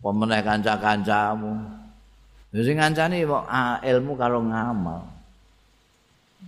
[0.00, 1.50] Pemeneh kanca-kancamu?
[2.54, 3.44] Sing ngancani kok
[3.82, 5.02] ilmu karo ngamal.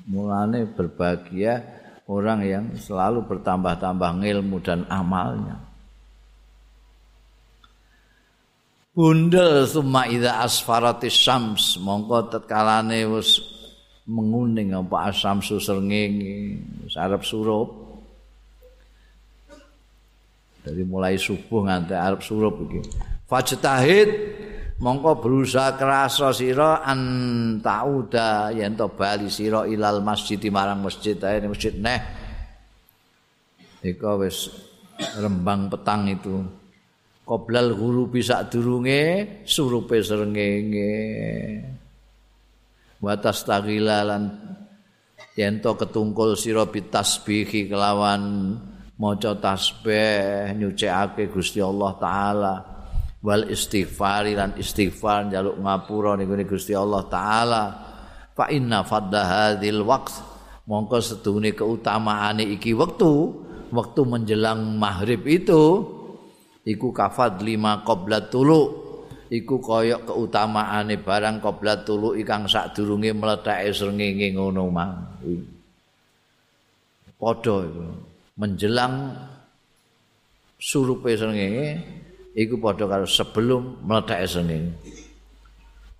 [0.07, 1.59] Mulane berbahagia
[2.07, 5.68] orang yang selalu bertambah-tambah ilmu dan amalnya
[8.99, 11.79] bundel summa idza asfaratis syams.
[11.79, 13.39] Mongko tetkalane wis
[14.11, 16.59] menguning apa asam susrengenge
[16.99, 17.87] arep surup.
[20.67, 22.83] Dari mulai subuh nganti arep surup iki.
[23.31, 24.11] Fajtahid
[24.83, 27.01] mongko berusaha kerasa sira an
[27.63, 32.03] tauda yen to bali sira ilal masjid marang masjid ae masjid neh.
[33.79, 34.51] Iku wis
[35.23, 36.43] rembang petang itu
[37.29, 39.03] qoblal ghurubi sadurunge
[39.45, 40.97] surupe srengenge
[43.05, 44.33] wa tastaghilalan
[45.37, 48.57] yen to ketungkul sira bitasbihi kelawan
[48.99, 52.55] maca tasbih nyucikake Gusti Allah taala.
[53.19, 57.63] Wal istighfar lan istighfar njaluk ngapura niku Gusti Allah taala.
[58.35, 60.15] Fa inna fadda hadzal waqt.
[60.69, 63.33] Mongko sedune keutamaane iki wektu
[63.73, 65.81] waktu menjelang maghrib itu
[66.69, 68.85] iku kafad lima qoblat tulu.
[69.29, 74.93] Iku kaya keutamaane barang qoblat tulu ikang sadurunge mlethake srengenge ngono mang.
[77.17, 77.85] Padha iku.
[78.41, 79.13] Menjelang
[80.57, 81.77] surupe srengenge
[82.33, 84.73] iku padha karo sebelum mlethake srengenge.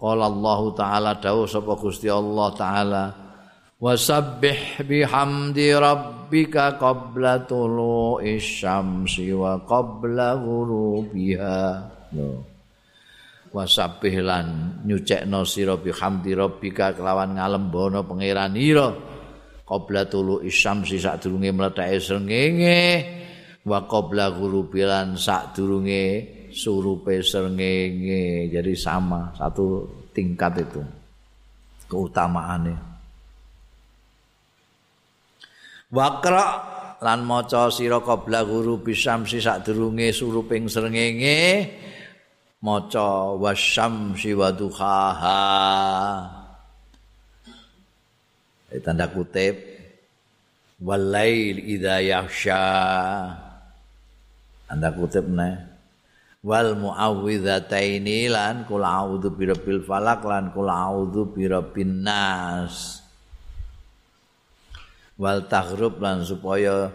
[0.01, 3.28] Qala Allah taala dawuh sapa Gusti Allah taala
[3.79, 11.59] wasabbih bihamdi rabbika qabla tulu'i syamsi wa qabla ghurubiha
[12.19, 12.43] no.
[13.55, 14.47] wasabbih lan
[14.83, 18.91] nyucekno sira bihamdi rabbika kelawan ngalembono pangeran ira.
[19.69, 22.81] Qabla tulu'i syamsi sadurunge mlethake srengenge.
[23.69, 26.25] Wa qabla ghurubilan sadurunge
[26.57, 28.49] surupe srengenge.
[28.49, 29.85] Jadi sama satu
[30.17, 30.81] tingkat itu
[31.85, 32.88] keutamaannya
[35.89, 36.47] Wakra
[37.01, 41.65] lan maca sira qabla guru bisamsi sadurunge suruping srengenge
[42.61, 45.41] maca wasyamsi waduhaha
[48.69, 49.57] eh, tanda kutip
[50.85, 52.63] walail idza yahsya
[54.69, 55.57] tanda kutip ne
[56.45, 63.08] wal muawwidzataini lan kul a'udzu birabbil falak lan kul a'udzu birabbin nas
[65.19, 66.89] wal taghrub lan supaya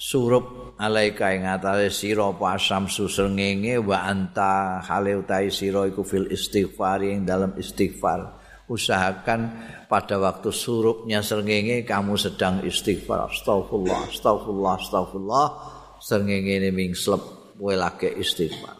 [0.00, 6.28] surup alaika ing atase sira apa asam susrengenge wa anta hale utahe sira iku fil
[6.28, 8.40] istighfar ing dalam istighfar.
[8.70, 9.50] Usahakan
[9.90, 13.26] pada waktu surupnya srengenge kamu sedang istighfar.
[13.28, 15.46] Astagfirullah astagfirullah astagfirullah
[15.98, 17.22] srengenge ini mingslep
[17.60, 18.76] kowe lagi istighfar.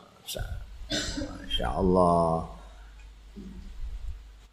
[1.43, 2.49] Masyaallah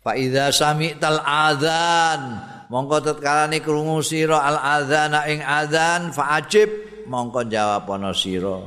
[0.04, 2.22] fa idza sami'tal adzan
[2.68, 6.69] mongko tetkalane krungu sira al adzana ing adzan fa ajib
[7.07, 8.60] mongko jawab ana sira.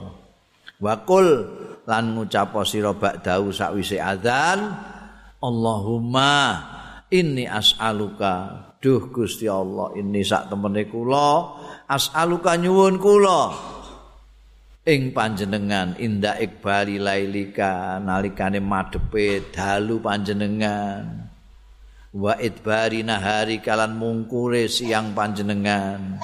[0.80, 1.28] Wakul
[1.84, 4.72] lan ngucap sira ba'dau sakwise adzan
[5.40, 6.60] Allahumma
[7.12, 8.68] inni as'aluka.
[8.80, 11.52] Duh Gusti Allah ini sak temene kula
[11.84, 13.52] as'aluka nyuwun kula.
[14.88, 21.29] Ing panjenengan inda ikbali lailika nalikane madepe dalu panjenengan
[22.10, 26.18] wa idbari nahari kalan mungkure siang panjenengan.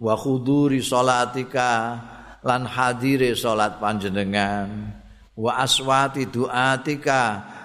[0.00, 1.98] Wa khuduri salatika
[2.46, 4.96] lan hadire salat panjenengan.
[5.36, 7.22] Wa aswati duatika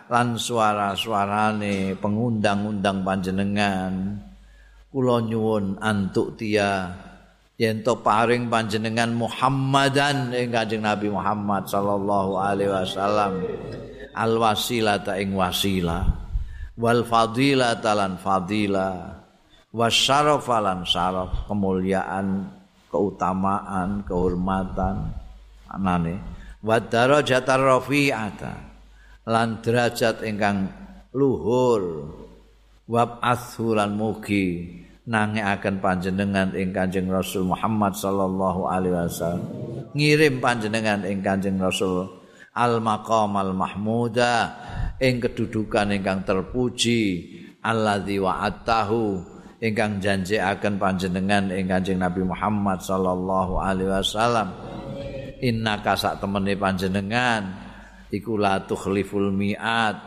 [0.10, 3.94] lan suara-suarane pengundang-undang panjenengan.
[4.92, 6.88] Kula nyuwun antuk tia
[7.60, 13.44] yen to paring panjenengan Muhammadan ing Kanjeng Nabi Muhammad sallallahu alaihi wasallam.
[14.16, 16.25] Al wasilah ta ing wasilah
[16.76, 19.26] wal fadilah talan fadilah
[19.76, 21.52] wasyarafalan syaraf.
[21.52, 22.48] Kemuliaan
[22.88, 25.12] keutamaan kehormatan.
[25.68, 26.24] Anane.
[26.64, 28.54] Wa darajatar rafi'ata.
[29.28, 30.72] Lan derajat ingkang
[31.12, 32.08] luhur.
[32.88, 34.80] Wab athulan mugi.
[35.06, 39.46] Nangeaken panjenengan ing Kanjeng Rasul Muhammad sallallahu alaihi wasallam.
[39.94, 42.10] Ngirim panjenengan ing Kanjeng Rasul.
[42.58, 44.50] Al maqam al mahmuda
[45.00, 47.02] ing kedudukan ingkang terpuji
[47.60, 54.50] alladzi wa'atahu ingkang janjiaken panjenengan ing Kanjeng Nabi Muhammad sallallahu alaihi wasallam.
[55.44, 57.44] Innaka sak temene panjenengan
[58.08, 59.98] iku la tukhliful mi'at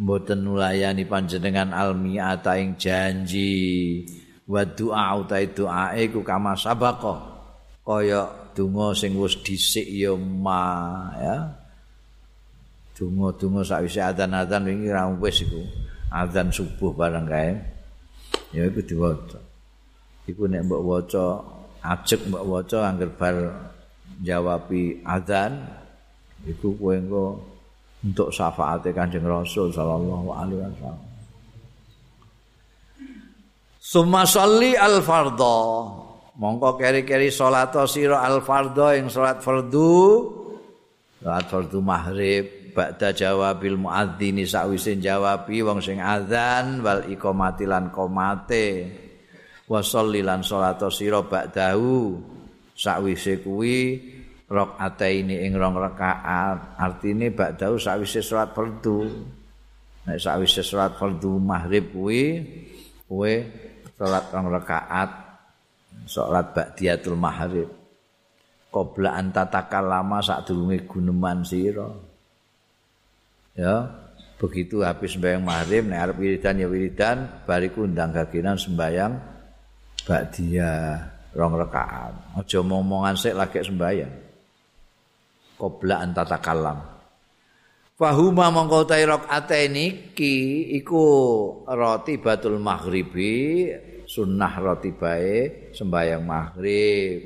[0.00, 4.02] mboten nulayani panjenengan al mi'ata ing janji.
[4.44, 7.32] Wa du'a utai du'a iku kama sabaqah
[7.84, 10.64] kaya donga sing wis dhisik ya ma
[11.16, 11.63] ya
[12.94, 15.58] Dungo-dungo sakwise adzan-adzan wingi ra wis iku.
[16.14, 17.58] Adzan subuh bareng kae.
[18.54, 19.42] Ya iku diwaca.
[20.30, 21.42] Iku nek mbok waca
[21.82, 23.34] ajek mbok waca angger bar
[24.22, 25.58] jawabi adzan
[26.46, 26.94] iku kowe
[28.04, 31.02] untuk syafaate Kanjeng Rasul sallallahu alaihi wasallam.
[33.82, 35.58] Summa sholli al fardha.
[36.38, 40.30] Mongko keri-keri salat sira al fardha ing salat fardu.
[41.18, 48.90] Salat fardu maghrib ba'da jawabil muadzini sakwise jawabi wong sing azan wal iqamati lan qomate
[49.70, 52.18] wa shollilan salata sira ba'dahu
[52.74, 54.02] sakwise kuwi
[54.50, 56.76] rakaataini ing rong rakaat.
[56.76, 59.08] Artine ba'dahu sakwise salat fardu.
[60.04, 62.44] Nek sakwise salat fardu maghrib kuwi
[63.08, 63.34] kowe
[63.96, 65.10] salat rong rakaat
[66.04, 67.70] salat ba'diyatul maghrib.
[68.74, 72.13] Qabla antatakal lama sadurunge guneman sira
[73.54, 73.88] ya
[74.38, 77.16] begitu habis sembahyang maghrib nek arep wiridan ya wiridan
[77.46, 79.14] bariku undang gaginan sembahyang
[80.04, 82.38] ba'diyah rong rakaat.
[82.38, 84.12] Aja momongan sik lagi sembahyang.
[85.54, 86.94] Qabla antatakallam
[87.94, 89.70] fahuma mongko ta rakaate
[90.18, 90.34] ki
[90.82, 91.04] iku
[91.62, 93.70] roti batul maghribi
[94.04, 97.20] sunnah roti bae sembahyang maghrib.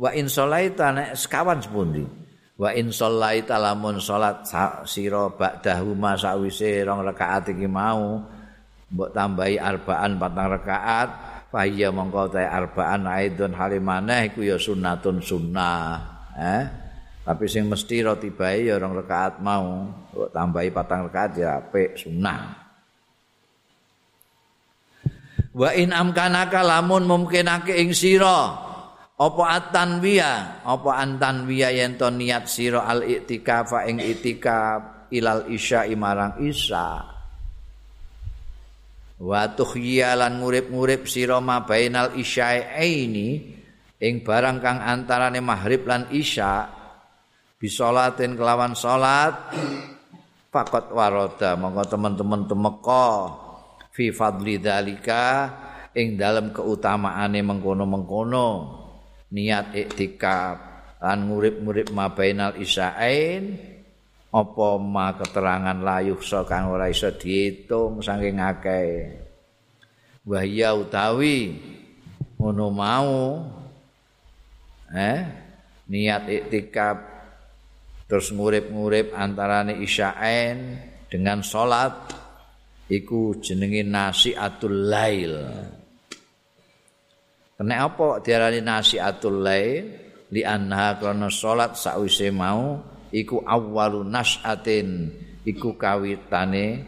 [0.00, 2.19] Wa in sholaita nek sekawan sepundi
[2.60, 4.44] wa in shallaita lamun salat
[4.84, 8.20] sira ba'dahu ma sawise rong rakaat iki mau
[8.92, 11.08] mbok tambahi arbaan patang rakaat
[11.48, 16.04] fa iya mongko ta arbaan aidon halimane iku ya sunnatun sunnah.
[16.36, 16.62] Eh?
[17.24, 21.96] Tapi sing mesti roti bae ya rong rakaat mau mbok tambahi patang rakaat ya apik
[21.96, 22.60] sunnah.
[25.56, 28.69] Wa in amkanaka lamun mungkinake ing sira
[29.20, 36.40] apa atanwiya apa antanwiya yen to niat sira al iktikaf ing iktikaf ilal isya marang
[36.40, 37.04] isya
[39.20, 43.60] wa tukhyalan ngurip-ngurip sira ma bainal isya'aini
[44.00, 46.80] ing barang kang antarane maghrib lan isya.
[47.60, 49.36] Bisolatin kelawan salat.
[50.50, 53.30] Fakot waroda monggo teman-teman temeka
[53.94, 55.46] fi fadli dalika
[55.94, 58.79] ing dalam keutamaane mengkono-mengkono
[59.30, 60.56] niat iktikaf
[61.00, 63.56] lan ngurip-ngurip mabainal isyain
[64.30, 69.10] apa ma keterangan layuh so kang ora iso diitung saking akeh.
[70.22, 71.58] Wahya utawi
[72.38, 73.42] ngono mau
[74.94, 75.20] eh
[75.90, 76.98] niat iktikaf
[78.06, 80.78] terus ngurip-ngurip antarane isyain
[81.10, 81.94] dengan salat
[82.90, 85.34] iku jenenge nasiatul lail
[87.60, 89.84] Kena apa diarani nasiatul lail?
[90.32, 92.80] Li anha krana salat sakwise mau
[93.12, 95.12] iku awwalu nas'atin
[95.44, 96.80] iku kawitane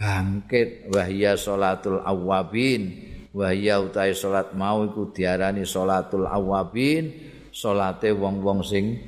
[0.00, 0.88] bangkit.
[0.88, 2.96] Wahya salatul awabin
[3.36, 7.12] wahya utahe salat mau iku diarani salatul awabin
[7.52, 9.04] salate wong-wong sing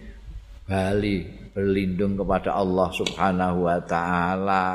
[0.68, 1.24] bali
[1.56, 4.66] berlindung kepada Allah Subhanahu wa taala.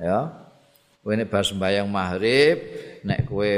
[0.00, 0.24] Ya.
[1.04, 2.56] Kowe nek bar sembayang maghrib
[3.04, 3.48] nek kowe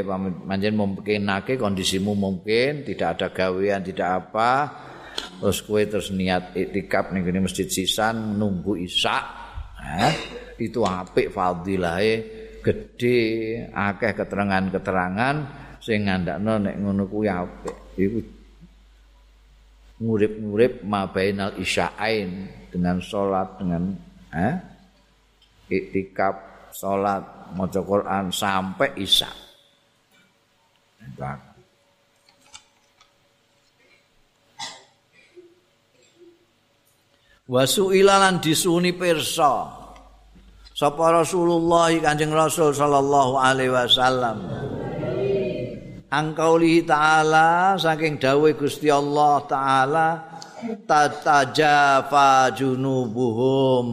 [0.49, 4.51] pancen mungkinake kondisimu mungkin tidak ada gawean tidak apa
[5.41, 9.19] terus kowe terus niat iktikaf ning ngene masjid sisan nunggu isya
[9.81, 10.15] eh,
[10.61, 13.21] itu apik fadilahe gede
[13.73, 15.37] akeh keterangan-keterangan
[15.81, 17.77] sing ngandakno nek ngono kuwi apik.
[17.97, 18.21] Iku
[20.01, 23.93] ngurip-ngurip mabainal isya'ain dengan salat dengan
[24.33, 24.57] eh
[26.73, 29.31] salat maca Quran sampai Isya.
[37.51, 39.81] Wasu ilalan disuni pirsa.
[40.71, 44.39] Sapa Rasulullah Kanjeng Rasul sallallahu alaihi wasallam.
[46.11, 50.09] Angkauli ta'ala saking dawuh Gusti Allah taala
[50.87, 53.87] tatajafa junubuhum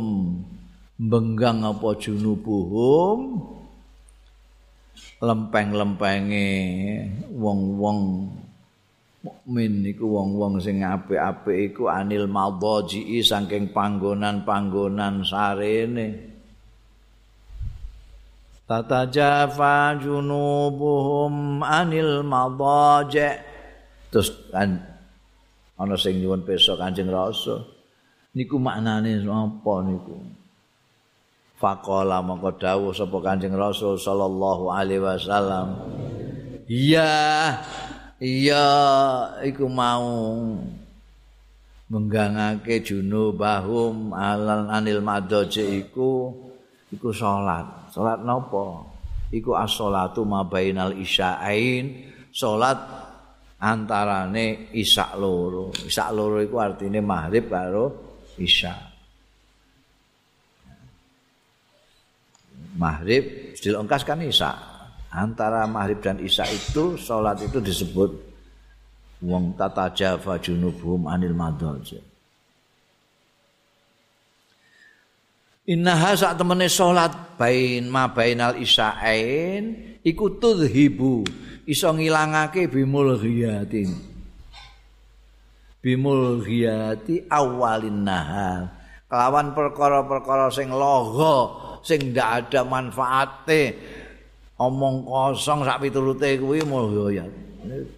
[0.97, 3.53] benggang apa junubuhum?
[5.17, 6.49] Lempeng-lempenge
[7.33, 8.29] wong-wong
[9.21, 16.37] mukmin iku wong-wong sing apik-apik iku anil madhaji saking panggonan-panggonan sarene.
[18.69, 23.41] Tatajafa junubuhum anil madhaji.
[24.13, 24.81] Terus kan
[25.77, 27.61] ana sing nyuwun besok Kanjeng Rasul
[28.33, 30.17] niku maknane apa niku
[31.57, 35.73] Faqala mongko dawuh sapa Kanjeng Rasul sallallahu alaihi wasallam.
[36.69, 37.57] Iya,
[38.21, 38.67] iya
[39.41, 40.05] iku mau
[41.89, 46.29] menggangake junubahum alal anil madaje iku
[46.93, 47.89] iku salat.
[47.89, 48.85] Salat napa?
[49.33, 52.79] Iku as-salatu mabainal isya'ain, salat
[53.59, 55.73] antarane isya loro.
[55.73, 57.85] Isya loro iku artine maghrib karo
[58.39, 58.86] isya.
[62.77, 64.53] Maghrib dilongkas kan isya
[65.09, 68.13] antara maghrib dan isya itu sholat itu disebut
[69.25, 71.97] wong tata java junubum anil madhaj.
[75.67, 81.27] Innaha sak temene salat bain ma bainal isya'ain iku tudhibu
[81.67, 83.91] iso ngilangake bimul ghiyatin.
[85.83, 88.71] Bimul ghiyati awalin nahar
[89.07, 93.63] kelawan perkara-perkara sing logo sing ndak ada manfaate.
[94.59, 97.23] Omong kosong sak piturute kuwi mulya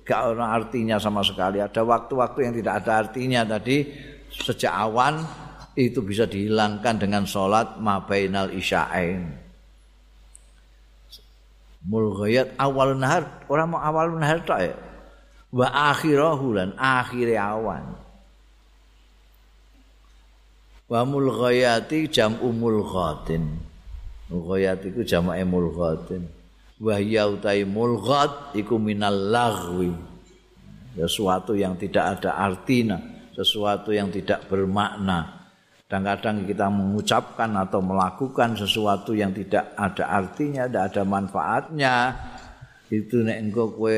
[0.06, 1.64] gak ada artinya sama sekali.
[1.64, 3.88] Ada waktu-waktu yang tidak ada artinya tadi.
[4.30, 5.26] Sejak awan
[5.74, 9.49] itu bisa dihilangkan dengan sholat mabainal isya'ain
[11.86, 13.48] mulghayat awal nahar.
[13.48, 14.76] Orang mau awal nahar tak ya?
[15.49, 17.98] Wa akhirahu lan awan.
[20.90, 23.69] Wa mulghayati jam'u mulghatin
[24.30, 26.30] Mughayat iku jamake mulghatin.
[26.78, 29.92] Wa hiya utai mulghat iku minal laghwi.
[30.94, 32.98] Sesuatu yang tidak ada artinya,
[33.34, 35.40] sesuatu yang tidak bermakna.
[35.90, 41.94] Kadang-kadang kita mengucapkan atau melakukan sesuatu yang tidak ada artinya, tidak ada manfaatnya.
[42.94, 43.98] Itu nek engko kowe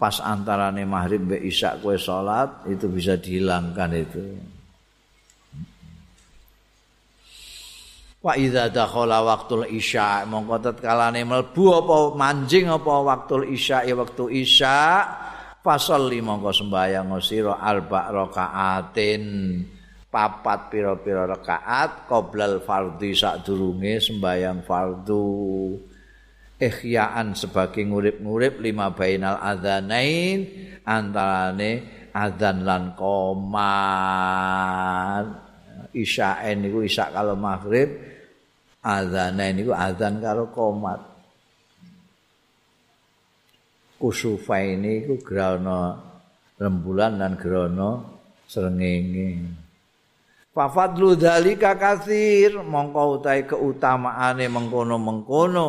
[0.00, 4.24] pas antarane maghrib mbek isya kowe salat itu bisa dihilangkan itu.
[8.22, 14.30] Wa idza dakhala waqtul isya mongko tetkalane mlebu apa manjing apa waqtul isya ya wektu
[14.30, 15.02] isya
[15.58, 19.22] fasalli mongko sembayang sira arba rakaatin
[20.06, 25.74] papat pira-pira rakaat qoblal fardhi sadurunge sembayang fardu
[26.62, 30.46] ihyaan sebagai ngurip-ngurip lima bainal adzanain
[30.86, 33.66] antarane adzan lan qomat
[35.90, 38.11] isya'en niku isya kalau maghrib
[38.82, 41.00] azana niku azan karo komat.
[44.02, 45.94] Kusufa ini ku grana
[46.58, 48.02] rembulan lan grana
[48.50, 49.38] srengenge.
[50.52, 55.68] Fafadlu dzalika katsir mongko utahe keutamaane mengkono-mengkono.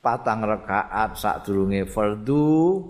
[0.00, 2.80] Patang rakaat sadurunge fardu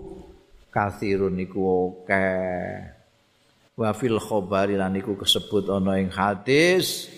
[0.71, 2.79] katsirun niku akeh.
[3.75, 7.09] Wa fil khabari lan iku kesebut ana ing hadis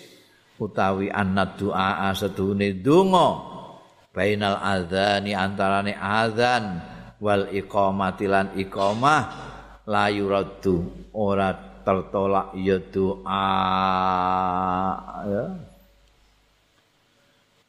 [0.58, 3.54] utawi annad du'a sedune donga
[4.14, 6.78] bainal adzani antarane adzan
[7.18, 9.22] wal iqamati lan iqamah
[9.90, 11.10] la yuraddu.
[11.14, 11.52] Ora
[11.84, 13.48] tertolak ya doa
[15.28, 15.44] ya.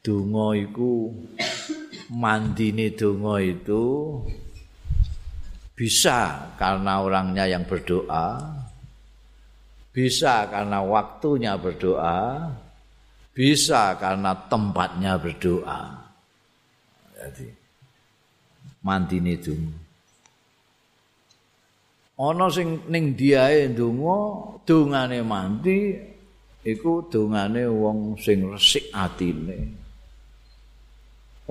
[0.00, 1.10] Donga iku
[2.14, 3.84] mandine donga itu
[5.76, 8.38] bisa karena orangnya yang berdoa
[9.92, 12.48] bisa karena waktunya berdoa
[13.36, 16.08] bisa karena tempatnya berdoa.
[17.20, 17.46] Jadi
[18.80, 19.76] mandine donga.
[22.16, 24.18] Ana sing ning diae ndonga
[24.64, 25.92] dongane mandi
[26.64, 29.84] iku dongane wong sing resik atine.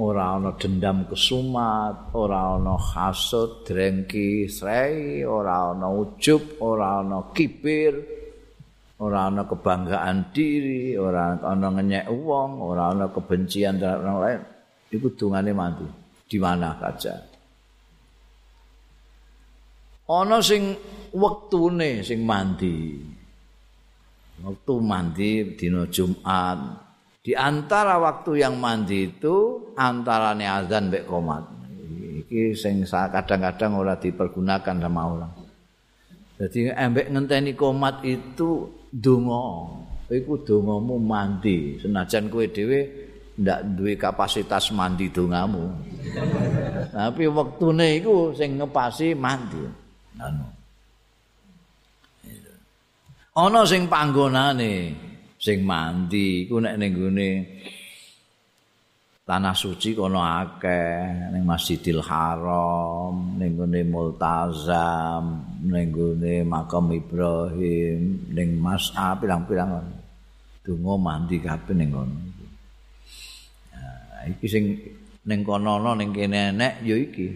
[0.02, 8.15] Ora ana dendam kesumat ora ana hasud drengki srei ora ana ujub ora ana kibir
[8.96, 14.42] ora ana kebanggaan diri ora ana ngenyek wong ora ana kebencian terhadap orang lain.
[14.96, 15.88] Iku dongane mandi
[16.30, 17.16] di mana saja.
[20.08, 20.78] Ana sing
[21.12, 22.96] wektune sing mandi.
[24.36, 26.60] Waktu mandi dina Jumat.
[27.26, 31.44] Di antara waktu yang mandi itu antarane azan mbek komat.
[32.22, 35.45] Iki sing kadang-kadang ora dipergunakan sama orang
[36.36, 39.72] jadi embek ngenteni komat itu donga.
[40.12, 41.80] Iku dongamu mandi.
[41.80, 42.80] Senajan kowe dhewe
[43.40, 45.72] ndak duwe kapasitas mandi dongamu.
[46.92, 49.64] Tapi waktune iku sing ngepasi mandi.
[50.20, 50.46] Anu.
[53.36, 54.96] Ana sing panggonane
[55.40, 57.30] sing mandi iku nek ning gone
[59.26, 68.62] tanah suci kono akeh ning Masjidil Haram, ning gone Multazam, ning gone Makam Ibrahim, ning
[68.62, 69.82] Mas'a pirang-pirang
[70.62, 72.18] donga mandi kabeh ning kono.
[73.74, 74.64] Nah, iki sing
[75.26, 77.30] ning kono ning kene enek ya iki.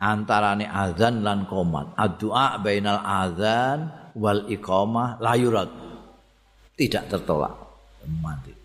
[0.00, 1.92] antarane azan lan qomat.
[1.96, 5.70] Addu'a bainal azan wal iqamah la yurad.
[6.72, 7.52] Tidak tertolak.
[8.08, 8.59] Mati.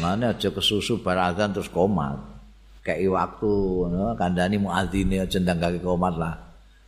[0.00, 2.20] Mana aja kesusu bar azan terus qomat.
[2.84, 3.52] Kayak waktu
[3.90, 6.34] no, kandani muadzine aja ndang qomat lah.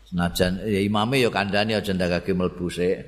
[0.09, 2.99] Senajan ya imame ya kandani aja ndang gage mlebu sik.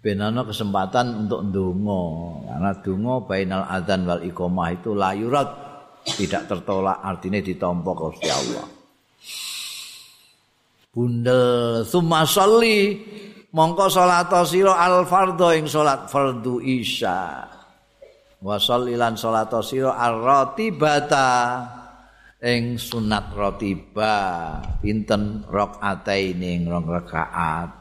[0.00, 2.02] Benana kesempatan untuk ndonga.
[2.48, 5.64] Karena ndonga bainal azan wal iqamah itu la yurad.
[6.04, 8.68] tidak tertolak artinya ditompok Gusti Allah.
[10.92, 13.00] Bundel summa sholli
[13.50, 17.48] mongko salat sira al fardhu ing salat fardhu isya.
[18.44, 21.64] Wa shollilan salat sira al ratibata
[22.44, 24.16] ing sunat ratiba
[24.84, 27.72] pinten rakaataine ing rong rakaat.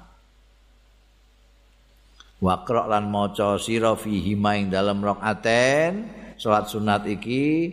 [2.40, 5.92] Waqra lan maca sira fihi ing dalem rakaaten
[6.40, 7.68] salat sunat iki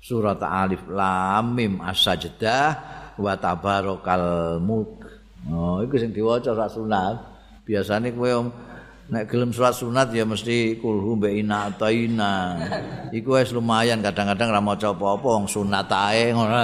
[0.00, 2.72] surat alif lam mim as-sajdah
[3.20, 5.04] wa tabarakal mulk.
[5.52, 7.20] Oh, iku sing diwaca sunat.
[7.68, 8.48] Biasane kowe
[9.08, 12.60] nek gelem surat sunat ya mesti kulhu mbek ina ataina.
[13.08, 16.60] Iku wis lumayan kadang-kadang ra maca apa-apa wong sunat ae ngono.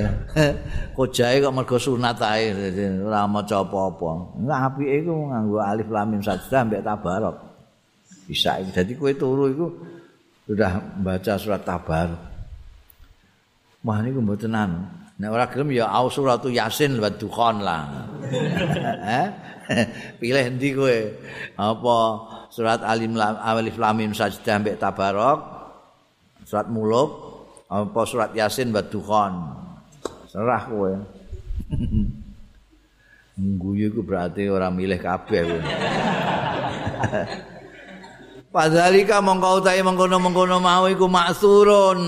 [0.98, 2.50] Kojae kok mergo sunat ae
[2.98, 4.10] ora maca apa-apa.
[4.42, 7.36] Enggak apike iku nganggo alif lam mim sajdah mbek tabarak.
[8.26, 9.66] Bisa jadi kowe turu iku
[10.50, 12.18] sudah baca surat tabarak.
[13.86, 14.99] Wah niku mboten anu.
[15.20, 17.84] Nek ora gelem ya au suratu Yasin wa Dukhan lah.
[19.20, 19.26] Eh?
[20.22, 20.98] Pilih endi kowe?
[21.60, 21.96] Apa
[22.48, 25.38] surat Alim Lam Alif Lam Mim Sajdah mbek Tabarok?
[26.48, 27.10] Surat Muluk
[27.68, 29.32] apa surat Yasin wa Dukhan?
[30.24, 30.92] Serah kowe.
[33.40, 35.60] Ngguyu iku berarti ora milih kabeh kowe.
[38.50, 42.00] Padhalika mongko utahe mengkono-mengkono mau iku maksurun.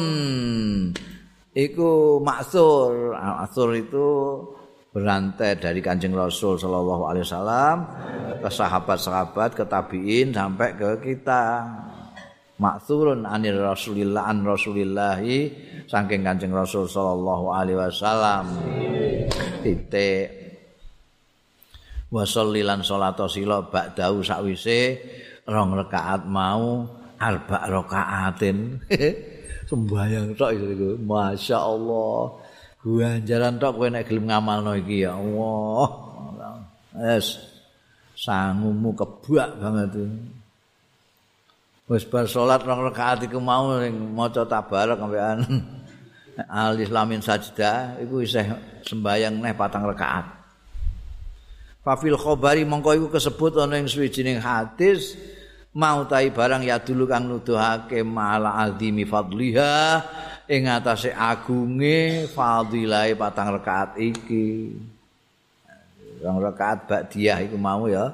[1.57, 3.17] Iku maksur.
[3.17, 4.09] Maksur itu
[4.93, 7.77] berantai dari kanjeng Rasul Shallallahu Alaihi Wasallam
[8.45, 11.65] ke sahabat-sahabat ke tabiin sampai ke kita.
[12.61, 15.39] Maksurun anir Rasulillah an Rasulillahi
[15.89, 18.45] saking kanjeng Rasul Shallallahu Alaihi Wasallam.
[19.65, 20.43] Titik.
[22.13, 25.01] Wasollilan sholato silo ba'dahu sakwise
[25.49, 26.85] rong rakaat mau
[27.17, 28.85] arba rakaatin
[29.73, 32.37] sembayang tok iku Masya Allah
[32.85, 35.87] ganjaran tok kowe nek gelem ngamalno iki ya Allah.
[36.93, 37.41] Wes
[38.13, 40.07] sangumu kebak banget iki.
[41.89, 45.39] Wis bar salat rong rakaat iku mau ning maca tabarak sampean
[46.53, 48.45] al islamin sajda iku isih
[48.85, 50.29] sembayang neh patang rakaat.
[51.83, 55.19] Fafil khobari mongko iku kesebut ana ing suwijining hadis
[55.73, 60.05] mau tai barang ya dulu kang nuduhake mala azimi fadliha
[60.45, 64.77] ing atase agunge fadilahe patang rakaat iki.
[66.23, 68.13] Rong rakaat ba'diyah iku mau ya.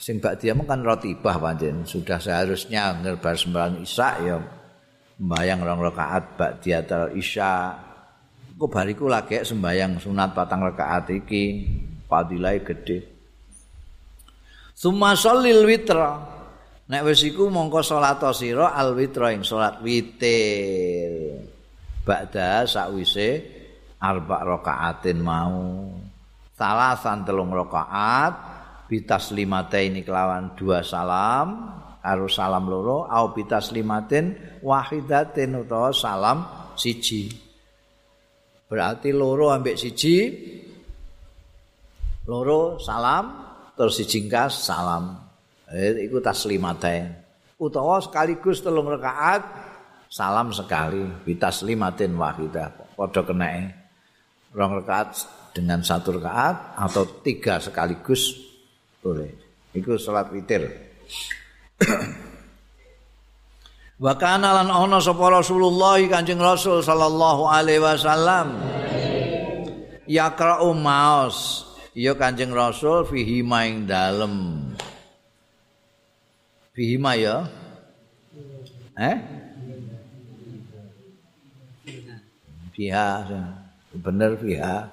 [0.00, 1.86] Sing ba'diyah kan rotibah pancen.
[1.86, 4.36] Sudah seharusnya ngerbar sembahyang isya ya
[5.22, 7.78] sembahyang rong rakaat ba'diyatul isya.
[8.58, 11.68] Kok bariku lagi sembahyang sunat patang rakaat iki
[12.10, 12.98] fadilahe gedhe.
[14.74, 16.41] Summa shallil witra.
[16.90, 21.46] Nek wis iku mongko salat sira al witra ing salat witir.
[22.02, 23.42] Ba'da sakwise
[24.02, 25.86] arba rakaatin mau.
[26.58, 28.34] Salasan telung rakaat
[28.90, 36.44] bitas limatain kelawan dua salam harus salam loro au bitas limatin wahidatin utawa salam
[36.74, 37.30] siji
[38.66, 40.16] berarti loro ambek siji
[42.26, 43.24] loro salam
[43.78, 45.21] terus sijingkas salam
[45.72, 47.22] eh, itu taslimatain
[47.62, 49.46] utawa sekaligus telung rakaat
[50.10, 51.06] salam sekali.
[51.22, 52.98] Bitas limatin wahidah.
[52.98, 53.70] Padha kenae
[54.50, 55.14] rong rakaat
[55.54, 58.34] dengan satu rakaat atau tiga sekaligus
[58.98, 59.30] boleh.
[59.70, 60.66] Itu salat witir.
[64.02, 68.58] Wa kana lan ana sapa Rasulullah Kanjeng Rasul sallallahu alaihi wasallam.
[70.10, 71.70] Yaqra'u maos.
[71.94, 74.60] Ya Kanjeng Rasul fihi maing dalem.
[76.72, 77.44] Fihi ma ya.
[78.96, 79.16] Eh?
[82.72, 83.08] Fiha.
[83.92, 84.88] Bener fiha.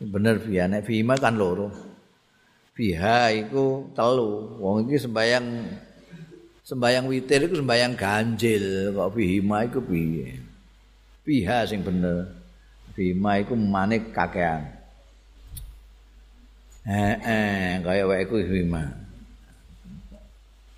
[0.00, 1.68] Bener fiha nek fihi ma kan loro.
[2.72, 4.56] Fiha iku telu.
[4.56, 5.46] Wong iki sembayang
[6.64, 10.40] sembayang witir iku sembayang ganjil kok fihi ma iku piye?
[11.20, 12.32] Fiha sing bener.
[12.96, 14.72] Fihi ma iku manik kakean.
[16.88, 19.01] Eh, eh, kaya wae iku hima.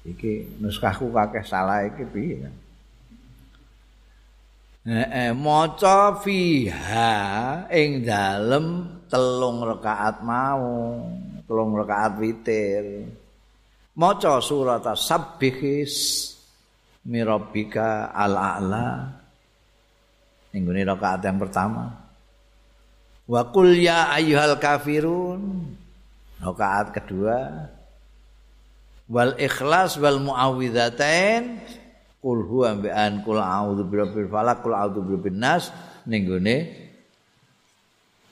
[0.05, 2.45] Iki nuskahku kakeh salah iki piye?
[4.85, 7.17] Eh, eh, maca fiha
[7.73, 11.01] ing dalem telung rakaat mau,
[11.49, 13.09] telung rakaat witir.
[13.97, 15.95] Maca surat As-Sabbihis
[17.09, 19.09] Mirabbika al-a'la.
[20.53, 21.89] Ini rakaat yang pertama.
[23.25, 25.65] Wa qul ya ayyuhal kafirun.
[26.45, 27.73] Rakaat kedua
[29.09, 31.61] wal ikhlas wal muawwidzatain
[32.25, 35.69] qul huwa bi an qul a'udzu birabbil falaq qul a'udzu birabbin nas.
[36.09, 36.57] Ning gone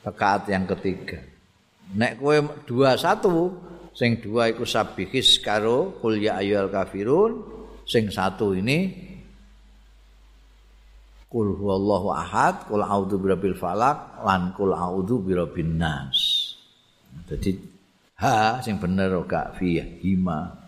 [0.04, 1.20] rakaat yang ketiga.
[1.92, 3.52] Nek kowe dua satu
[3.92, 7.32] sing dua iku sabihis karo qul ya ayyuhal kafirun.
[7.84, 9.10] Sing satu ini
[11.28, 16.16] qul huwallahu ahad qul a'udzu birabbil falaq lan qul a'udzu birabbin nas.
[17.28, 17.60] Jadi
[18.24, 20.61] ha sing bener gak fi hima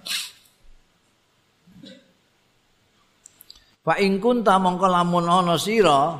[3.84, 6.16] Fa ing kunta mongko lamun ana sira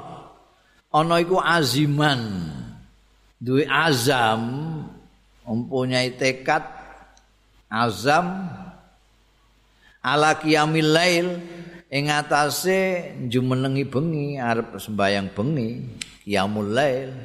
[0.93, 2.53] ana iku aziman.
[3.41, 4.45] Duwe azam
[5.49, 6.61] mempunyai tekad
[7.73, 8.53] azam
[10.05, 11.28] ala qiyamil lail
[11.89, 15.69] ing atase jumenengi bengi arep sembayang bengi
[16.20, 17.16] qiyamul lail.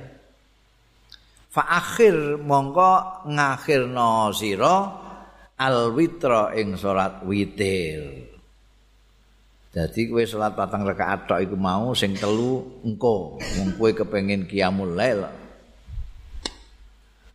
[1.52, 4.76] Fa akhir mongko ngakhirno sira
[5.60, 8.29] al witra ing salat witir
[9.70, 13.38] dadi kowe salat patang rakaat tok iku mau sing telu engko.
[13.38, 15.22] Mung kowe kepengin qiyamul lail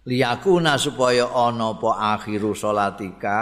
[0.05, 1.91] liyakuna supaya ana apa
[2.21, 3.41] akhiru salatika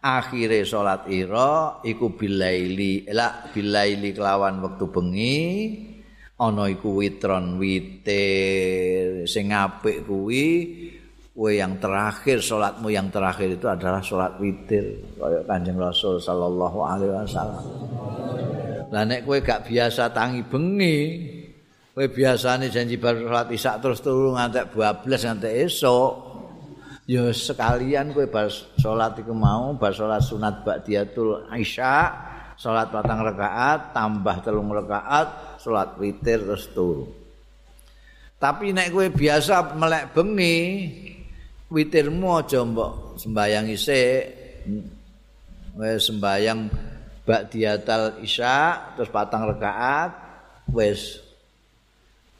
[0.00, 3.06] akhire salat ira iku bilaili.
[3.12, 5.38] La bilaili kelawan wektu bengi
[6.40, 10.46] ana iku witron witir sing apik kuwi
[11.32, 17.12] kowe yang terakhir salatmu yang terakhir itu adalah salat witir kaya Kanjeng Rasul sallallahu alaihi
[17.12, 17.64] wasallam.
[18.92, 21.00] Lah nek kowe gak biasa tangi bengi,
[21.96, 26.12] kowe biasane janji bar salat isya terus turu ngantek 12 ngantek esok.
[27.08, 32.12] Ya sekalian kowe bar salat iku mau bar salat sunat ba'diyatul isya,
[32.60, 37.08] salat patang rakaat tambah telung rakaat salat witir terus turu.
[38.36, 40.58] Tapi nek kowe biasa melek bengi,
[41.72, 44.24] witirmu aja mbok sembayang isik.
[45.80, 46.91] Wis sembayang
[47.22, 50.10] ba'diyatal isya terus patang rakaat
[50.74, 51.22] wis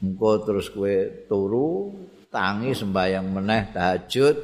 [0.03, 0.95] engko terus kowe
[1.31, 1.95] turu
[2.27, 4.35] tangi sembayang meneh tahajud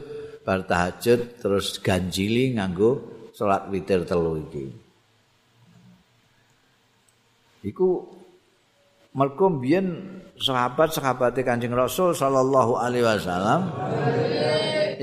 [0.48, 3.03] bar tahajud terus ganjili nganggo
[3.36, 4.66] salat witir telu iki.
[7.60, 8.07] Iku
[9.11, 9.88] mergo mbiyen
[10.40, 13.68] sahabat-sahabate Kanjeng Rasul sallallahu alaihi wasallam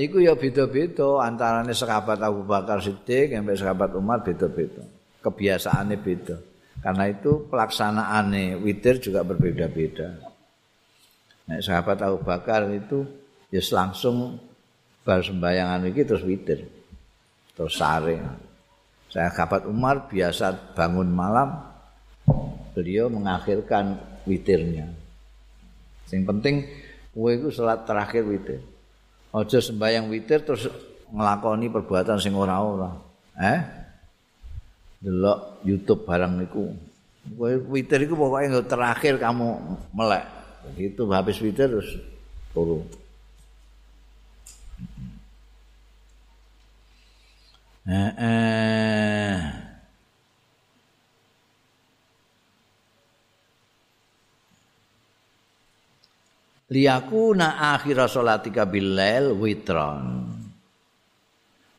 [0.01, 6.37] iku ya beda-beda antarane sahabat Abu Bakar Siddiq sampai sahabat Umar beda-beda kebiasaannya beda.
[6.81, 10.13] Karena itu pelaksanaannya witir juga berbeda-beda.
[11.47, 13.07] Nah, sahabat Abu Bakar itu
[13.47, 14.37] ya langsung
[15.07, 16.67] bar sembayangan iki terus witir
[17.55, 18.19] terus sare
[19.07, 21.63] saya sahabat Umar biasa bangun malam
[22.75, 23.95] beliau mengakhirkan
[24.27, 24.91] witirnya.
[26.11, 26.55] Yang penting
[27.15, 28.59] kowe iku salat terakhir witir.
[29.31, 30.67] Aja sembayang witir terus
[31.09, 32.91] nglakoni perbuatan sing ora-ora.
[33.39, 33.59] Eh?
[34.97, 36.73] Delok YouTube barang niku.
[37.27, 40.25] Kowe witir iku pokoke terakhir kamu melek.
[40.71, 41.89] Begitu habis witir terus
[42.55, 42.83] turu.
[47.87, 49.39] Eh, eh.
[56.67, 60.35] liyakuna akhir salatika billail witron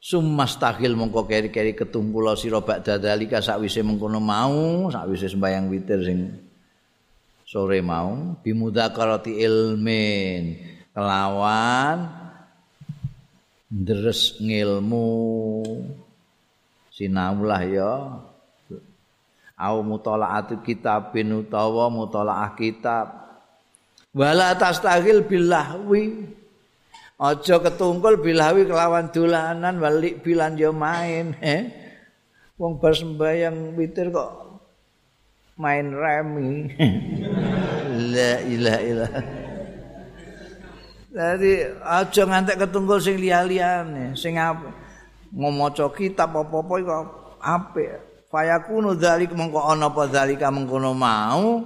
[0.09, 6.33] summastahil mongko keri-keri ketumpula sira ba'da dalika sakwise mengkono mau sakwise sembayang witir sing
[7.45, 8.33] sore mau.
[8.41, 10.57] Bimudzakarati ilmin
[10.97, 12.09] kelawan
[13.69, 15.13] ndres ngilmu.
[16.89, 17.95] Sinaulah ya.
[19.59, 23.29] Au mutalaatu kitabin utawa mutalaah kitab.
[24.17, 26.33] Wala tastahil bilahwi
[27.19, 31.67] aja ketungkul bilahwi kelawan dolanan balik bilan yo main eh
[32.55, 34.49] wong bar sembayang witir kok
[35.59, 36.71] main remi.
[38.15, 39.27] La ilaha illallah
[41.09, 44.71] Jadi aja ngantek ketungkul sing liya-liyane, sing apa
[45.35, 47.05] ngomaca kitab apa-apa kok
[47.43, 47.91] apik.
[48.29, 51.65] Fayakunu dzalik mengko ana apa dzalika mengkono mau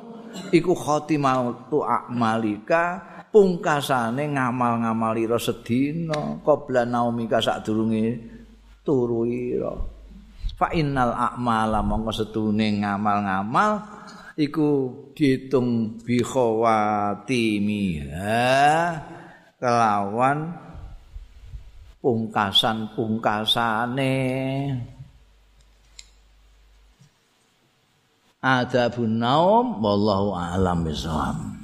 [0.54, 8.20] iku khotimah tu amalika pungkasane ngamal-ngamal ira sedina qabla naumika sadurunge
[8.84, 9.72] turu ira.
[10.52, 13.80] Fa innal a'mala mongko setune ngamal-ngamal
[14.36, 16.20] iku diitung bi
[19.56, 20.38] kelawan
[22.04, 24.12] pungkasan-pungkasane.
[28.42, 31.61] Adabun naum wallahu a'lam bishawab